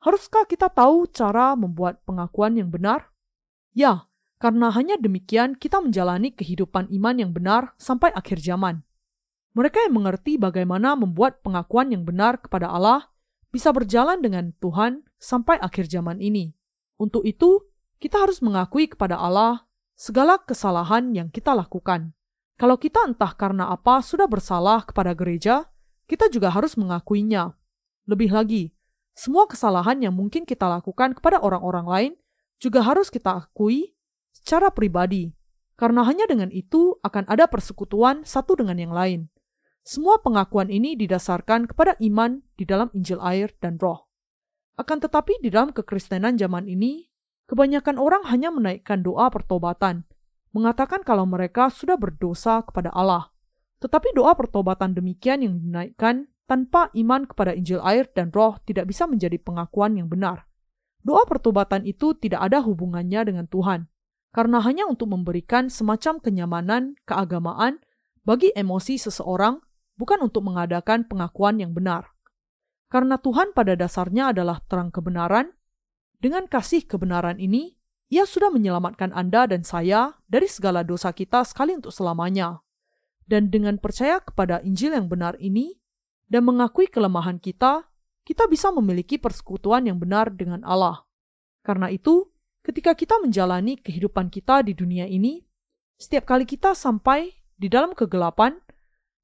[0.00, 3.12] Haruskah kita tahu cara membuat pengakuan yang benar?
[3.76, 4.08] Ya,
[4.40, 8.80] karena hanya demikian kita menjalani kehidupan iman yang benar sampai akhir zaman.
[9.52, 13.12] Mereka yang mengerti bagaimana membuat pengakuan yang benar kepada Allah
[13.52, 16.56] bisa berjalan dengan Tuhan sampai akhir zaman ini.
[16.96, 17.68] Untuk itu,
[18.00, 19.68] kita harus mengakui kepada Allah
[20.00, 22.16] segala kesalahan yang kita lakukan.
[22.56, 25.68] Kalau kita entah karena apa sudah bersalah kepada gereja,
[26.08, 27.52] kita juga harus mengakuinya.
[28.08, 28.72] Lebih lagi,
[29.20, 32.12] semua kesalahan yang mungkin kita lakukan kepada orang-orang lain
[32.56, 33.92] juga harus kita akui
[34.32, 35.28] secara pribadi,
[35.76, 39.28] karena hanya dengan itu akan ada persekutuan satu dengan yang lain.
[39.84, 44.08] Semua pengakuan ini didasarkan kepada iman di dalam Injil air dan roh.
[44.80, 47.12] Akan tetapi di dalam kekristenan zaman ini,
[47.44, 50.08] kebanyakan orang hanya menaikkan doa pertobatan,
[50.56, 53.28] mengatakan kalau mereka sudah berdosa kepada Allah.
[53.84, 59.06] Tetapi doa pertobatan demikian yang dinaikkan tanpa iman kepada Injil air dan roh tidak bisa
[59.06, 60.50] menjadi pengakuan yang benar.
[61.06, 63.86] Doa pertobatan itu tidak ada hubungannya dengan Tuhan,
[64.34, 67.78] karena hanya untuk memberikan semacam kenyamanan keagamaan
[68.26, 69.62] bagi emosi seseorang
[69.94, 72.10] bukan untuk mengadakan pengakuan yang benar.
[72.90, 75.54] Karena Tuhan pada dasarnya adalah terang kebenaran,
[76.18, 77.78] dengan kasih kebenaran ini,
[78.10, 82.60] ia sudah menyelamatkan Anda dan saya dari segala dosa kita sekali untuk selamanya.
[83.22, 85.78] Dan dengan percaya kepada Injil yang benar ini,
[86.30, 87.90] dan mengakui kelemahan kita,
[88.22, 91.02] kita bisa memiliki persekutuan yang benar dengan Allah.
[91.66, 92.30] Karena itu,
[92.62, 95.42] ketika kita menjalani kehidupan kita di dunia ini,
[95.98, 98.56] setiap kali kita sampai di dalam kegelapan,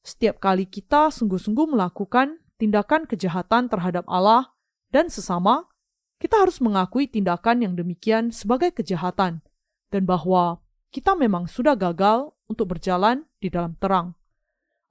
[0.02, 4.52] setiap kali kita sungguh-sungguh melakukan tindakan kejahatan terhadap Allah
[4.90, 5.70] dan sesama,
[6.18, 9.44] kita harus mengakui tindakan yang demikian sebagai kejahatan,
[9.92, 14.16] dan bahwa kita memang sudah gagal untuk berjalan di dalam terang.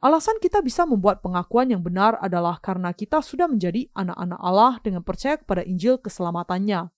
[0.03, 5.01] Alasan kita bisa membuat pengakuan yang benar adalah karena kita sudah menjadi anak-anak Allah dengan
[5.01, 6.91] percaya kepada Injil keselamatannya.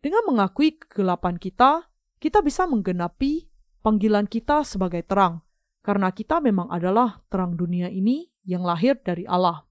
[0.00, 1.90] Dengan mengakui kegelapan kita,
[2.22, 3.50] kita bisa menggenapi
[3.84, 5.44] panggilan kita sebagai terang,
[5.84, 9.68] karena kita memang adalah terang dunia ini yang lahir dari Allah.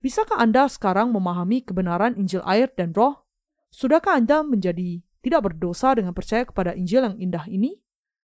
[0.00, 3.22] Bisakah Anda sekarang memahami kebenaran Injil air dan roh?
[3.70, 7.78] Sudahkah Anda menjadi tidak berdosa dengan percaya kepada Injil yang indah ini?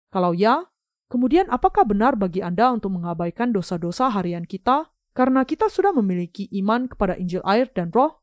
[0.09, 0.65] Kalau ya,
[1.09, 6.87] kemudian apakah benar bagi Anda untuk mengabaikan dosa-dosa harian kita karena kita sudah memiliki iman
[6.87, 8.23] kepada Injil air dan roh?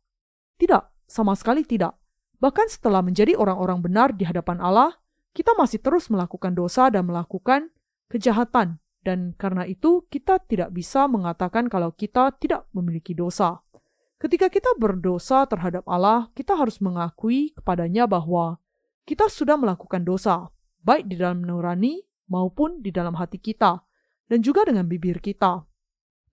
[0.62, 1.98] Tidak, sama sekali tidak.
[2.38, 4.92] Bahkan setelah menjadi orang-orang benar di hadapan Allah,
[5.34, 7.74] kita masih terus melakukan dosa dan melakukan
[8.12, 13.60] kejahatan dan karena itu kita tidak bisa mengatakan kalau kita tidak memiliki dosa.
[14.18, 18.64] Ketika kita berdosa terhadap Allah, kita harus mengakui kepadanya bahwa
[19.04, 20.48] kita sudah melakukan dosa,
[20.80, 23.84] baik di dalam nurani maupun di dalam hati kita,
[24.30, 25.66] dan juga dengan bibir kita.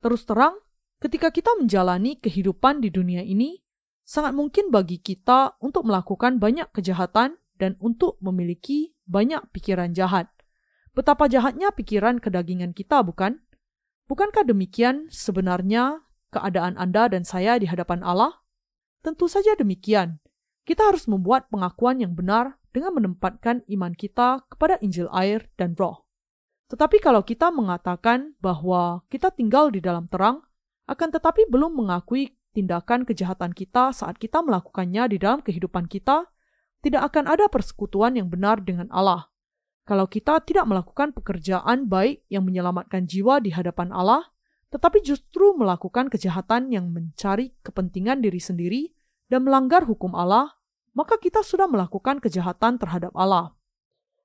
[0.01, 0.57] Terus terang,
[1.03, 3.61] ketika kita menjalani kehidupan di dunia ini,
[4.05, 10.31] sangat mungkin bagi kita untuk melakukan banyak kejahatan dan untuk memiliki banyak pikiran jahat.
[10.97, 13.39] Betapa jahatnya pikiran kedagingan kita, bukan?
[14.11, 16.03] Bukankah demikian sebenarnya
[16.35, 18.43] keadaan Anda dan saya di hadapan Allah?
[19.01, 20.19] Tentu saja demikian.
[20.67, 26.07] Kita harus membuat pengakuan yang benar dengan menempatkan iman kita kepada Injil air dan roh.
[26.71, 30.47] Tetapi kalau kita mengatakan bahwa kita tinggal di dalam terang,
[30.87, 36.31] akan tetapi belum mengakui tindakan kejahatan kita saat kita melakukannya di dalam kehidupan kita,
[36.83, 39.31] tidak akan ada persekutuan yang benar dengan Allah
[39.91, 44.23] kalau kita tidak melakukan pekerjaan baik yang menyelamatkan jiwa di hadapan Allah,
[44.71, 48.83] tetapi justru melakukan kejahatan yang mencari kepentingan diri sendiri
[49.27, 50.60] dan melanggar hukum Allah,
[50.97, 53.55] maka kita sudah melakukan kejahatan terhadap Allah.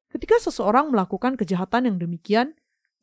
[0.10, 2.56] Ketika seseorang melakukan kejahatan yang demikian,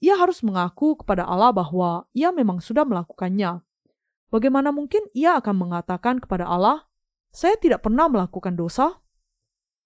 [0.02, 3.62] ia harus mengaku kepada Allah bahwa ia memang sudah melakukannya.
[4.32, 6.88] Bagaimana mungkin ia akan mengatakan kepada Allah,
[7.30, 9.02] "Saya tidak pernah melakukan dosa"?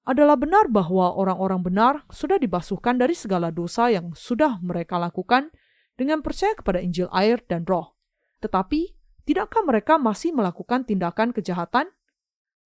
[0.06, 5.50] adalah benar bahwa orang-orang benar sudah dibasuhkan dari segala dosa yang sudah mereka lakukan
[5.98, 7.98] dengan percaya kepada Injil air dan roh.
[8.38, 8.94] Tetapi,
[9.26, 11.90] tidakkah mereka masih melakukan tindakan kejahatan?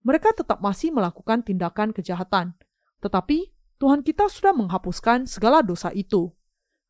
[0.01, 2.57] Mereka tetap masih melakukan tindakan kejahatan.
[3.05, 6.33] Tetapi, Tuhan kita sudah menghapuskan segala dosa itu.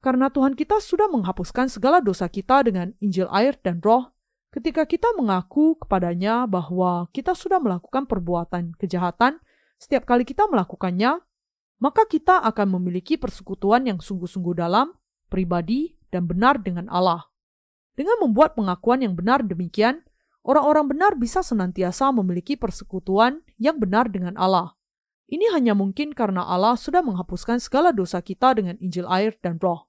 [0.01, 4.11] Karena Tuhan kita sudah menghapuskan segala dosa kita dengan Injil air dan roh,
[4.51, 9.39] ketika kita mengaku kepadanya bahwa kita sudah melakukan perbuatan kejahatan,
[9.79, 11.21] setiap kali kita melakukannya,
[11.81, 14.93] maka kita akan memiliki persekutuan yang sungguh-sungguh dalam,
[15.33, 17.31] pribadi, dan benar dengan Allah.
[17.95, 20.05] Dengan membuat pengakuan yang benar demikian,
[20.45, 24.77] orang-orang benar bisa senantiasa memiliki persekutuan yang benar dengan Allah.
[25.31, 29.87] Ini hanya mungkin karena Allah sudah menghapuskan segala dosa kita dengan Injil air dan roh.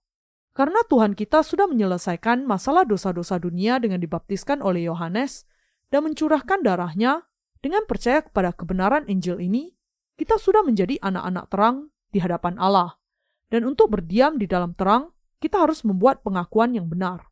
[0.54, 5.48] Karena Tuhan kita sudah menyelesaikan masalah dosa-dosa dunia dengan dibaptiskan oleh Yohanes
[5.90, 7.26] dan mencurahkan darahnya
[7.64, 9.72] dengan percaya kepada kebenaran Injil ini,
[10.20, 11.78] kita sudah menjadi anak-anak terang
[12.12, 13.00] di hadapan Allah.
[13.48, 17.31] Dan untuk berdiam di dalam terang, kita harus membuat pengakuan yang benar.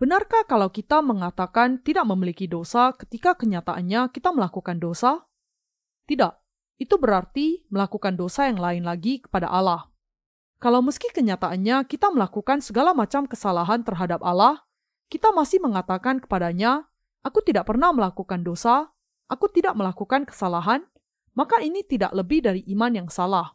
[0.00, 5.28] Benarkah kalau kita mengatakan tidak memiliki dosa ketika kenyataannya kita melakukan dosa?
[6.08, 6.32] Tidak,
[6.80, 9.92] itu berarti melakukan dosa yang lain lagi kepada Allah.
[10.56, 14.64] Kalau meski kenyataannya kita melakukan segala macam kesalahan terhadap Allah,
[15.12, 16.88] kita masih mengatakan kepadanya,
[17.20, 18.88] "Aku tidak pernah melakukan dosa,
[19.28, 20.80] aku tidak melakukan kesalahan,
[21.36, 23.52] maka ini tidak lebih dari iman yang salah.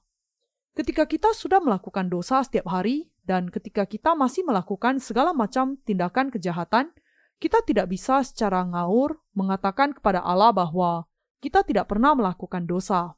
[0.77, 6.29] Ketika kita sudah melakukan dosa setiap hari, dan ketika kita masih melakukan segala macam tindakan
[6.29, 6.93] kejahatan,
[7.41, 11.09] kita tidak bisa secara ngaur mengatakan kepada Allah bahwa
[11.41, 13.17] kita tidak pernah melakukan dosa.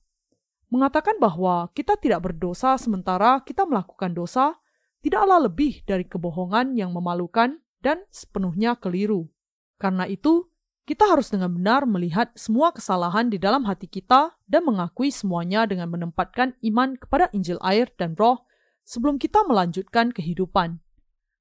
[0.67, 4.59] Mengatakan bahwa kita tidak berdosa sementara kita melakukan dosa
[5.03, 9.29] tidaklah lebih dari kebohongan yang memalukan dan sepenuhnya keliru.
[9.77, 10.49] Karena itu,
[10.87, 15.91] kita harus dengan benar melihat semua kesalahan di dalam hati kita dan mengakui semuanya dengan
[15.91, 18.46] menempatkan iman kepada Injil air dan roh
[18.87, 20.79] sebelum kita melanjutkan kehidupan.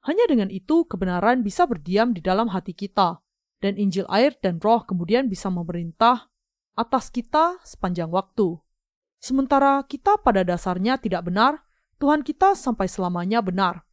[0.02, 3.22] Hanya dengan itu kebenaran bisa berdiam di dalam hati kita,
[3.62, 6.26] dan Injil air dan roh kemudian bisa memerintah
[6.74, 8.58] atas kita sepanjang waktu.
[9.22, 11.62] Sementara kita pada dasarnya tidak benar,
[12.02, 13.86] Tuhan kita sampai selamanya benar.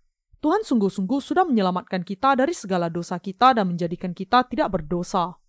[0.44, 5.40] Tuhan sungguh-sungguh sudah menyelamatkan kita dari segala dosa kita dan menjadikan kita tidak berdosa.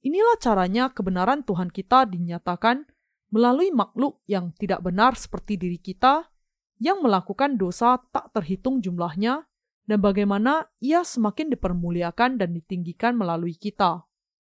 [0.00, 2.88] Inilah caranya kebenaran Tuhan kita dinyatakan
[3.28, 6.32] melalui makhluk yang tidak benar seperti diri kita,
[6.78, 9.46] yang melakukan dosa tak terhitung jumlahnya,
[9.88, 14.04] dan bagaimana ia semakin dipermuliakan dan ditinggikan melalui kita.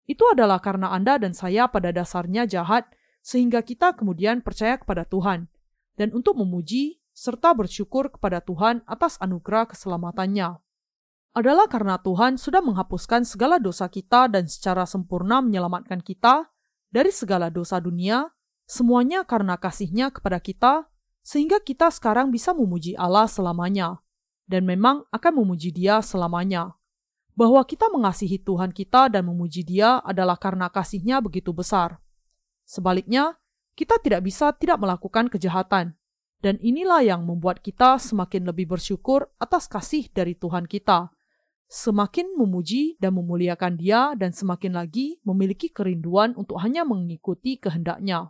[0.04, 2.90] Itu adalah karena Anda dan saya pada dasarnya jahat,
[3.22, 5.46] sehingga kita kemudian percaya kepada Tuhan.
[5.94, 10.58] Dan untuk memuji serta bersyukur kepada Tuhan atas anugerah keselamatannya.
[11.32, 16.52] Adalah karena Tuhan sudah menghapuskan segala dosa kita dan secara sempurna menyelamatkan kita
[16.92, 18.28] dari segala dosa dunia,
[18.68, 20.91] semuanya karena kasihnya kepada kita,
[21.22, 24.02] sehingga kita sekarang bisa memuji Allah selamanya,
[24.50, 26.74] dan memang akan memuji dia selamanya.
[27.32, 31.96] Bahwa kita mengasihi Tuhan kita dan memuji dia adalah karena kasihnya begitu besar.
[32.68, 33.40] Sebaliknya,
[33.72, 35.96] kita tidak bisa tidak melakukan kejahatan,
[36.44, 41.08] dan inilah yang membuat kita semakin lebih bersyukur atas kasih dari Tuhan kita,
[41.72, 48.28] semakin memuji dan memuliakan Dia, dan semakin lagi memiliki kerinduan untuk hanya mengikuti kehendaknya.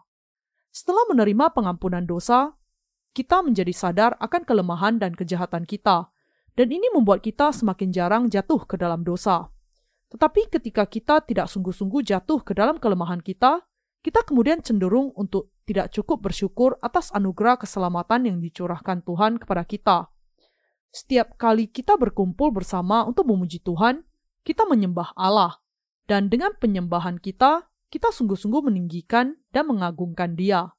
[0.70, 2.54] Setelah menerima pengampunan dosa,
[3.12, 6.08] kita menjadi sadar akan kelemahan dan kejahatan kita,
[6.56, 9.48] dan ini membuat kita semakin jarang jatuh ke dalam dosa.
[10.12, 13.64] Tetapi ketika kita tidak sungguh-sungguh jatuh ke dalam kelemahan kita,
[14.04, 20.12] kita kemudian cenderung untuk tidak cukup bersyukur atas anugerah keselamatan yang dicurahkan Tuhan kepada kita.
[20.92, 24.04] Setiap kali kita berkumpul bersama untuk memuji Tuhan,
[24.44, 25.62] kita menyembah Allah,
[26.04, 30.76] dan dengan penyembahan kita, kita sungguh-sungguh meninggikan dan mengagungkan Dia.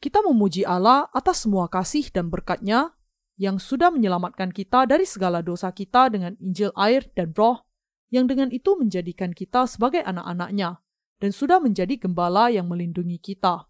[0.00, 2.96] Kita memuji Allah atas semua kasih dan berkat-Nya
[3.36, 7.68] yang sudah menyelamatkan kita dari segala dosa kita dengan Injil air dan roh,
[8.08, 10.80] yang dengan itu menjadikan kita sebagai anak-anaknya
[11.20, 13.68] dan sudah menjadi gembala yang melindungi kita.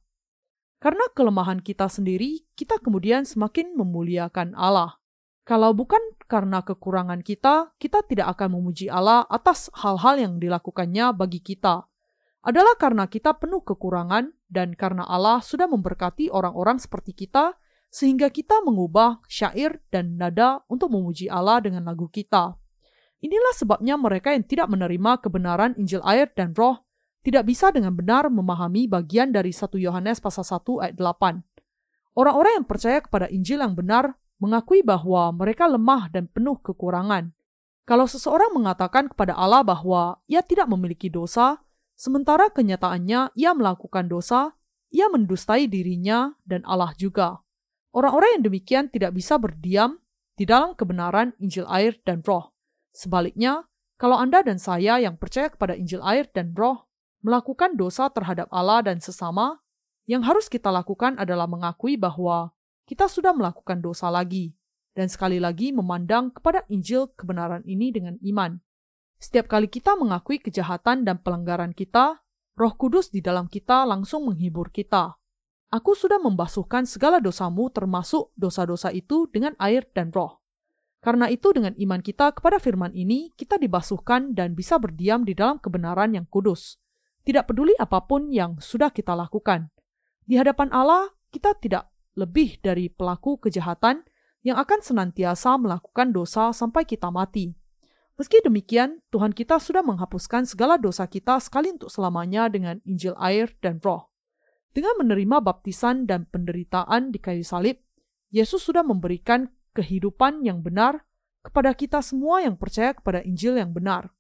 [0.80, 4.96] Karena kelemahan kita sendiri, kita kemudian semakin memuliakan Allah.
[5.44, 6.00] Kalau bukan
[6.30, 11.90] karena kekurangan kita, kita tidak akan memuji Allah atas hal-hal yang dilakukannya bagi kita.
[12.46, 17.54] Adalah karena kita penuh kekurangan dan karena Allah sudah memberkati orang-orang seperti kita,
[17.90, 22.58] sehingga kita mengubah syair dan nada untuk memuji Allah dengan lagu kita.
[23.20, 26.82] Inilah sebabnya mereka yang tidak menerima kebenaran Injil air dan roh
[27.20, 32.16] tidak bisa dengan benar memahami bagian dari 1 Yohanes pasal 1 ayat 8.
[32.16, 37.36] Orang-orang yang percaya kepada Injil yang benar mengakui bahwa mereka lemah dan penuh kekurangan.
[37.84, 41.60] Kalau seseorang mengatakan kepada Allah bahwa ia tidak memiliki dosa,
[42.00, 44.56] sementara kenyataannya ia melakukan dosa,
[44.88, 47.44] ia mendustai dirinya dan Allah juga.
[47.92, 50.00] Orang-orang yang demikian tidak bisa berdiam
[50.40, 52.56] di dalam kebenaran Injil air dan roh.
[52.96, 53.68] Sebaliknya,
[54.00, 56.88] kalau Anda dan saya yang percaya kepada Injil air dan roh
[57.20, 59.60] melakukan dosa terhadap Allah dan sesama,
[60.08, 62.56] yang harus kita lakukan adalah mengakui bahwa
[62.88, 64.56] kita sudah melakukan dosa lagi,
[64.96, 68.58] dan sekali lagi memandang kepada Injil kebenaran ini dengan iman.
[69.20, 72.24] Setiap kali kita mengakui kejahatan dan pelanggaran kita,
[72.56, 75.20] Roh Kudus di dalam kita langsung menghibur kita.
[75.70, 80.40] Aku sudah membasuhkan segala dosamu, termasuk dosa-dosa itu, dengan air dan roh.
[81.04, 85.60] Karena itu, dengan iman kita kepada firman ini, kita dibasuhkan dan bisa berdiam di dalam
[85.60, 86.80] kebenaran yang kudus.
[87.22, 89.68] Tidak peduli apa pun yang sudah kita lakukan.
[90.24, 94.02] Di hadapan Allah, kita tidak lebih dari pelaku kejahatan
[94.40, 97.59] yang akan senantiasa melakukan dosa sampai kita mati.
[98.20, 103.48] Meski demikian, Tuhan kita sudah menghapuskan segala dosa kita sekali untuk selamanya dengan Injil air
[103.64, 104.12] dan roh.
[104.76, 107.80] Dengan menerima baptisan dan penderitaan di kayu salib,
[108.28, 111.08] Yesus sudah memberikan kehidupan yang benar
[111.40, 114.12] kepada kita semua yang percaya kepada Injil yang benar.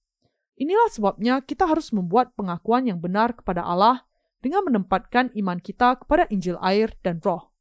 [0.56, 4.08] Inilah sebabnya kita harus membuat pengakuan yang benar kepada Allah
[4.40, 7.52] dengan menempatkan iman kita kepada Injil air dan roh.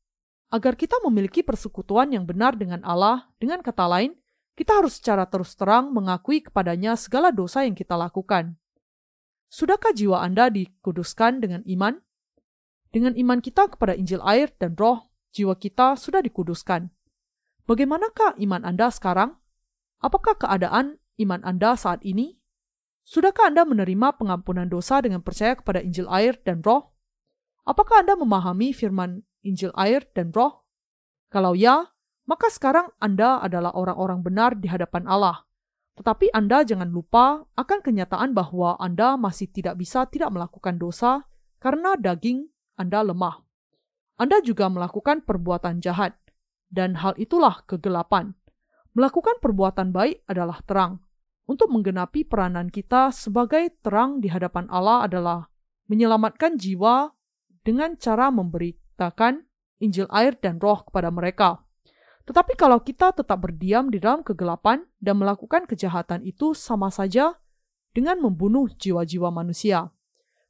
[0.55, 4.15] Agar kita memiliki persekutuan yang benar dengan Allah, dengan kata lain,
[4.59, 8.59] kita harus secara terus terang mengakui kepadanya segala dosa yang kita lakukan.
[9.47, 12.03] Sudahkah jiwa Anda dikuduskan dengan iman?
[12.91, 16.91] Dengan iman kita kepada Injil air dan roh, jiwa kita sudah dikuduskan.
[17.71, 19.39] Bagaimanakah iman Anda sekarang?
[20.03, 22.35] Apakah keadaan iman Anda saat ini?
[23.07, 26.91] Sudahkah Anda menerima pengampunan dosa dengan percaya kepada Injil air dan roh?
[27.63, 30.67] Apakah Anda memahami firman Injil air dan roh?
[31.31, 31.95] Kalau ya,
[32.29, 35.49] maka sekarang Anda adalah orang-orang benar di hadapan Allah.
[35.97, 41.25] Tetapi Anda jangan lupa akan kenyataan bahwa Anda masih tidak bisa tidak melakukan dosa
[41.57, 42.45] karena daging
[42.77, 43.41] Anda lemah.
[44.21, 46.13] Anda juga melakukan perbuatan jahat,
[46.69, 48.37] dan hal itulah kegelapan.
[48.93, 51.01] Melakukan perbuatan baik adalah terang,
[51.49, 55.49] untuk menggenapi peranan kita sebagai terang di hadapan Allah adalah
[55.89, 57.09] menyelamatkan jiwa
[57.65, 59.49] dengan cara memberitakan
[59.79, 61.63] Injil air dan roh kepada mereka.
[62.29, 67.41] Tetapi kalau kita tetap berdiam di dalam kegelapan dan melakukan kejahatan itu sama saja
[67.89, 69.89] dengan membunuh jiwa-jiwa manusia.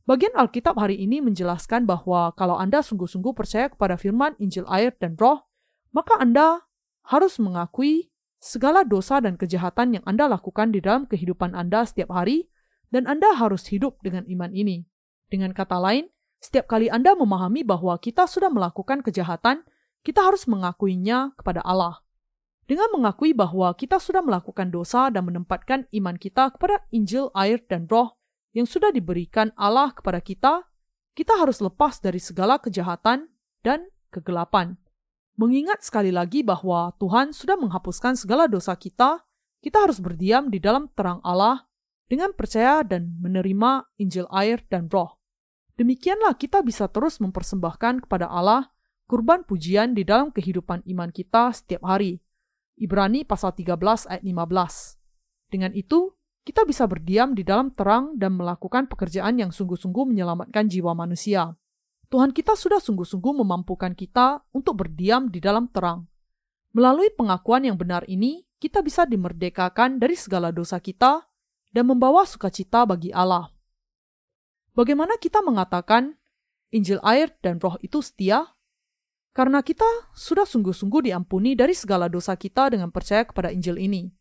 [0.03, 5.15] Bagian Alkitab hari ini menjelaskan bahwa kalau Anda sungguh-sungguh percaya kepada firman Injil air dan
[5.15, 5.47] roh,
[5.95, 6.67] maka Anda
[7.07, 8.11] harus mengakui
[8.43, 12.51] segala dosa dan kejahatan yang Anda lakukan di dalam kehidupan Anda setiap hari,
[12.91, 14.83] dan Anda harus hidup dengan iman ini.
[15.31, 16.11] Dengan kata lain,
[16.43, 19.63] setiap kali Anda memahami bahwa kita sudah melakukan kejahatan,
[20.03, 21.99] kita harus mengakuinya kepada Allah.
[22.69, 27.89] Dengan mengakui bahwa kita sudah melakukan dosa dan menempatkan iman kita kepada Injil, air, dan
[27.89, 28.13] roh
[28.53, 30.69] yang sudah diberikan Allah kepada kita,
[31.17, 33.25] kita harus lepas dari segala kejahatan
[33.65, 34.77] dan kegelapan.
[35.39, 39.23] Mengingat sekali lagi bahwa Tuhan sudah menghapuskan segala dosa kita,
[39.65, 41.65] kita harus berdiam di dalam terang Allah
[42.05, 45.17] dengan percaya dan menerima Injil air dan roh.
[45.79, 48.67] Demikianlah kita bisa terus mempersembahkan kepada Allah
[49.09, 52.21] kurban pujian di dalam kehidupan iman kita setiap hari
[52.77, 55.49] Ibrani pasal 13 ayat 15.
[55.49, 56.13] Dengan itu,
[56.45, 61.57] kita bisa berdiam di dalam terang dan melakukan pekerjaan yang sungguh-sungguh menyelamatkan jiwa manusia.
[62.07, 66.07] Tuhan kita sudah sungguh-sungguh memampukan kita untuk berdiam di dalam terang.
[66.71, 71.25] Melalui pengakuan yang benar ini, kita bisa dimerdekakan dari segala dosa kita
[71.73, 73.49] dan membawa sukacita bagi Allah.
[74.77, 76.15] Bagaimana kita mengatakan
[76.69, 78.45] Injil air dan roh itu setia?
[79.39, 84.11] Karena kita sudah sungguh-sungguh diampuni dari segala dosa kita dengan percaya kepada Injil ini.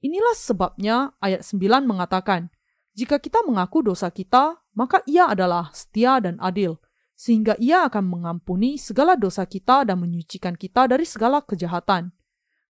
[0.00, 2.48] Inilah sebabnya ayat 9 mengatakan,
[2.96, 6.80] jika kita mengaku dosa kita, maka ia adalah setia dan adil,
[7.12, 12.16] sehingga ia akan mengampuni segala dosa kita dan menyucikan kita dari segala kejahatan.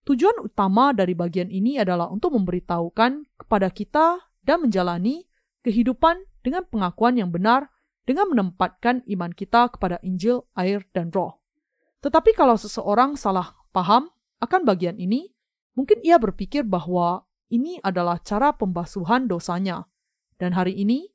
[0.03, 5.23] Tujuan utama dari bagian ini adalah untuk memberitahukan kepada kita dan menjalani
[5.63, 7.71] kehidupan dengan pengakuan yang benar
[8.03, 11.44] dengan menempatkan iman kita kepada Injil, air, dan roh.
[12.05, 15.33] Tetapi kalau seseorang salah paham akan bagian ini,
[15.73, 19.89] mungkin ia berpikir bahwa ini adalah cara pembasuhan dosanya.
[20.37, 21.09] Dan hari ini,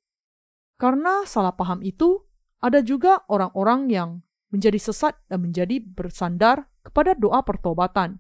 [0.83, 2.27] karena salah paham itu,
[2.59, 4.11] ada juga orang-orang yang
[4.51, 8.19] menjadi sesat dan menjadi bersandar kepada doa pertobatan.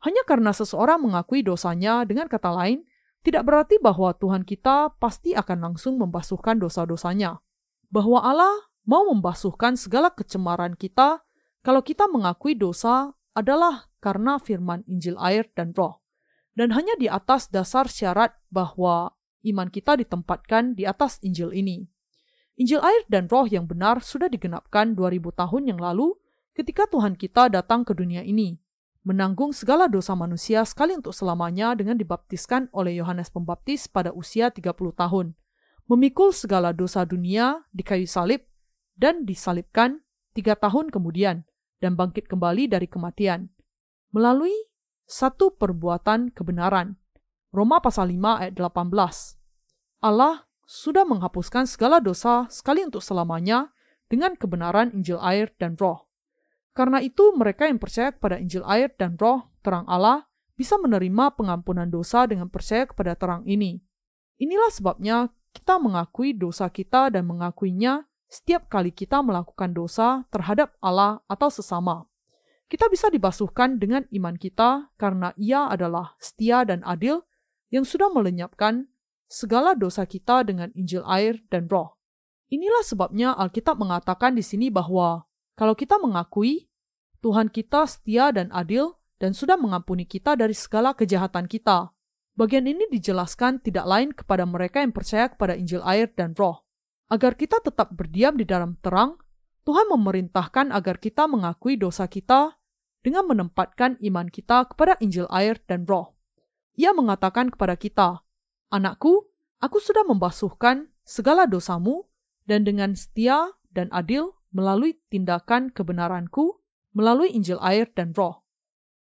[0.00, 2.88] Hanya karena seseorang mengakui dosanya dengan kata lain,
[3.20, 7.36] tidak berarti bahwa Tuhan kita pasti akan langsung membasuhkan dosa-dosanya.
[7.92, 11.27] Bahwa Allah mau membasuhkan segala kecemaran kita
[11.68, 16.00] kalau kita mengakui dosa adalah karena firman Injil air dan roh,
[16.56, 19.12] dan hanya di atas dasar syarat bahwa
[19.44, 21.84] iman kita ditempatkan di atas Injil ini.
[22.56, 26.16] Injil air dan roh yang benar sudah digenapkan 2000 tahun yang lalu
[26.56, 28.56] ketika Tuhan kita datang ke dunia ini,
[29.04, 34.72] menanggung segala dosa manusia sekali untuk selamanya dengan dibaptiskan oleh Yohanes Pembaptis pada usia 30
[34.96, 35.36] tahun,
[35.84, 38.40] memikul segala dosa dunia di kayu salib,
[38.96, 40.00] dan disalibkan
[40.32, 41.44] tiga tahun kemudian,
[41.78, 43.50] dan bangkit kembali dari kematian
[44.10, 44.54] melalui
[45.08, 47.00] satu perbuatan kebenaran.
[47.48, 50.04] Roma pasal 5 ayat 18.
[50.04, 53.72] Allah sudah menghapuskan segala dosa sekali untuk selamanya
[54.08, 56.08] dengan kebenaran Injil air dan roh.
[56.76, 60.28] Karena itu mereka yang percaya kepada Injil air dan roh terang Allah
[60.58, 63.80] bisa menerima pengampunan dosa dengan percaya kepada terang ini.
[64.38, 71.24] Inilah sebabnya kita mengakui dosa kita dan mengakuinya setiap kali kita melakukan dosa terhadap Allah
[71.26, 72.04] atau sesama.
[72.68, 77.24] Kita bisa dibasuhkan dengan iman kita karena Ia adalah setia dan adil
[77.72, 78.92] yang sudah melenyapkan
[79.24, 81.96] segala dosa kita dengan Injil air dan Roh.
[82.52, 85.24] Inilah sebabnya Alkitab mengatakan di sini bahwa
[85.56, 86.68] kalau kita mengakui
[87.24, 91.90] Tuhan kita setia dan adil dan sudah mengampuni kita dari segala kejahatan kita.
[92.38, 96.67] Bagian ini dijelaskan tidak lain kepada mereka yang percaya kepada Injil air dan Roh.
[97.08, 99.16] Agar kita tetap berdiam di dalam terang,
[99.64, 102.56] Tuhan memerintahkan agar kita mengakui dosa kita
[103.00, 106.16] dengan menempatkan iman kita kepada Injil air dan roh.
[106.76, 108.20] Ia mengatakan kepada kita,
[108.68, 109.24] Anakku,
[109.60, 112.04] aku sudah membasuhkan segala dosamu
[112.44, 116.60] dan dengan setia dan adil melalui tindakan kebenaranku,
[116.92, 118.44] melalui Injil air dan roh.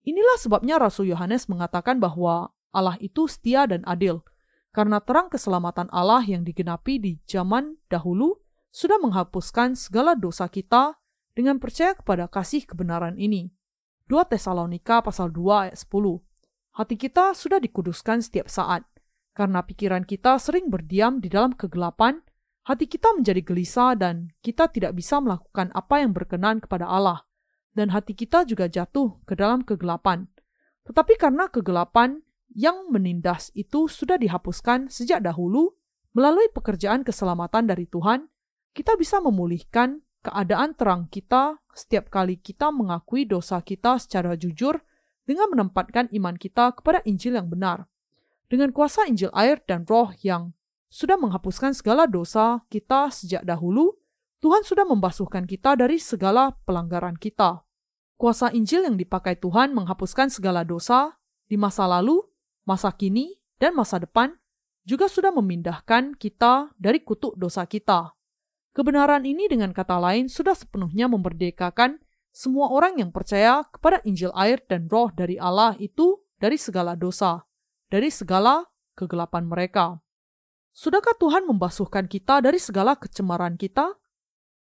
[0.07, 4.23] Inilah sebabnya Rasul Yohanes mengatakan bahwa Allah itu setia dan adil,
[4.79, 8.39] karena terang keselamatan Allah yang digenapi di zaman dahulu
[8.71, 10.95] sudah menghapuskan segala dosa kita
[11.35, 13.51] dengan percaya kepada kasih kebenaran ini.
[14.07, 16.23] 2 Tesalonika pasal 2 ayat 10
[16.79, 18.87] Hati kita sudah dikuduskan setiap saat,
[19.35, 22.23] karena pikiran kita sering berdiam di dalam kegelapan,
[22.63, 27.27] hati kita menjadi gelisah dan kita tidak bisa melakukan apa yang berkenan kepada Allah,
[27.75, 30.31] dan hati kita juga jatuh ke dalam kegelapan.
[30.87, 32.23] Tetapi karena kegelapan
[32.59, 35.79] yang menindas itu sudah dihapuskan sejak dahulu
[36.11, 38.27] melalui pekerjaan keselamatan dari Tuhan,
[38.75, 44.83] kita bisa memulihkan keadaan terang kita setiap kali kita mengakui dosa kita secara jujur
[45.23, 47.87] dengan menempatkan iman kita kepada Injil yang benar.
[48.51, 50.51] Dengan kuasa Injil air dan roh yang
[50.91, 53.95] sudah menghapuskan segala dosa kita sejak dahulu,
[54.43, 57.63] Tuhan sudah membasuhkan kita dari segala pelanggaran kita.
[58.19, 61.15] Kuasa Injil yang dipakai Tuhan menghapuskan segala dosa
[61.47, 62.28] di masa lalu
[62.69, 64.37] masa kini, dan masa depan
[64.85, 68.13] juga sudah memindahkan kita dari kutuk dosa kita.
[68.77, 71.97] Kebenaran ini dengan kata lain sudah sepenuhnya memerdekakan
[72.29, 77.49] semua orang yang percaya kepada Injil air dan roh dari Allah itu dari segala dosa,
[77.89, 79.99] dari segala kegelapan mereka.
[80.77, 83.99] Sudahkah Tuhan membasuhkan kita dari segala kecemaran kita?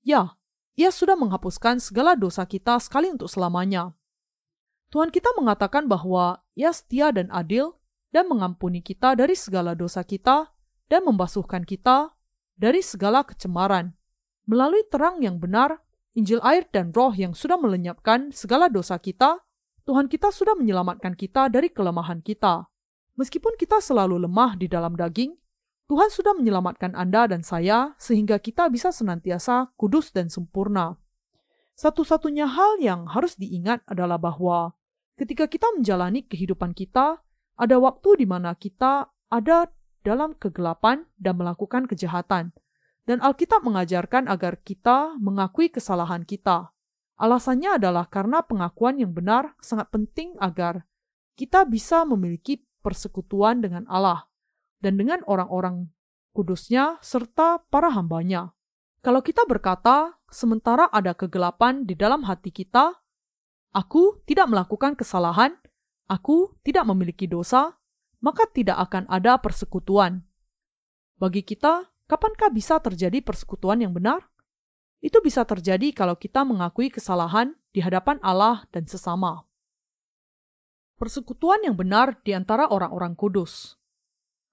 [0.03, 0.36] Ya,
[0.76, 3.95] ia sudah menghapuskan segala dosa kita sekali untuk selamanya.
[4.91, 7.80] Tuhan kita mengatakan bahwa ia setia dan adil
[8.14, 10.53] dan mengampuni kita dari segala dosa kita
[10.85, 12.14] dan membasuhkan kita
[12.53, 13.98] dari segala kecemaran.
[14.45, 15.81] Melalui terang yang benar,
[16.14, 19.41] Injil air dan roh yang sudah melenyapkan segala dosa kita,
[19.90, 22.69] Tuhan kita sudah menyelamatkan kita dari kelemahan kita.
[23.18, 25.34] Meskipun kita selalu lemah di dalam daging,
[25.90, 31.02] Tuhan sudah menyelamatkan Anda dan saya sehingga kita bisa senantiasa kudus dan sempurna.
[31.73, 34.77] Satu-satunya hal yang harus diingat adalah bahwa
[35.18, 37.26] ketika kita menjalani kehidupan kita,
[37.58, 39.70] ada waktu di mana kita ada
[40.04, 42.52] dalam kegelapan dan melakukan kejahatan.
[43.04, 46.72] Dan Alkitab mengajarkan agar kita mengakui kesalahan kita.
[47.20, 50.88] Alasannya adalah karena pengakuan yang benar sangat penting agar
[51.36, 54.28] kita bisa memiliki persekutuan dengan Allah
[54.80, 55.92] dan dengan orang-orang
[56.36, 58.52] kudusnya serta para hambanya.
[59.04, 62.96] Kalau kita berkata, sementara ada kegelapan di dalam hati kita,
[63.76, 65.60] aku tidak melakukan kesalahan,
[66.08, 67.76] aku tidak memiliki dosa,
[68.24, 70.24] maka tidak akan ada persekutuan.
[71.20, 74.32] Bagi kita, kapankah bisa terjadi persekutuan yang benar?
[75.04, 79.44] Itu bisa terjadi kalau kita mengakui kesalahan di hadapan Allah dan sesama.
[80.96, 83.76] Persekutuan yang benar di antara orang-orang kudus.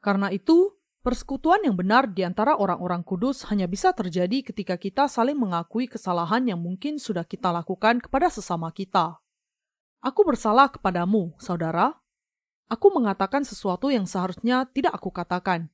[0.03, 0.75] Karena itu,
[1.07, 6.43] persekutuan yang benar di antara orang-orang kudus hanya bisa terjadi ketika kita saling mengakui kesalahan
[6.43, 9.20] yang mungkin sudah kita lakukan kepada sesama kita.
[10.01, 11.93] Aku bersalah kepadamu, saudara.
[12.73, 15.69] Aku mengatakan sesuatu yang seharusnya tidak aku katakan,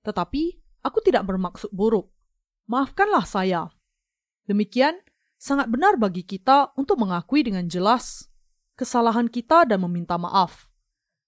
[0.00, 2.08] tetapi aku tidak bermaksud buruk.
[2.70, 3.68] Maafkanlah saya.
[4.48, 4.96] Demikian,
[5.36, 8.32] sangat benar bagi kita untuk mengakui dengan jelas
[8.80, 10.72] kesalahan kita dan meminta maaf.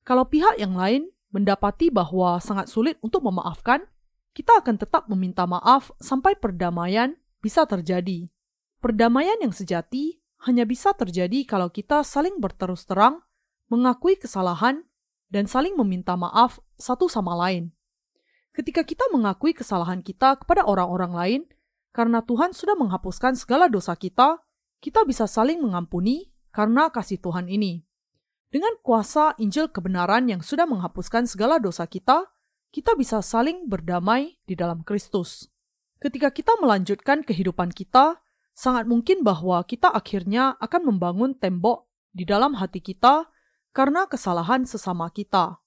[0.04, 3.84] Kalau pihak yang lain mendapati bahwa sangat sulit untuk memaafkan,
[4.32, 7.12] kita akan tetap meminta maaf sampai perdamaian
[7.44, 8.30] bisa terjadi.
[8.78, 13.24] Perdamaian yang sejati hanya bisa terjadi kalau kita saling berterus terang,
[13.66, 14.86] mengakui kesalahan,
[15.28, 17.74] dan saling meminta maaf satu sama lain.
[18.54, 21.42] Ketika kita mengakui kesalahan kita kepada orang-orang lain,
[21.92, 24.40] karena Tuhan sudah menghapuskan segala dosa kita,
[24.78, 27.82] kita bisa saling mengampuni karena kasih Tuhan ini.
[28.48, 32.30] Dengan kuasa Injil kebenaran yang sudah menghapuskan segala dosa kita,
[32.72, 35.52] kita bisa saling berdamai di dalam Kristus.
[36.00, 38.22] Ketika kita melanjutkan kehidupan kita,
[38.58, 43.30] sangat mungkin bahwa kita akhirnya akan membangun tembok di dalam hati kita
[43.70, 45.62] karena kesalahan sesama kita.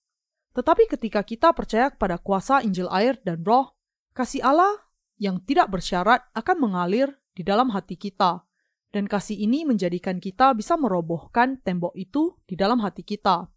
[0.52, 3.72] Tetapi ketika kita percaya kepada kuasa Injil air dan roh,
[4.12, 4.76] kasih Allah
[5.16, 8.44] yang tidak bersyarat akan mengalir di dalam hati kita
[8.92, 13.48] dan kasih ini menjadikan kita bisa merobohkan tembok itu di dalam hati kita.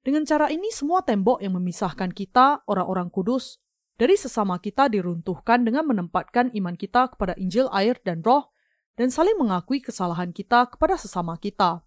[0.00, 3.60] Dengan cara ini, semua tembok yang memisahkan kita, orang-orang kudus,
[4.00, 8.49] dari sesama kita diruntuhkan dengan menempatkan iman kita kepada Injil, air, dan Roh,
[9.00, 11.80] dan saling mengakui kesalahan kita kepada sesama kita.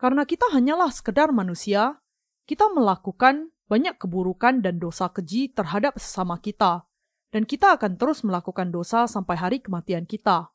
[0.00, 2.00] Karena kita hanyalah sekedar manusia,
[2.48, 6.88] kita melakukan banyak keburukan dan dosa keji terhadap sesama kita,
[7.28, 10.48] dan kita akan terus melakukan dosa sampai hari kematian kita.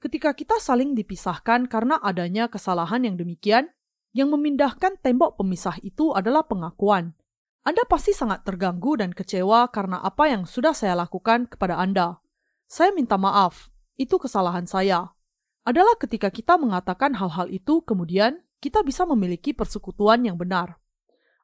[0.00, 3.68] Ketika kita saling dipisahkan karena adanya kesalahan yang demikian,
[4.16, 7.12] yang memindahkan tembok pemisah itu adalah pengakuan.
[7.60, 12.24] Anda pasti sangat terganggu dan kecewa karena apa yang sudah saya lakukan kepada Anda.
[12.64, 13.68] Saya minta maaf,
[14.00, 15.15] itu kesalahan saya.
[15.66, 20.78] Adalah ketika kita mengatakan hal-hal itu, kemudian kita bisa memiliki persekutuan yang benar.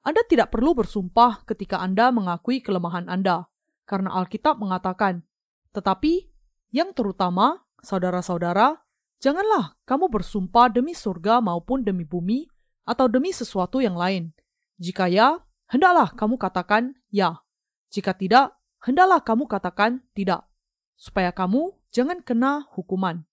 [0.07, 3.51] Anda tidak perlu bersumpah ketika Anda mengakui kelemahan Anda,
[3.83, 5.27] karena Alkitab mengatakan,
[5.75, 6.31] "Tetapi
[6.71, 8.79] yang terutama Saudara-saudara,
[9.19, 12.47] janganlah kamu bersumpah demi surga maupun demi bumi
[12.87, 14.31] atau demi sesuatu yang lain.
[14.79, 17.43] Jika ya, hendaklah kamu katakan ya.
[17.91, 18.55] Jika tidak,
[18.87, 20.47] hendaklah kamu katakan tidak,
[20.95, 23.27] supaya kamu jangan kena hukuman.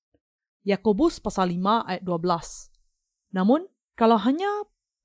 [0.69, 3.33] Yakobus pasal 5 ayat 12.
[3.33, 3.65] Namun,
[3.97, 4.45] kalau hanya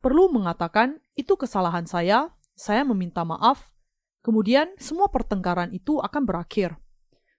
[0.05, 3.73] perlu mengatakan itu kesalahan saya, saya meminta maaf,
[4.20, 6.77] kemudian semua pertengkaran itu akan berakhir.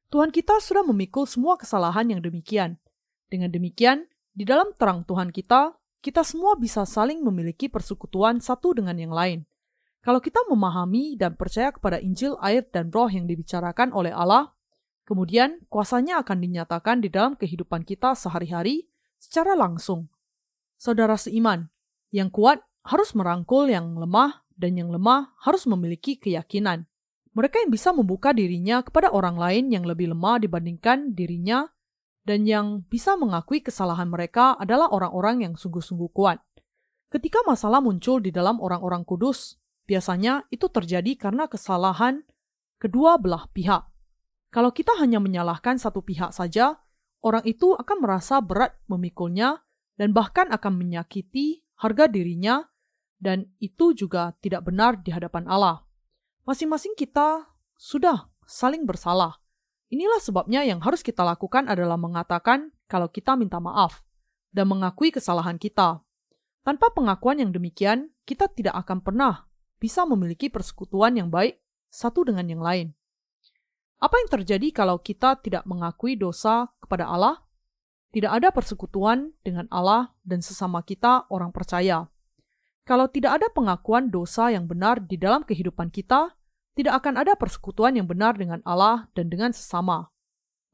[0.09, 2.81] Tuhan kita sudah memikul semua kesalahan yang demikian.
[3.29, 8.97] Dengan demikian, di dalam terang Tuhan kita, kita semua bisa saling memiliki persekutuan satu dengan
[8.97, 9.45] yang lain.
[10.01, 14.53] Kalau kita memahami dan percaya kepada Injil, air, dan roh yang dibicarakan oleh Allah,
[15.05, 18.89] kemudian kuasanya akan dinyatakan di dalam kehidupan kita sehari-hari
[19.21, 20.09] secara langsung.
[20.75, 21.71] Saudara seiman,
[22.11, 26.85] yang kuat harus merangkul yang lemah dan yang lemah harus memiliki keyakinan.
[27.35, 31.67] Mereka yang bisa membuka dirinya kepada orang lain yang lebih lemah dibandingkan dirinya
[32.25, 36.41] Dan yang bisa mengakui kesalahan mereka adalah orang-orang yang sungguh-sungguh kuat.
[37.13, 42.25] Ketika masalah muncul di dalam orang-orang kudus, biasanya itu terjadi karena kesalahan
[42.81, 43.94] kedua belah pihak.
[44.55, 46.79] Kalau kita hanya menyalahkan satu pihak saja,
[47.19, 49.59] orang itu akan merasa berat memikulnya
[49.99, 52.63] dan bahkan akan menyakiti harga dirinya
[53.19, 55.83] dan itu juga tidak benar di hadapan Allah.
[56.47, 59.43] Masing-masing kita sudah saling bersalah.
[59.91, 64.07] Inilah sebabnya yang harus kita lakukan adalah mengatakan kalau kita minta maaf
[64.55, 65.99] dan mengakui kesalahan kita.
[66.63, 69.51] Tanpa pengakuan yang demikian, kita tidak akan pernah
[69.83, 71.59] bisa memiliki persekutuan yang baik
[71.91, 72.94] satu dengan yang lain.
[73.99, 77.41] Apa yang terjadi kalau kita tidak mengakui dosa kepada Allah?
[78.11, 82.07] Tidak ada persekutuan dengan Allah dan sesama kita orang percaya.
[82.85, 86.37] Kalau tidak ada pengakuan dosa yang benar di dalam kehidupan kita,
[86.75, 90.11] tidak akan ada persekutuan yang benar dengan Allah dan dengan sesama.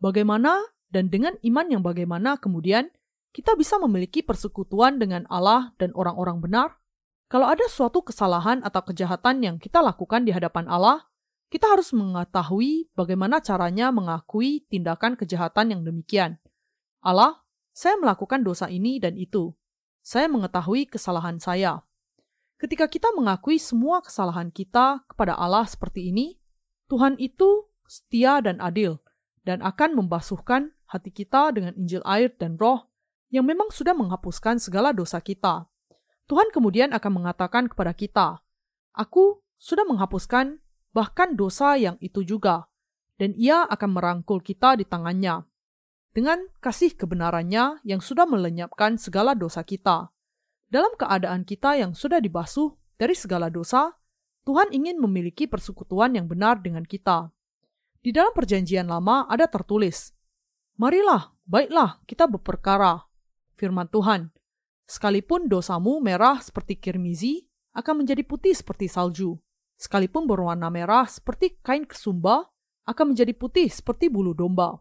[0.01, 2.89] Bagaimana dan dengan iman yang bagaimana kemudian
[3.31, 6.69] kita bisa memiliki persekutuan dengan Allah dan orang-orang benar?
[7.31, 11.07] Kalau ada suatu kesalahan atau kejahatan yang kita lakukan di hadapan Allah,
[11.51, 16.39] kita harus mengetahui bagaimana caranya mengakui tindakan kejahatan yang demikian.
[17.03, 17.43] Allah,
[17.75, 19.51] saya melakukan dosa ini dan itu.
[19.99, 21.83] Saya mengetahui kesalahan saya.
[22.55, 26.39] Ketika kita mengakui semua kesalahan kita kepada Allah seperti ini,
[26.87, 29.03] Tuhan itu setia dan adil
[29.43, 32.87] dan akan membasuhkan hati kita dengan Injil air dan roh
[33.27, 35.67] yang memang sudah menghapuskan segala dosa kita.
[36.31, 38.39] Tuhan kemudian akan mengatakan kepada kita,
[38.95, 42.67] Aku sudah menghapuskan bahkan dosa yang itu juga,
[43.15, 45.47] dan ia akan merangkul kita di tangannya.
[46.11, 50.11] Dengan kasih kebenarannya yang sudah melenyapkan segala dosa kita.
[50.67, 53.95] Dalam keadaan kita yang sudah dibasuh dari segala dosa,
[54.43, 57.31] Tuhan ingin memiliki persekutuan yang benar dengan kita.
[58.03, 60.11] Di dalam perjanjian lama ada tertulis,
[60.79, 63.05] Marilah, baiklah kita berperkara,
[63.55, 64.33] firman Tuhan.
[64.89, 69.39] Sekalipun dosamu merah seperti kirmizi, akan menjadi putih seperti salju
[69.81, 72.53] sekalipun berwarna merah seperti kain kesumba,
[72.85, 74.77] akan menjadi putih seperti bulu domba.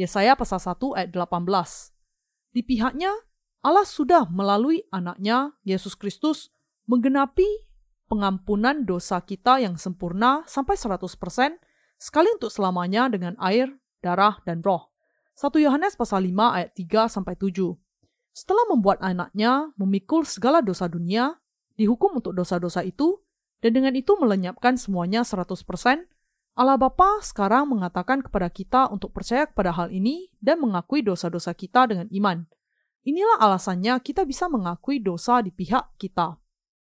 [0.00, 2.56] Yesaya pasal 1 ayat 18.
[2.56, 3.12] Di pihaknya,
[3.60, 6.48] Allah sudah melalui anaknya, Yesus Kristus,
[6.88, 7.68] menggenapi
[8.08, 11.60] pengampunan dosa kita yang sempurna sampai 100%
[12.00, 13.68] sekali untuk selamanya dengan air,
[14.00, 14.88] darah, dan roh.
[15.36, 17.76] 1 Yohanes pasal 5 ayat 3 sampai 7.
[18.32, 21.36] Setelah membuat anaknya memikul segala dosa dunia,
[21.76, 23.20] dihukum untuk dosa-dosa itu,
[23.60, 26.08] dan dengan itu melenyapkan semuanya 100%,
[26.56, 31.88] Allah Bapa sekarang mengatakan kepada kita untuk percaya kepada hal ini dan mengakui dosa-dosa kita
[31.88, 32.44] dengan iman.
[33.00, 36.36] Inilah alasannya kita bisa mengakui dosa di pihak kita.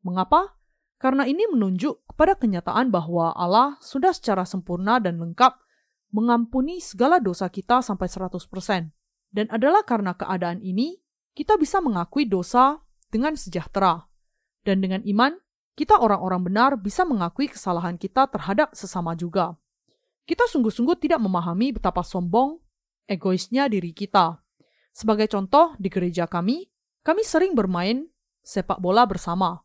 [0.02, 0.58] Mengapa?
[0.98, 5.58] Karena ini menunjuk kepada kenyataan bahwa Allah sudah secara sempurna dan lengkap
[6.10, 8.90] mengampuni segala dosa kita sampai 100%.
[9.30, 10.98] Dan adalah karena keadaan ini,
[11.38, 12.82] kita bisa mengakui dosa
[13.14, 14.10] dengan sejahtera.
[14.66, 15.38] Dan dengan iman,
[15.74, 19.56] kita orang-orang benar bisa mengakui kesalahan kita terhadap sesama juga.
[20.30, 22.62] Kita sungguh-sungguh tidak memahami betapa sombong,
[23.10, 24.38] egoisnya diri kita.
[24.94, 26.70] Sebagai contoh, di gereja kami,
[27.02, 28.06] kami sering bermain
[28.46, 29.64] sepak bola bersama.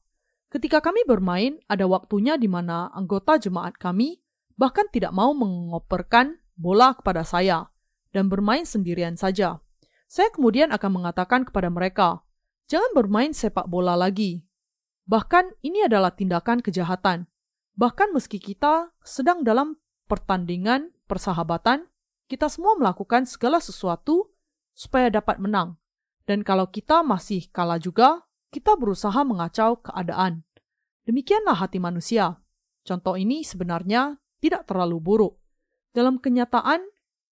[0.49, 4.23] Ketika kami bermain, ada waktunya di mana anggota jemaat kami
[4.55, 7.67] bahkan tidak mau mengoperkan bola kepada saya
[8.15, 9.59] dan bermain sendirian saja.
[10.07, 12.23] Saya kemudian akan mengatakan kepada mereka,
[12.71, 14.47] "Jangan bermain sepak bola lagi.
[15.05, 17.29] Bahkan ini adalah tindakan kejahatan.
[17.77, 19.77] Bahkan meski kita sedang dalam
[20.07, 21.91] pertandingan persahabatan,
[22.31, 24.33] kita semua melakukan segala sesuatu
[24.73, 25.77] supaya dapat menang.
[26.25, 30.47] Dan kalau kita masih kalah juga, kita berusaha mengacau keadaan.
[31.05, 32.41] Demikianlah hati manusia.
[32.85, 35.35] Contoh ini sebenarnya tidak terlalu buruk.
[35.93, 36.85] Dalam kenyataan,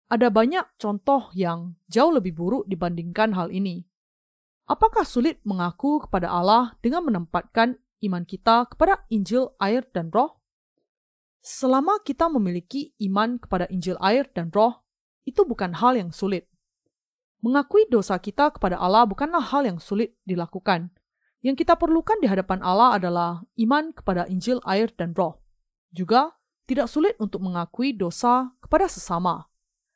[0.08, 3.87] ada banyak contoh yang jauh lebih buruk dibandingkan hal ini.
[4.68, 10.44] Apakah sulit mengaku kepada Allah dengan menempatkan iman kita kepada Injil, air, dan Roh?
[11.40, 14.84] Selama kita memiliki iman kepada Injil, air, dan Roh,
[15.24, 16.52] itu bukan hal yang sulit.
[17.40, 20.92] Mengakui dosa kita kepada Allah bukanlah hal yang sulit dilakukan.
[21.40, 25.40] Yang kita perlukan di hadapan Allah adalah iman kepada Injil, air, dan Roh.
[25.96, 26.36] Juga
[26.68, 29.48] tidak sulit untuk mengakui dosa kepada sesama.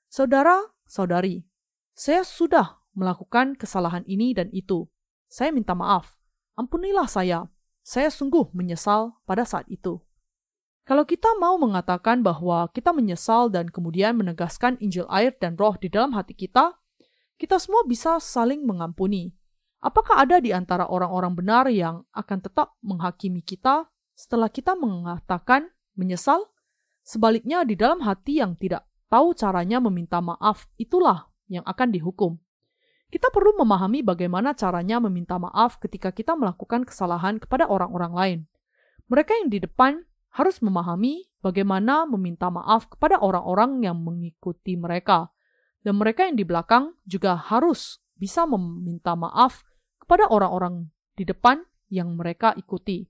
[0.07, 1.43] Saudara-saudari,
[1.91, 4.87] saya sudah melakukan kesalahan ini dan itu.
[5.31, 6.19] Saya minta maaf.
[6.59, 7.47] Ampunilah saya.
[7.81, 10.03] Saya sungguh menyesal pada saat itu.
[10.85, 15.87] Kalau kita mau mengatakan bahwa kita menyesal dan kemudian menegaskan Injil air dan roh di
[15.87, 16.77] dalam hati kita,
[17.37, 19.33] kita semua bisa saling mengampuni.
[19.81, 26.53] Apakah ada di antara orang-orang benar yang akan tetap menghakimi kita setelah kita mengatakan menyesal?
[27.01, 32.37] Sebaliknya, di dalam hati yang tidak tahu caranya meminta maaf, itulah yang akan dihukum.
[33.11, 38.39] Kita perlu memahami bagaimana caranya meminta maaf ketika kita melakukan kesalahan kepada orang-orang lain.
[39.11, 45.27] Mereka yang di depan harus memahami bagaimana meminta maaf kepada orang-orang yang mengikuti mereka,
[45.83, 49.67] dan mereka yang di belakang juga harus bisa meminta maaf
[49.99, 50.87] kepada orang-orang
[51.19, 53.03] di depan yang mereka ikuti.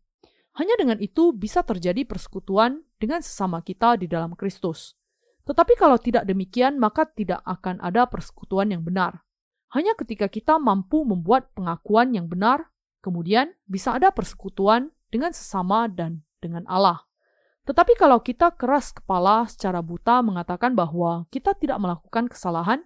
[0.57, 4.97] Hanya dengan itu bisa terjadi persekutuan dengan sesama kita di dalam Kristus.
[5.45, 9.21] Tetapi kalau tidak demikian, maka tidak akan ada persekutuan yang benar.
[9.71, 12.67] Hanya ketika kita mampu membuat pengakuan yang benar,
[12.99, 17.07] kemudian bisa ada persekutuan dengan sesama dan dengan Allah.
[17.63, 22.83] Tetapi kalau kita keras kepala secara buta mengatakan bahwa kita tidak melakukan kesalahan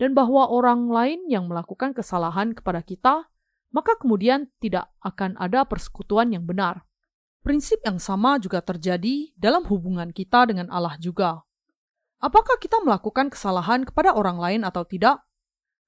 [0.00, 3.28] dan bahwa orang lain yang melakukan kesalahan kepada kita,
[3.74, 6.86] maka kemudian tidak akan ada persekutuan yang benar.
[7.42, 11.42] Prinsip yang sama juga terjadi dalam hubungan kita dengan Allah juga.
[12.22, 15.26] Apakah kita melakukan kesalahan kepada orang lain atau tidak?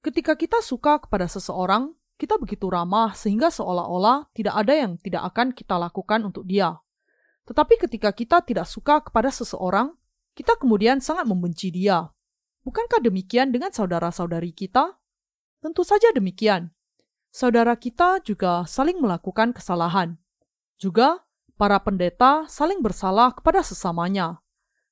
[0.05, 5.57] Ketika kita suka kepada seseorang, kita begitu ramah sehingga seolah-olah tidak ada yang tidak akan
[5.57, 6.77] kita lakukan untuk dia.
[7.49, 9.97] Tetapi ketika kita tidak suka kepada seseorang,
[10.37, 12.13] kita kemudian sangat membenci dia.
[12.69, 14.93] Bukankah demikian dengan saudara-saudari kita?
[15.65, 16.69] Tentu saja demikian.
[17.33, 20.21] Saudara kita juga saling melakukan kesalahan.
[20.77, 21.25] Juga,
[21.57, 24.45] para pendeta saling bersalah kepada sesamanya.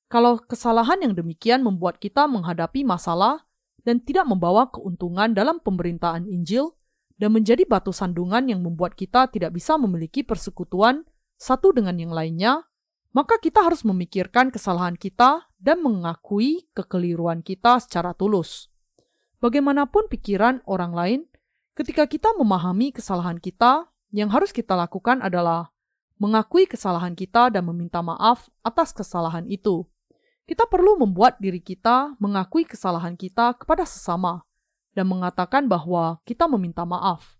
[0.09, 3.45] Kalau kesalahan yang demikian membuat kita menghadapi masalah,
[3.83, 6.75] dan tidak membawa keuntungan dalam pemberitaan Injil
[7.19, 11.05] dan menjadi batu sandungan yang membuat kita tidak bisa memiliki persekutuan
[11.37, 12.63] satu dengan yang lainnya,
[13.13, 18.71] maka kita harus memikirkan kesalahan kita dan mengakui kekeliruan kita secara tulus.
[19.43, 21.21] Bagaimanapun pikiran orang lain,
[21.77, 25.73] ketika kita memahami kesalahan kita, yang harus kita lakukan adalah
[26.21, 29.83] mengakui kesalahan kita dan meminta maaf atas kesalahan itu
[30.43, 34.43] kita perlu membuat diri kita mengakui kesalahan kita kepada sesama
[34.91, 37.39] dan mengatakan bahwa kita meminta maaf.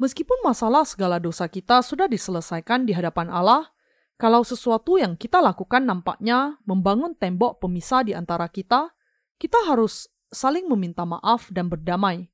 [0.00, 3.70] Meskipun masalah segala dosa kita sudah diselesaikan di hadapan Allah,
[4.18, 8.90] kalau sesuatu yang kita lakukan nampaknya membangun tembok pemisah di antara kita,
[9.38, 12.26] kita harus saling meminta maaf dan berdamai.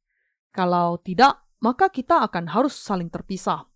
[0.57, 3.69] Kalau tidak, maka kita akan harus saling terpisah.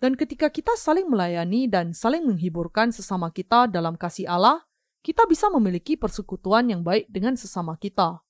[0.00, 4.64] Dan ketika kita saling melayani dan saling menghiburkan sesama kita dalam kasih Allah,
[5.00, 8.20] kita bisa memiliki persekutuan yang baik dengan sesama kita.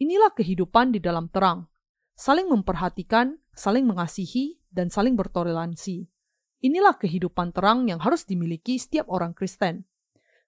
[0.00, 1.68] Inilah kehidupan di dalam terang,
[2.16, 6.08] saling memperhatikan, saling mengasihi, dan saling bertoleransi.
[6.64, 9.84] Inilah kehidupan terang yang harus dimiliki setiap orang Kristen.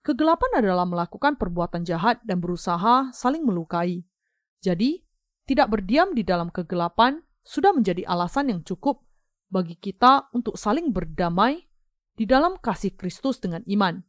[0.01, 4.03] Kegelapan adalah melakukan perbuatan jahat dan berusaha saling melukai.
[4.65, 5.05] Jadi,
[5.47, 9.07] tidak berdiam di dalam kegelapan sudah menjadi alasan yang cukup
[9.47, 11.69] bagi kita untuk saling berdamai
[12.19, 14.03] di dalam kasih Kristus dengan iman.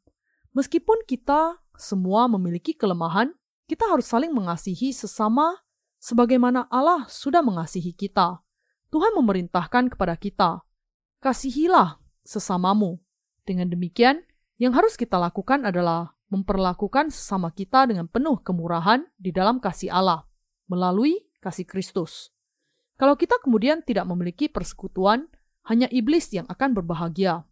[0.56, 3.32] Meskipun kita semua memiliki kelemahan,
[3.68, 5.60] kita harus saling mengasihi sesama
[6.00, 8.40] sebagaimana Allah sudah mengasihi kita.
[8.88, 10.64] Tuhan memerintahkan kepada kita,
[11.20, 13.00] kasihilah sesamamu.
[13.44, 14.24] Dengan demikian,
[14.60, 20.28] yang harus kita lakukan adalah memperlakukan sesama kita dengan penuh kemurahan di dalam kasih Allah,
[20.68, 22.36] melalui kasih Kristus.
[23.00, 25.32] Kalau kita kemudian tidak memiliki persekutuan,
[25.68, 27.47] hanya iblis yang akan berbahagia.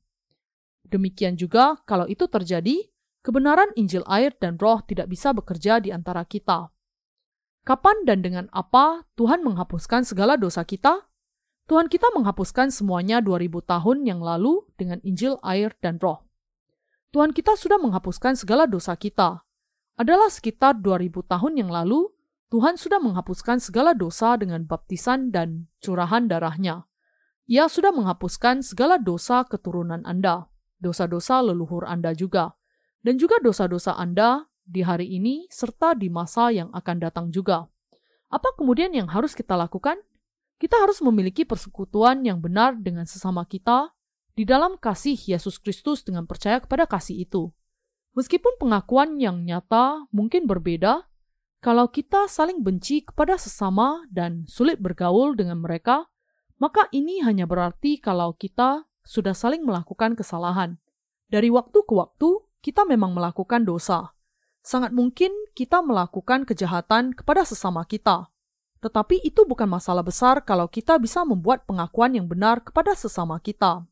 [0.95, 2.88] Demikian juga kalau itu terjadi,
[3.19, 6.72] kebenaran Injil air dan roh tidak bisa bekerja di antara kita.
[7.67, 11.03] Kapan dan dengan apa Tuhan menghapuskan segala dosa kita?
[11.67, 16.23] Tuhan kita menghapuskan semuanya 2000 tahun yang lalu dengan Injil air dan roh.
[17.11, 19.43] Tuhan kita sudah menghapuskan segala dosa kita.
[19.99, 22.07] Adalah sekitar 2000 tahun yang lalu,
[22.55, 26.88] Tuhan sudah menghapuskan segala dosa dengan baptisan dan curahan darahnya.
[27.51, 30.47] Ia sudah menghapuskan segala dosa keturunan Anda,
[30.80, 32.56] dosa-dosa leluhur Anda juga
[33.06, 37.69] dan juga dosa-dosa Anda di hari ini serta di masa yang akan datang juga.
[38.34, 40.02] Apa kemudian yang harus kita lakukan?
[40.57, 43.93] Kita harus memiliki persekutuan yang benar dengan sesama kita
[44.34, 47.53] di dalam kasih Yesus Kristus dengan percaya kepada kasih itu.
[48.15, 51.06] Meskipun pengakuan yang nyata mungkin berbeda,
[51.60, 56.07] kalau kita saling benci kepada sesama dan sulit bergaul dengan mereka,
[56.56, 60.82] maka ini hanya berarti kalau kita sudah saling melakukan kesalahan.
[61.30, 64.11] Dari waktu ke waktu, kita memang melakukan dosa.
[64.65, 68.34] Sangat mungkin kita melakukan kejahatan kepada sesama kita.
[68.82, 73.86] Tetapi itu bukan masalah besar kalau kita bisa membuat pengakuan yang benar kepada sesama kita.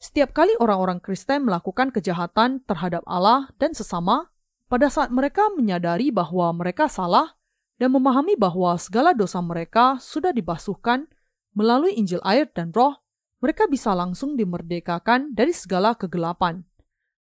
[0.00, 4.32] Setiap kali orang-orang Kristen melakukan kejahatan terhadap Allah dan sesama,
[4.72, 7.36] pada saat mereka menyadari bahwa mereka salah
[7.76, 11.04] dan memahami bahwa segala dosa mereka sudah dibasuhkan
[11.52, 12.96] melalui Injil air dan Roh,
[13.40, 16.64] mereka bisa langsung dimerdekakan dari segala kegelapan.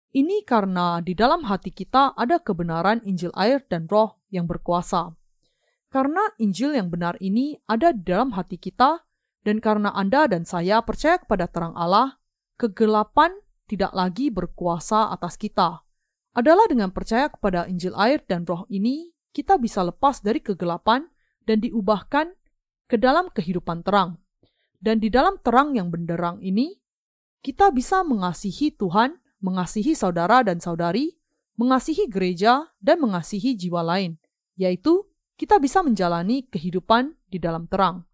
[0.10, 5.16] Ini karena di dalam hati kita ada kebenaran Injil air dan roh yang berkuasa.
[5.90, 9.06] Karena Injil yang benar ini ada di dalam hati kita,
[9.42, 12.20] dan karena Anda dan saya percaya kepada terang Allah,
[12.60, 13.34] kegelapan
[13.66, 15.82] tidak lagi berkuasa atas kita.
[16.36, 21.10] Adalah dengan percaya kepada Injil air dan roh ini, kita bisa lepas dari kegelapan
[21.46, 22.34] dan diubahkan
[22.90, 24.18] ke dalam kehidupan terang.
[24.80, 26.72] Dan di dalam terang yang benderang ini,
[27.44, 31.20] kita bisa mengasihi Tuhan, mengasihi saudara dan saudari,
[31.60, 34.16] mengasihi gereja, dan mengasihi jiwa lain,
[34.56, 35.04] yaitu
[35.36, 38.08] kita bisa menjalani kehidupan di dalam terang.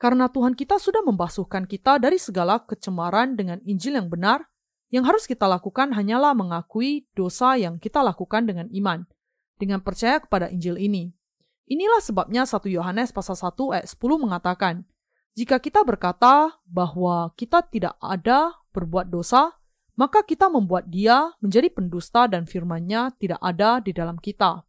[0.00, 4.48] Karena Tuhan kita sudah membasuhkan kita dari segala kecemaran dengan Injil yang benar,
[4.88, 9.04] yang harus kita lakukan hanyalah mengakui dosa yang kita lakukan dengan iman,
[9.60, 11.12] dengan percaya kepada Injil ini.
[11.68, 14.88] Inilah sebabnya 1 Yohanes pasal 1 ayat 10 mengatakan,
[15.38, 19.54] jika kita berkata bahwa kita tidak ada berbuat dosa,
[19.94, 24.64] maka kita membuat dia menjadi pendusta dan firman-Nya tidak ada di dalam kita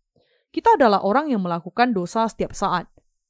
[0.52, 2.86] kita adalah orang yang melakukan dosa setiap saat.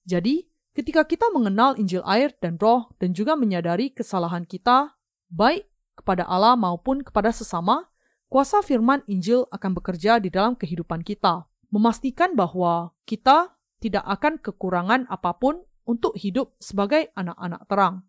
[0.10, 4.98] Jadi, ketika kita mengenal Injil air dan roh dan juga menyadari kesalahan kita,
[5.30, 7.88] baik kepada Allah maupun kepada sesama,
[8.28, 15.06] kuasa firman Injil akan bekerja di dalam kehidupan kita, memastikan bahwa kita tidak akan kekurangan
[15.06, 15.62] apa pun
[15.92, 18.08] untuk hidup sebagai anak-anak terang.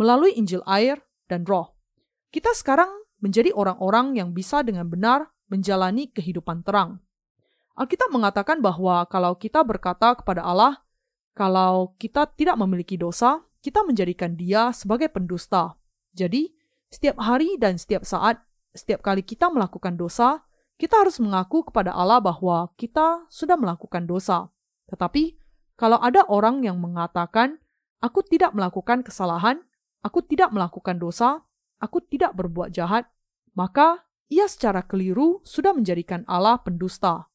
[0.00, 0.96] Melalui Injil air
[1.28, 1.76] dan roh,
[2.32, 2.88] kita sekarang
[3.20, 7.04] menjadi orang-orang yang bisa dengan benar menjalani kehidupan terang.
[7.76, 10.80] Alkitab mengatakan bahwa kalau kita berkata kepada Allah,
[11.36, 15.78] kalau kita tidak memiliki dosa, kita menjadikan dia sebagai pendusta.
[16.10, 16.50] Jadi,
[16.90, 18.42] setiap hari dan setiap saat,
[18.74, 20.42] setiap kali kita melakukan dosa,
[20.74, 24.50] kita harus mengaku kepada Allah bahwa kita sudah melakukan dosa.
[24.90, 25.37] Tetapi,
[25.78, 27.62] kalau ada orang yang mengatakan,
[28.02, 29.62] "Aku tidak melakukan kesalahan,
[30.02, 31.46] aku tidak melakukan dosa,
[31.78, 33.06] aku tidak berbuat jahat,"
[33.54, 37.30] maka ia secara keliru sudah menjadikan Allah pendusta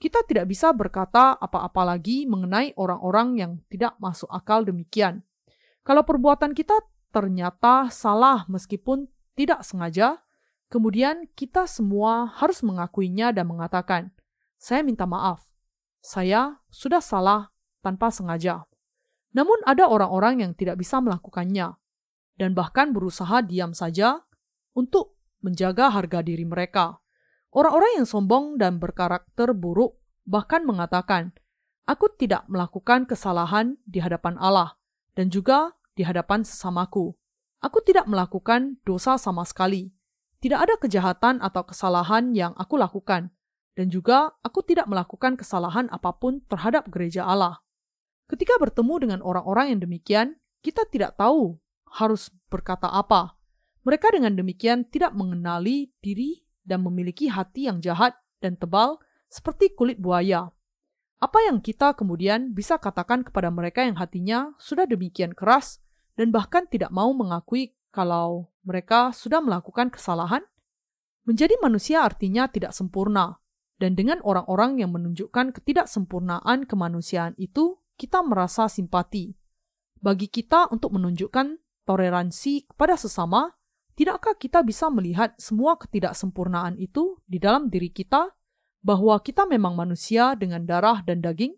[0.00, 5.20] kita tidak bisa berkata apa-apa lagi mengenai orang-orang yang tidak masuk akal demikian.
[5.84, 6.72] Kalau perbuatan kita
[7.12, 10.24] ternyata salah meskipun tidak sengaja,
[10.72, 14.08] kemudian kita semua harus mengakuinya dan mengatakan,
[14.56, 15.44] "Saya minta maaf,
[16.00, 18.64] saya sudah salah tanpa sengaja."
[19.30, 21.78] Namun, ada orang-orang yang tidak bisa melakukannya
[22.40, 24.24] dan bahkan berusaha diam saja
[24.72, 26.98] untuk menjaga harga diri mereka.
[27.50, 31.34] Orang-orang yang sombong dan berkarakter buruk bahkan mengatakan,
[31.84, 34.78] "Aku tidak melakukan kesalahan di hadapan Allah
[35.18, 37.12] dan juga di hadapan sesamaku.
[37.60, 39.92] Aku tidak melakukan dosa sama sekali.
[40.40, 43.28] Tidak ada kejahatan atau kesalahan yang aku lakukan,
[43.76, 47.60] dan juga aku tidak melakukan kesalahan apa pun terhadap gereja Allah."
[48.30, 51.58] Ketika bertemu dengan orang-orang yang demikian, kita tidak tahu
[51.98, 53.34] harus berkata apa.
[53.82, 59.98] Mereka dengan demikian tidak mengenali diri dan memiliki hati yang jahat dan tebal seperti kulit
[59.98, 60.46] buaya.
[61.18, 65.82] Apa yang kita kemudian bisa katakan kepada mereka yang hatinya sudah demikian keras
[66.14, 70.46] dan bahkan tidak mau mengakui kalau mereka sudah melakukan kesalahan?
[71.26, 73.42] Menjadi manusia artinya tidak sempurna,
[73.76, 79.36] dan dengan orang-orang yang menunjukkan ketidaksempurnaan kemanusiaan itu, kita merasa simpati.
[80.00, 83.52] Bagi kita untuk menunjukkan toleransi kepada sesama,
[83.92, 88.32] tidakkah kita bisa melihat semua ketidaksempurnaan itu di dalam diri kita,
[88.80, 91.52] bahwa kita memang manusia dengan darah dan daging?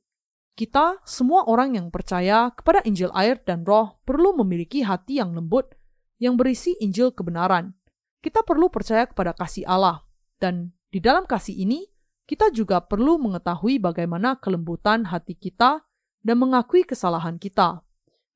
[0.59, 5.79] Kita, semua orang yang percaya kepada Injil air dan roh, perlu memiliki hati yang lembut,
[6.19, 7.79] yang berisi Injil kebenaran.
[8.19, 10.03] Kita perlu percaya kepada kasih Allah,
[10.43, 11.87] dan di dalam kasih ini,
[12.27, 15.87] kita juga perlu mengetahui bagaimana kelembutan hati kita
[16.23, 17.83] dan mengakui kesalahan kita.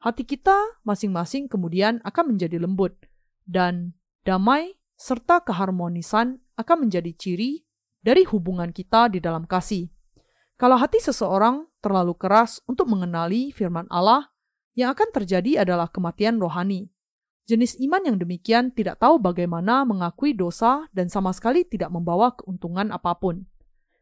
[0.03, 2.95] Hati kita masing-masing kemudian akan menjadi lembut,
[3.49, 3.97] dan
[4.27, 7.65] damai serta keharmonisan akan menjadi ciri
[8.03, 9.89] dari hubungan kita di dalam kasih.
[10.57, 14.31] Kalau hati seseorang terlalu keras untuk mengenali firman Allah,
[14.77, 16.89] yang akan terjadi adalah kematian rohani.
[17.47, 22.91] Jenis iman yang demikian tidak tahu bagaimana mengakui dosa dan sama sekali tidak membawa keuntungan
[22.91, 23.47] apa pun.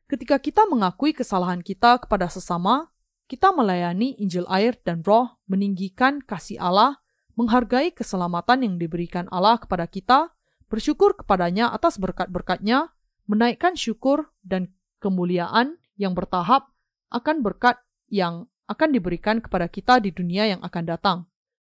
[0.09, 2.94] Ketika kita mengakui kesalahan kita kepada sesama,
[3.31, 9.91] kita melayani Injil air dan roh, meninggikan kasih Allah menghargai keselamatan yang diberikan Allah kepada
[9.91, 10.31] kita,
[10.71, 12.95] bersyukur kepadanya atas berkat-berkatnya,
[13.27, 14.71] menaikkan syukur dan
[15.03, 16.71] kemuliaan yang bertahap
[17.11, 17.79] akan berkat
[18.11, 21.19] yang akan diberikan kepada kita di dunia yang akan datang.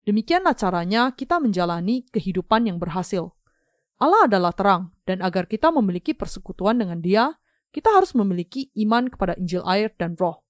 [0.06, 3.34] Demikianlah caranya kita menjalani kehidupan yang berhasil.
[3.98, 7.34] Allah adalah terang, dan agar kita memiliki persekutuan dengan Dia,
[7.74, 10.45] kita harus memiliki iman kepada Injil air dan Roh.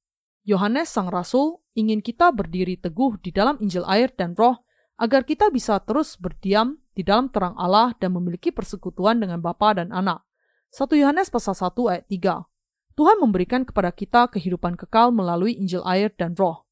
[0.45, 4.61] Yohanes, sang rasul, ingin kita berdiri teguh di dalam Injil air dan Roh
[5.01, 9.89] agar kita bisa terus berdiam di dalam terang Allah dan memiliki persekutuan dengan Bapa dan
[9.89, 10.21] Anak.
[10.69, 12.93] 1 Yohanes pasal 1 ayat 3.
[12.93, 16.63] Tuhan memberikan kepada kita kehidupan kekal melalui Injil air dan roh.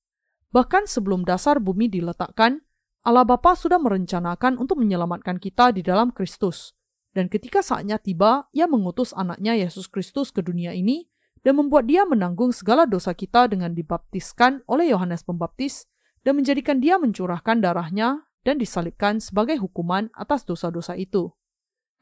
[0.53, 2.61] Bahkan sebelum dasar bumi diletakkan,
[3.01, 6.77] Allah Bapa sudah merencanakan untuk menyelamatkan kita di dalam Kristus.
[7.11, 11.09] Dan ketika saatnya tiba, ia mengutus anaknya Yesus Kristus ke dunia ini
[11.43, 15.85] dan membuat dia menanggung segala dosa kita dengan dibaptiskan oleh Yohanes Pembaptis
[16.23, 21.31] dan menjadikan dia mencurahkan darahnya dan disalibkan sebagai hukuman atas dosa-dosa itu.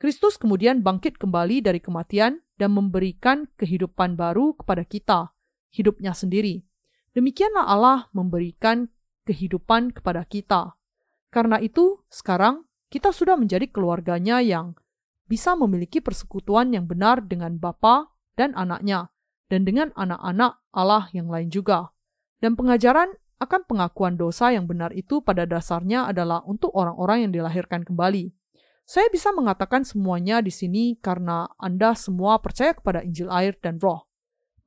[0.01, 5.33] Kristus kemudian bangkit kembali dari kematian dan memberikan kehidupan baru kepada kita,
[5.73, 6.65] hidupnya sendiri.
[7.13, 8.89] Demikianlah Allah memberikan
[9.29, 10.73] kehidupan kepada kita.
[11.29, 14.73] Karena itu, sekarang kita sudah menjadi keluarganya yang
[15.29, 19.13] bisa memiliki persekutuan yang benar dengan Bapa dan anaknya,
[19.51, 21.91] dan dengan anak-anak Allah yang lain juga.
[22.39, 23.11] Dan pengajaran
[23.43, 28.31] akan pengakuan dosa yang benar itu pada dasarnya adalah untuk orang-orang yang dilahirkan kembali.
[28.87, 34.07] Saya bisa mengatakan semuanya di sini karena Anda semua percaya kepada Injil air dan roh.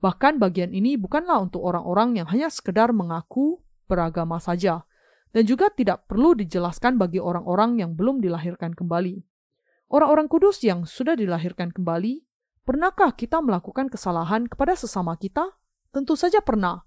[0.05, 4.85] Bahkan bagian ini bukanlah untuk orang-orang yang hanya sekedar mengaku beragama saja,
[5.33, 9.25] dan juga tidak perlu dijelaskan bagi orang-orang yang belum dilahirkan kembali.
[9.93, 12.24] Orang-orang kudus yang sudah dilahirkan kembali,
[12.65, 15.53] pernahkah kita melakukan kesalahan kepada sesama kita?
[15.93, 16.83] Tentu saja pernah.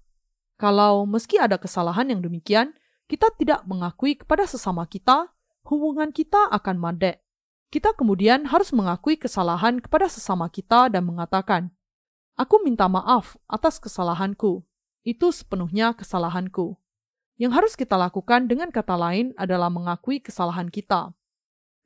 [0.58, 2.74] Kalau meski ada kesalahan yang demikian,
[3.08, 5.32] kita tidak mengakui kepada sesama kita,
[5.64, 7.22] hubungan kita akan mandek.
[7.70, 11.72] Kita kemudian harus mengakui kesalahan kepada sesama kita dan mengatakan,
[12.38, 14.62] Aku minta maaf atas kesalahanku.
[15.02, 16.78] Itu sepenuhnya kesalahanku.
[17.38, 21.14] Yang harus kita lakukan dengan kata lain adalah mengakui kesalahan kita.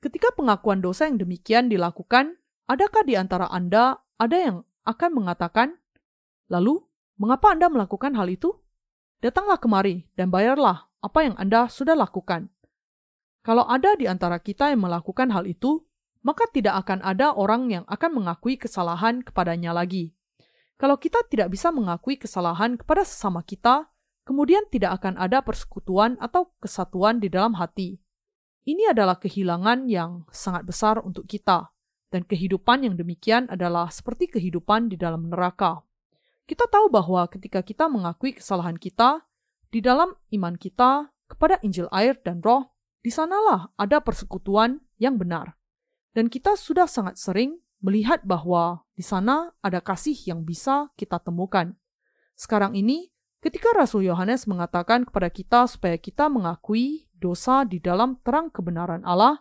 [0.02, 2.41] Ketika pengakuan dosa yang demikian dilakukan,
[2.72, 4.56] adakah di antara Anda ada yang
[4.88, 5.76] akan mengatakan,
[6.48, 6.80] "Lalu,
[7.20, 8.56] mengapa Anda melakukan hal itu?"
[9.20, 12.50] Datanglah kemari dan bayarlah apa yang Anda sudah lakukan.
[13.42, 15.82] Kalau ada di antara kita yang melakukan hal itu,
[16.22, 20.14] maka tidak akan ada orang yang akan mengakui kesalahan kepadanya lagi.
[20.78, 23.90] Kalau kita tidak bisa mengakui kesalahan kepada sesama kita,
[24.22, 27.98] kemudian tidak akan ada persekutuan atau kesatuan di dalam hati.
[28.62, 31.71] Ini adalah kehilangan yang sangat besar untuk kita,
[32.12, 35.80] dan kehidupan yang demikian adalah seperti kehidupan di dalam neraka.
[36.44, 39.24] Kita tahu bahwa ketika kita mengakui kesalahan kita,
[39.72, 42.68] di dalam iman kita kepada Injil air dan roh,
[43.00, 45.56] di sanalah ada persekutuan yang benar.
[46.12, 51.72] Dan kita sudah sangat sering melihat bahwa di sana ada kasih yang bisa kita temukan.
[52.36, 53.08] Sekarang ini,
[53.40, 59.40] ketika Rasul Yohanes mengatakan kepada kita supaya kita mengakui dosa di dalam terang kebenaran Allah,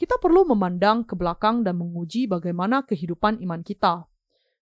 [0.00, 4.06] kita perlu memandang ke belakang dan menguji bagaimana kehidupan iman kita.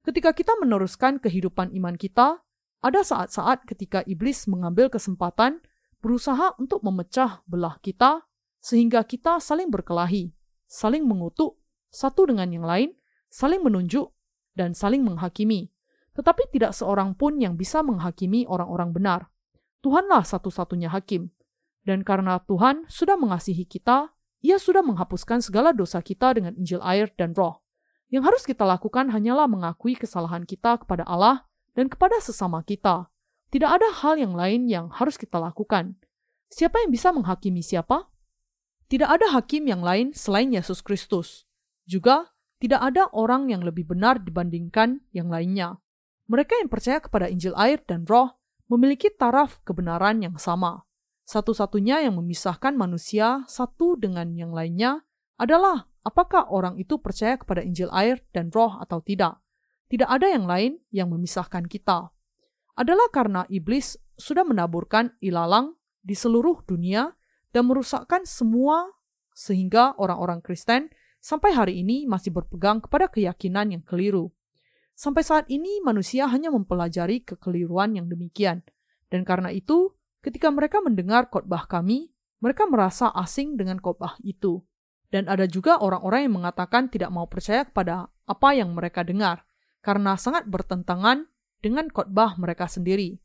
[0.03, 2.41] Ketika kita meneruskan kehidupan iman kita,
[2.79, 5.61] ada saat-saat ketika iblis mengambil kesempatan
[5.99, 8.23] berusaha untuk memecah belah kita
[8.63, 10.31] sehingga kita saling berkelahi,
[10.67, 11.59] saling mengutuk
[11.91, 12.95] satu dengan yang lain,
[13.29, 14.13] saling menunjuk,
[14.59, 15.71] dan saling menghakimi.
[16.19, 19.21] Tetapi tidak seorang pun yang bisa menghakimi orang-orang benar.
[19.79, 21.31] Tuhanlah satu-satunya hakim.
[21.87, 27.11] Dan karena Tuhan sudah mengasihi kita, ia sudah menghapuskan segala dosa kita dengan Injil air
[27.19, 27.59] dan roh.
[28.09, 31.45] Yang harus kita lakukan hanyalah mengakui kesalahan kita kepada Allah
[31.77, 33.11] dan kepada sesama kita.
[33.53, 35.97] Tidak ada hal yang lain yang harus kita lakukan.
[36.49, 38.09] Siapa yang bisa menghakimi siapa?
[38.89, 41.45] Tidak ada hakim yang lain selain Yesus Kristus.
[41.85, 45.77] Juga, tidak ada orang yang lebih benar dibandingkan yang lainnya.
[46.29, 48.37] Mereka yang percaya kepada Injil air dan roh
[48.69, 50.88] memiliki taraf kebenaran yang sama.
[51.29, 55.05] Satu-satunya yang memisahkan manusia satu dengan yang lainnya
[55.37, 59.37] adalah apakah orang itu percaya kepada Injil air dan roh atau tidak.
[59.93, 62.09] Tidak ada yang lain yang memisahkan kita.
[62.81, 67.13] Adalah karena iblis sudah menaburkan ilalang di seluruh dunia
[67.53, 68.89] dan merusakkan semua
[69.37, 70.89] sehingga orang-orang Kristen
[71.21, 74.33] sampai hari ini masih berpegang kepada keyakinan yang keliru.
[74.97, 78.65] Sampai saat ini manusia hanya mempelajari kekeliruan yang demikian.
[79.13, 84.63] Dan karena itu, ketika mereka mendengar khotbah kami, mereka merasa asing dengan khotbah itu.
[85.09, 89.49] Dan ada juga orang-orang yang mengatakan tidak mau percaya kepada apa yang mereka dengar,
[89.81, 91.25] karena sangat bertentangan
[91.65, 93.17] dengan khotbah mereka sendiri.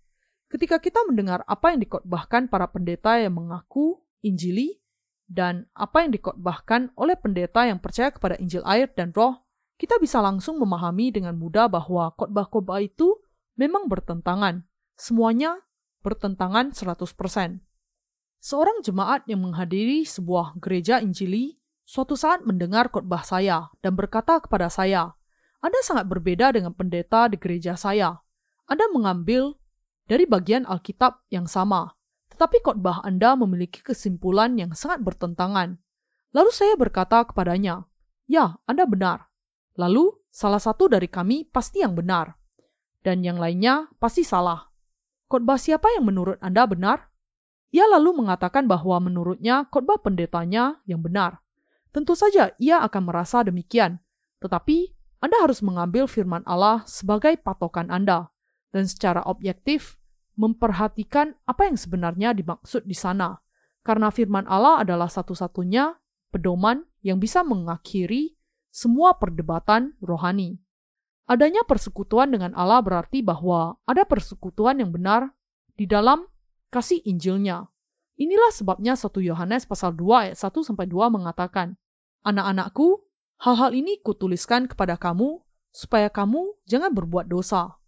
[0.48, 4.80] Ketika kita mendengar apa yang dikotbahkan para pendeta yang mengaku Injili
[5.28, 9.44] dan apa yang dikotbahkan oleh pendeta yang percaya kepada Injil air dan roh,
[9.76, 13.18] kita bisa langsung memahami dengan mudah bahwa khotbah-khotbah itu
[13.58, 14.64] memang bertentangan.
[14.94, 15.58] Semuanya
[16.04, 17.64] bertentangan 100%.
[18.44, 21.58] Seorang jemaat yang menghadiri sebuah gereja Injili
[21.88, 25.16] suatu saat mendengar khotbah saya dan berkata kepada saya,
[25.64, 28.20] Anda sangat berbeda dengan pendeta di gereja saya.
[28.68, 29.56] Anda mengambil
[30.12, 31.96] dari bagian Alkitab yang sama,
[32.36, 35.80] tetapi khotbah Anda memiliki kesimpulan yang sangat bertentangan.
[36.36, 37.88] Lalu saya berkata kepadanya,
[38.28, 39.32] "Ya, Anda benar.
[39.80, 42.44] Lalu salah satu dari kami pasti yang benar."
[43.04, 44.73] dan yang lainnya pasti salah.
[45.34, 47.10] Khotbah siapa yang menurut Anda benar?
[47.74, 51.42] Ia lalu mengatakan bahwa menurutnya khotbah pendetanya yang benar.
[51.90, 53.98] Tentu saja ia akan merasa demikian,
[54.46, 54.94] tetapi
[55.26, 58.30] Anda harus mengambil firman Allah sebagai patokan Anda
[58.70, 59.98] dan secara objektif
[60.38, 63.42] memperhatikan apa yang sebenarnya dimaksud di sana.
[63.82, 65.98] Karena firman Allah adalah satu-satunya
[66.30, 68.38] pedoman yang bisa mengakhiri
[68.70, 70.62] semua perdebatan rohani.
[71.24, 75.32] Adanya persekutuan dengan Allah berarti bahwa ada persekutuan yang benar
[75.80, 76.28] di dalam
[76.68, 77.72] kasih Injilnya.
[78.20, 81.80] Inilah sebabnya 1 Yohanes pasal 2 ayat 1 sampai 2 mengatakan,
[82.28, 83.04] Anak-anakku,
[83.42, 85.42] hal-hal ini kutuliskan kepada kamu
[85.74, 87.80] supaya kamu jangan berbuat dosa.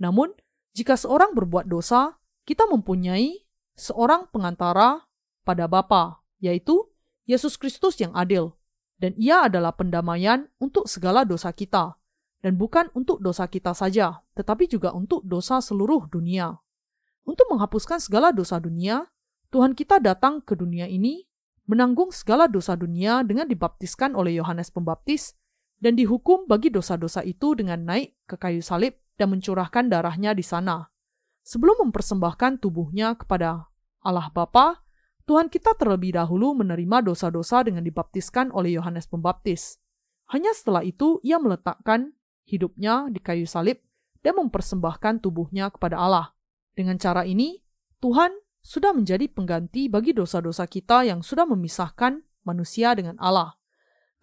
[0.00, 0.32] Namun,
[0.74, 2.18] jika seorang berbuat dosa,
[2.48, 3.44] kita mempunyai
[3.78, 5.06] seorang pengantara
[5.42, 6.90] pada Bapa, yaitu
[7.26, 8.56] Yesus Kristus yang adil,
[8.98, 11.98] dan ia adalah pendamaian untuk segala dosa kita,
[12.44, 16.52] dan bukan untuk dosa kita saja, tetapi juga untuk dosa seluruh dunia.
[17.24, 19.08] Untuk menghapuskan segala dosa dunia,
[19.48, 21.24] Tuhan kita datang ke dunia ini,
[21.64, 25.32] menanggung segala dosa dunia dengan dibaptiskan oleh Yohanes Pembaptis,
[25.80, 30.92] dan dihukum bagi dosa-dosa itu dengan naik ke kayu salib dan mencurahkan darahnya di sana.
[31.48, 33.72] Sebelum mempersembahkan tubuhnya kepada
[34.04, 34.84] Allah Bapa,
[35.24, 39.80] Tuhan kita terlebih dahulu menerima dosa-dosa dengan dibaptiskan oleh Yohanes Pembaptis.
[40.28, 42.12] Hanya setelah itu ia meletakkan
[42.44, 43.80] hidupnya di kayu salib
[44.24, 46.32] dan mempersembahkan tubuhnya kepada Allah.
[46.72, 47.60] Dengan cara ini,
[48.00, 48.32] Tuhan
[48.64, 53.56] sudah menjadi pengganti bagi dosa-dosa kita yang sudah memisahkan manusia dengan Allah.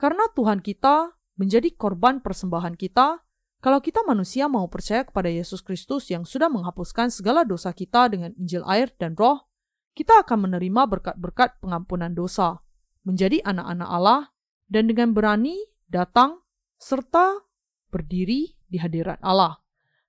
[0.02, 3.22] Karena Tuhan kita menjadi korban persembahan kita,
[3.62, 8.34] kalau kita manusia mau percaya kepada Yesus Kristus yang sudah menghapuskan segala dosa kita dengan
[8.34, 9.46] Injil air dan roh,
[9.94, 12.66] kita akan menerima berkat-berkat pengampunan dosa,
[13.06, 14.22] menjadi anak-anak Allah,
[14.66, 16.42] dan dengan berani datang
[16.82, 17.46] serta
[17.92, 19.60] berdiri di hadirat Allah.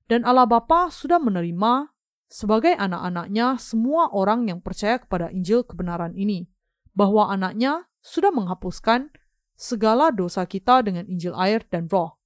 [0.06, 1.90] Dan Allah Bapa sudah menerima
[2.30, 6.48] sebagai anak-anaknya semua orang yang percaya kepada Injil kebenaran ini,
[6.96, 9.12] bahwa anaknya sudah menghapuskan
[9.52, 12.16] segala dosa kita dengan Injil air dan roh.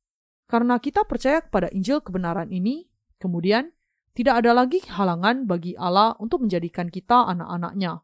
[0.47, 2.87] Karena kita percaya kepada Injil kebenaran ini,
[3.19, 3.75] kemudian
[4.15, 8.01] tidak ada lagi halangan bagi Allah untuk menjadikan kita anak-anaknya.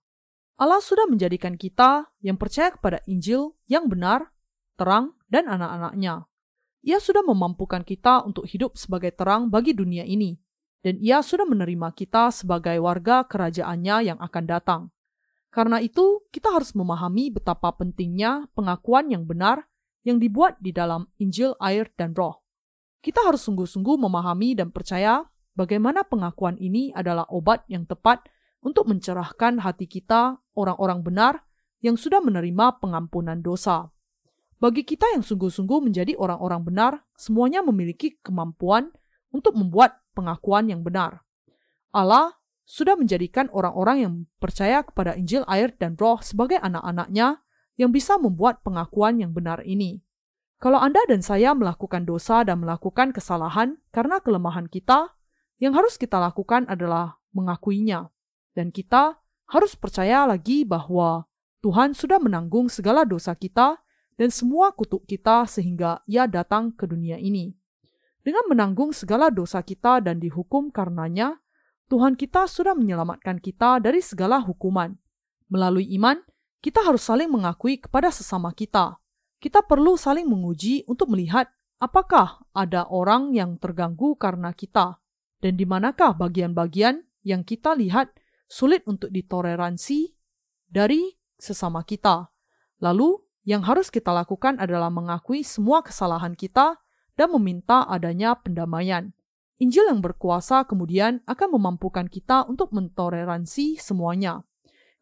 [0.60, 4.34] Allah sudah menjadikan kita yang percaya kepada Injil yang benar,
[4.76, 6.28] terang, dan anak-anaknya.
[6.82, 10.34] Ia sudah memampukan kita untuk hidup sebagai terang bagi dunia ini,
[10.82, 14.82] dan ia sudah menerima kita sebagai warga kerajaannya yang akan datang.
[15.54, 19.70] Karena itu, kita harus memahami betapa pentingnya pengakuan yang benar
[20.02, 22.42] yang dibuat di dalam Injil, air, dan Roh.
[22.98, 25.22] Kita harus sungguh-sungguh memahami dan percaya
[25.54, 28.26] bagaimana pengakuan ini adalah obat yang tepat
[28.62, 31.34] untuk mencerahkan hati kita, orang-orang benar
[31.82, 33.90] yang sudah menerima pengampunan dosa.
[34.62, 38.94] Bagi kita yang sungguh-sungguh menjadi orang-orang benar, semuanya memiliki kemampuan
[39.34, 41.26] untuk membuat pengakuan yang benar.
[41.90, 47.42] Allah sudah menjadikan orang-orang yang percaya kepada Injil, air, dan Roh sebagai anak-anaknya
[47.74, 49.98] yang bisa membuat pengakuan yang benar ini.
[50.62, 55.10] Kalau Anda dan saya melakukan dosa dan melakukan kesalahan karena kelemahan kita,
[55.58, 58.14] yang harus kita lakukan adalah mengakuinya,
[58.54, 59.18] dan kita
[59.50, 61.26] harus percaya lagi bahwa
[61.66, 63.81] Tuhan sudah menanggung segala dosa kita
[64.16, 67.52] dan semua kutuk kita sehingga ia datang ke dunia ini.
[68.22, 71.42] Dengan menanggung segala dosa kita dan dihukum karenanya,
[71.90, 74.94] Tuhan kita sudah menyelamatkan kita dari segala hukuman.
[75.50, 76.22] Melalui iman,
[76.62, 78.96] kita harus saling mengakui kepada sesama kita.
[79.42, 81.50] Kita perlu saling menguji untuk melihat
[81.82, 85.02] apakah ada orang yang terganggu karena kita,
[85.42, 88.14] dan di manakah bagian-bagian yang kita lihat
[88.46, 90.14] sulit untuk ditoleransi
[90.70, 92.30] dari sesama kita.
[92.78, 96.78] Lalu, yang harus kita lakukan adalah mengakui semua kesalahan kita
[97.18, 99.10] dan meminta adanya pendamaian.
[99.58, 104.42] Injil yang berkuasa kemudian akan memampukan kita untuk mentoleransi semuanya.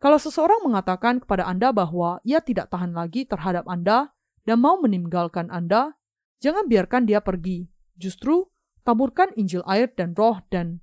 [0.01, 4.13] Kalau seseorang mengatakan kepada Anda bahwa ia tidak tahan lagi terhadap Anda
[4.49, 5.97] dan mau meninggalkan Anda,
[6.41, 7.69] jangan biarkan dia pergi.
[8.01, 8.49] Justru,
[8.85, 10.81] taburkan Injil air dan roh dan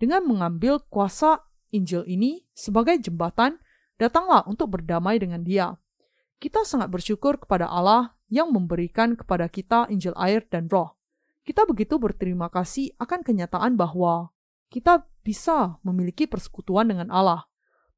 [0.00, 1.44] dengan mengambil kuasa
[1.76, 3.60] Injil ini sebagai jembatan,
[4.00, 5.76] datanglah untuk berdamai dengan dia
[6.44, 10.92] kita sangat bersyukur kepada Allah yang memberikan kepada kita Injil air dan roh.
[11.40, 14.28] Kita begitu berterima kasih akan kenyataan bahwa
[14.68, 17.48] kita bisa memiliki persekutuan dengan Allah.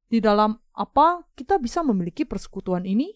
[0.07, 3.11] Di dalam apa kita bisa memiliki persekutuan ini?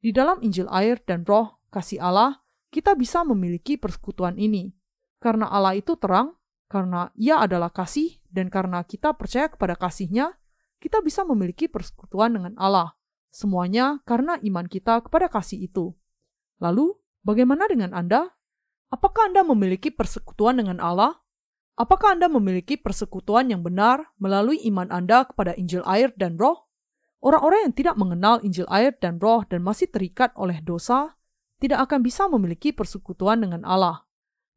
[0.00, 2.40] Di dalam Injil air dan roh kasih Allah,
[2.72, 4.72] kita bisa memiliki persekutuan ini.
[5.20, 6.40] Karena Allah itu terang,
[6.72, 10.40] karena ia adalah kasih, dan karena kita percaya kepada kasihnya,
[10.80, 12.96] kita bisa memiliki persekutuan dengan Allah.
[13.30, 15.94] Semuanya karena iman kita kepada kasih itu.
[16.58, 18.34] Lalu, bagaimana dengan Anda?
[18.90, 21.14] Apakah Anda memiliki persekutuan dengan Allah?
[21.78, 26.68] Apakah Anda memiliki persekutuan yang benar melalui iman Anda kepada Injil air dan roh?
[27.24, 31.16] Orang-orang yang tidak mengenal Injil air dan roh dan masih terikat oleh dosa
[31.60, 34.08] tidak akan bisa memiliki persekutuan dengan Allah.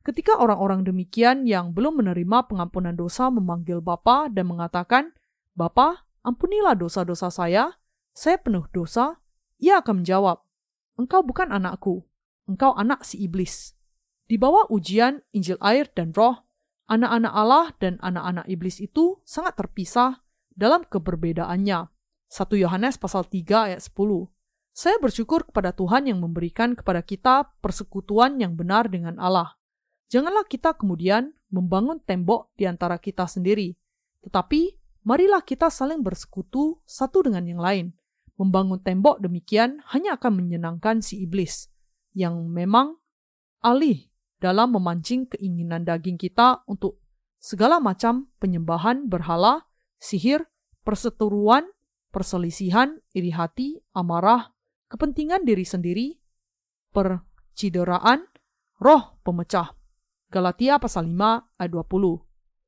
[0.04, 5.16] Ketika orang-orang demikian yang belum menerima pengampunan dosa memanggil Bapa dan mengatakan,
[5.56, 7.72] Bapa, ampunilah dosa-dosa saya,
[8.14, 9.18] saya penuh dosa,
[9.58, 10.42] ia akan menjawab,
[10.94, 12.06] Engkau bukan anakku,
[12.46, 13.74] engkau anak si iblis.
[14.30, 16.46] Di bawah ujian Injil air dan roh,
[16.86, 20.22] anak-anak Allah dan anak-anak iblis itu sangat terpisah
[20.54, 21.90] dalam keberbedaannya.
[22.30, 24.30] 1 Yohanes pasal 3 ayat 10.
[24.74, 29.58] Saya bersyukur kepada Tuhan yang memberikan kepada kita persekutuan yang benar dengan Allah.
[30.10, 33.74] Janganlah kita kemudian membangun tembok di antara kita sendiri,
[34.26, 37.94] tetapi marilah kita saling bersekutu satu dengan yang lain.
[38.44, 41.72] Membangun tembok demikian hanya akan menyenangkan si iblis,
[42.12, 43.00] yang memang
[43.64, 44.12] alih
[44.44, 47.00] dalam memancing keinginan daging kita untuk
[47.40, 49.64] segala macam penyembahan berhala,
[49.96, 50.44] sihir,
[50.84, 51.72] perseteruan,
[52.12, 54.52] perselisihan, iri hati, amarah,
[54.92, 56.20] kepentingan diri sendiri,
[56.92, 58.28] percideraan,
[58.84, 59.72] roh pemecah.
[60.28, 62.20] Galatia pasal 5 ayat 20.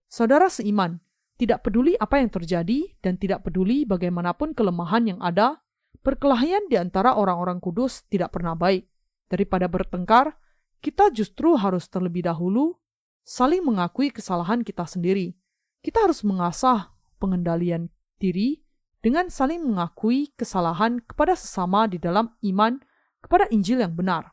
[0.08, 1.04] Saudara seiman,
[1.36, 5.60] tidak peduli apa yang terjadi dan tidak peduli bagaimanapun kelemahan yang ada,
[6.06, 8.86] perkelahian di antara orang-orang kudus tidak pernah baik.
[9.26, 10.38] Daripada bertengkar,
[10.86, 12.78] kita justru harus terlebih dahulu
[13.26, 15.34] saling mengakui kesalahan kita sendiri.
[15.82, 17.90] Kita harus mengasah pengendalian
[18.22, 18.62] diri
[19.02, 22.78] dengan saling mengakui kesalahan kepada sesama di dalam iman
[23.26, 24.30] kepada Injil yang benar.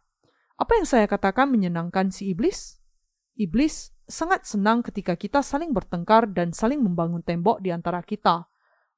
[0.61, 2.77] Apa yang saya katakan menyenangkan si iblis?
[3.33, 8.52] Iblis sangat senang ketika kita saling bertengkar dan saling membangun tembok di antara kita.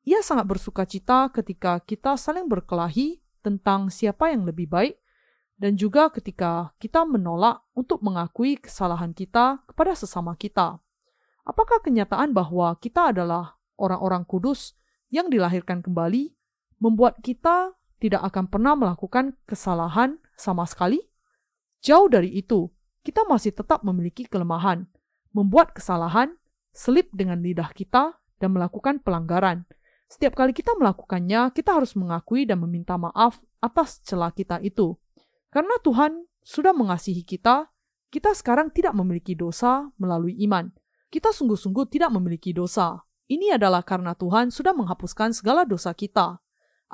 [0.04, 5.00] Ia sangat bersuka cita ketika kita saling berkelahi tentang siapa yang lebih baik,
[5.56, 10.76] dan juga ketika kita menolak untuk mengakui kesalahan kita kepada sesama kita.
[11.44, 14.76] Apakah kenyataan bahwa kita adalah orang-orang kudus
[15.08, 16.32] yang dilahirkan kembali
[16.80, 21.00] membuat kita tidak akan pernah melakukan kesalahan sama sekali?
[21.84, 22.68] Jauh dari itu,
[23.04, 24.88] kita masih tetap memiliki kelemahan,
[25.36, 26.36] membuat kesalahan,
[26.72, 29.68] selip dengan lidah kita, dan melakukan pelanggaran.
[30.14, 34.94] Setiap kali kita melakukannya, kita harus mengakui dan meminta maaf atas celah kita itu.
[35.50, 37.66] Karena Tuhan sudah mengasihi kita,
[38.14, 40.70] kita sekarang tidak memiliki dosa melalui iman.
[41.10, 43.02] Kita sungguh-sungguh tidak memiliki dosa.
[43.26, 46.38] Ini adalah karena Tuhan sudah menghapuskan segala dosa kita.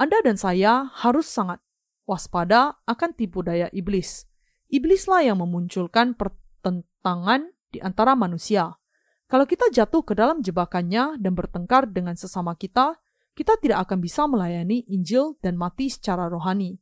[0.01, 1.61] Anda dan saya harus sangat
[2.09, 4.25] waspada akan tipu daya iblis.
[4.73, 8.81] Iblislah yang memunculkan pertentangan di antara manusia.
[9.29, 12.97] Kalau kita jatuh ke dalam jebakannya dan bertengkar dengan sesama kita,
[13.35, 16.77] kita tidak akan bisa melayani Injil dan mati secara rohani.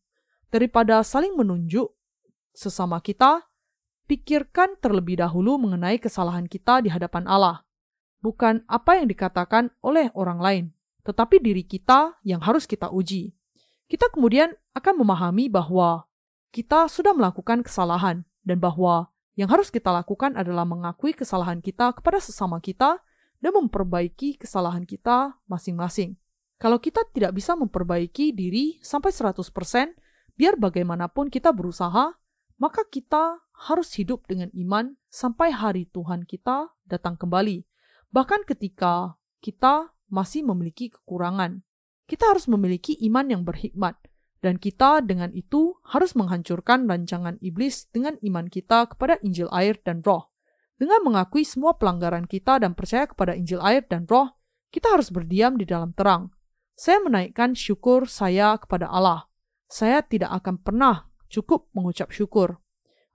[0.49, 1.93] Daripada saling menunjuk
[2.57, 3.45] sesama kita,
[4.09, 7.63] pikirkan terlebih dahulu mengenai kesalahan kita di hadapan Allah.
[8.19, 10.65] Bukan apa yang dikatakan oleh orang lain,
[11.07, 13.31] tetapi diri kita yang harus kita uji.
[13.87, 16.09] Kita kemudian akan memahami bahwa
[16.51, 22.19] kita sudah melakukan kesalahan dan bahwa yang harus kita lakukan adalah mengakui kesalahan kita kepada
[22.19, 22.99] sesama kita
[23.39, 26.19] dan memperbaiki kesalahan kita masing-masing.
[26.59, 29.95] Kalau kita tidak bisa memperbaiki diri sampai 100%,
[30.35, 32.19] biar bagaimanapun kita berusaha,
[32.59, 33.39] maka kita
[33.71, 37.63] harus hidup dengan iman sampai hari Tuhan kita datang kembali.
[38.11, 41.63] Bahkan ketika kita masih memiliki kekurangan,
[42.11, 43.95] kita harus memiliki iman yang berhikmat
[44.43, 50.03] dan kita dengan itu harus menghancurkan rancangan iblis dengan iman kita kepada Injil air dan
[50.03, 50.31] roh.
[50.79, 54.31] Dengan mengakui semua pelanggaran kita dan percaya kepada Injil air dan roh,
[54.71, 56.31] kita harus berdiam di dalam terang.
[56.79, 59.27] Saya menaikkan syukur saya kepada Allah.
[59.67, 62.63] Saya tidak akan pernah cukup mengucap syukur.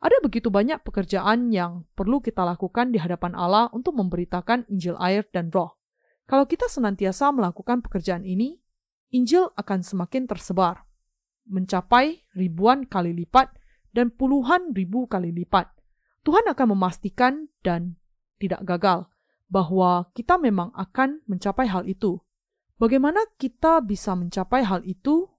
[0.04, 5.24] Ada begitu banyak pekerjaan yang perlu kita lakukan di hadapan Allah untuk memberitakan Injil air
[5.32, 5.80] dan roh.
[6.28, 8.60] Kalau kita senantiasa melakukan pekerjaan ini,
[9.16, 10.84] Injil akan semakin tersebar
[11.48, 13.48] mencapai ribuan kali lipat
[13.96, 15.72] dan puluhan ribu kali lipat.
[16.28, 17.96] Tuhan akan memastikan dan
[18.44, 19.08] tidak gagal
[19.48, 22.20] bahwa kita memang akan mencapai hal itu.
[22.82, 25.30] Bagaimana kita bisa mencapai hal itu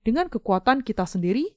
[0.00, 1.52] dengan kekuatan kita sendiri?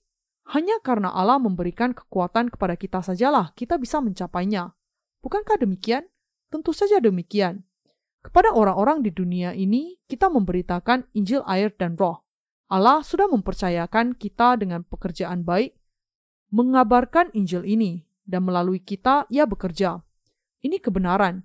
[0.52, 4.76] Hanya karena Allah memberikan kekuatan kepada kita sajalah kita bisa mencapainya.
[5.24, 6.10] Bukankah demikian?
[6.52, 7.64] Tentu saja demikian.
[8.22, 12.22] Kepada orang-orang di dunia ini, kita memberitakan Injil air dan roh.
[12.70, 15.74] Allah sudah mempercayakan kita dengan pekerjaan baik,
[16.54, 20.04] mengabarkan Injil ini, dan melalui kita ia bekerja.
[20.62, 21.42] Ini kebenaran.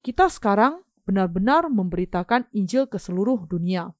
[0.00, 3.92] Kita sekarang benar-benar memberitakan Injil ke seluruh dunia.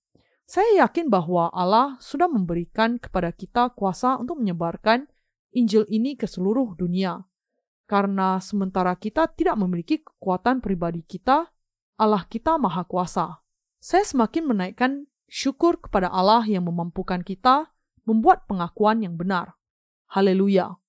[0.44, 5.08] Saya yakin bahwa Allah sudah memberikan kepada kita kuasa untuk menyebarkan
[5.56, 7.24] Injil ini ke seluruh dunia.
[7.84, 11.48] Karena sementara kita tidak memiliki kekuatan pribadi kita,
[12.00, 13.40] Allah kita maha kuasa.
[13.80, 17.72] Saya semakin menaikkan syukur kepada Allah yang memampukan kita
[18.04, 19.56] membuat pengakuan yang benar.
[20.12, 20.83] Haleluya!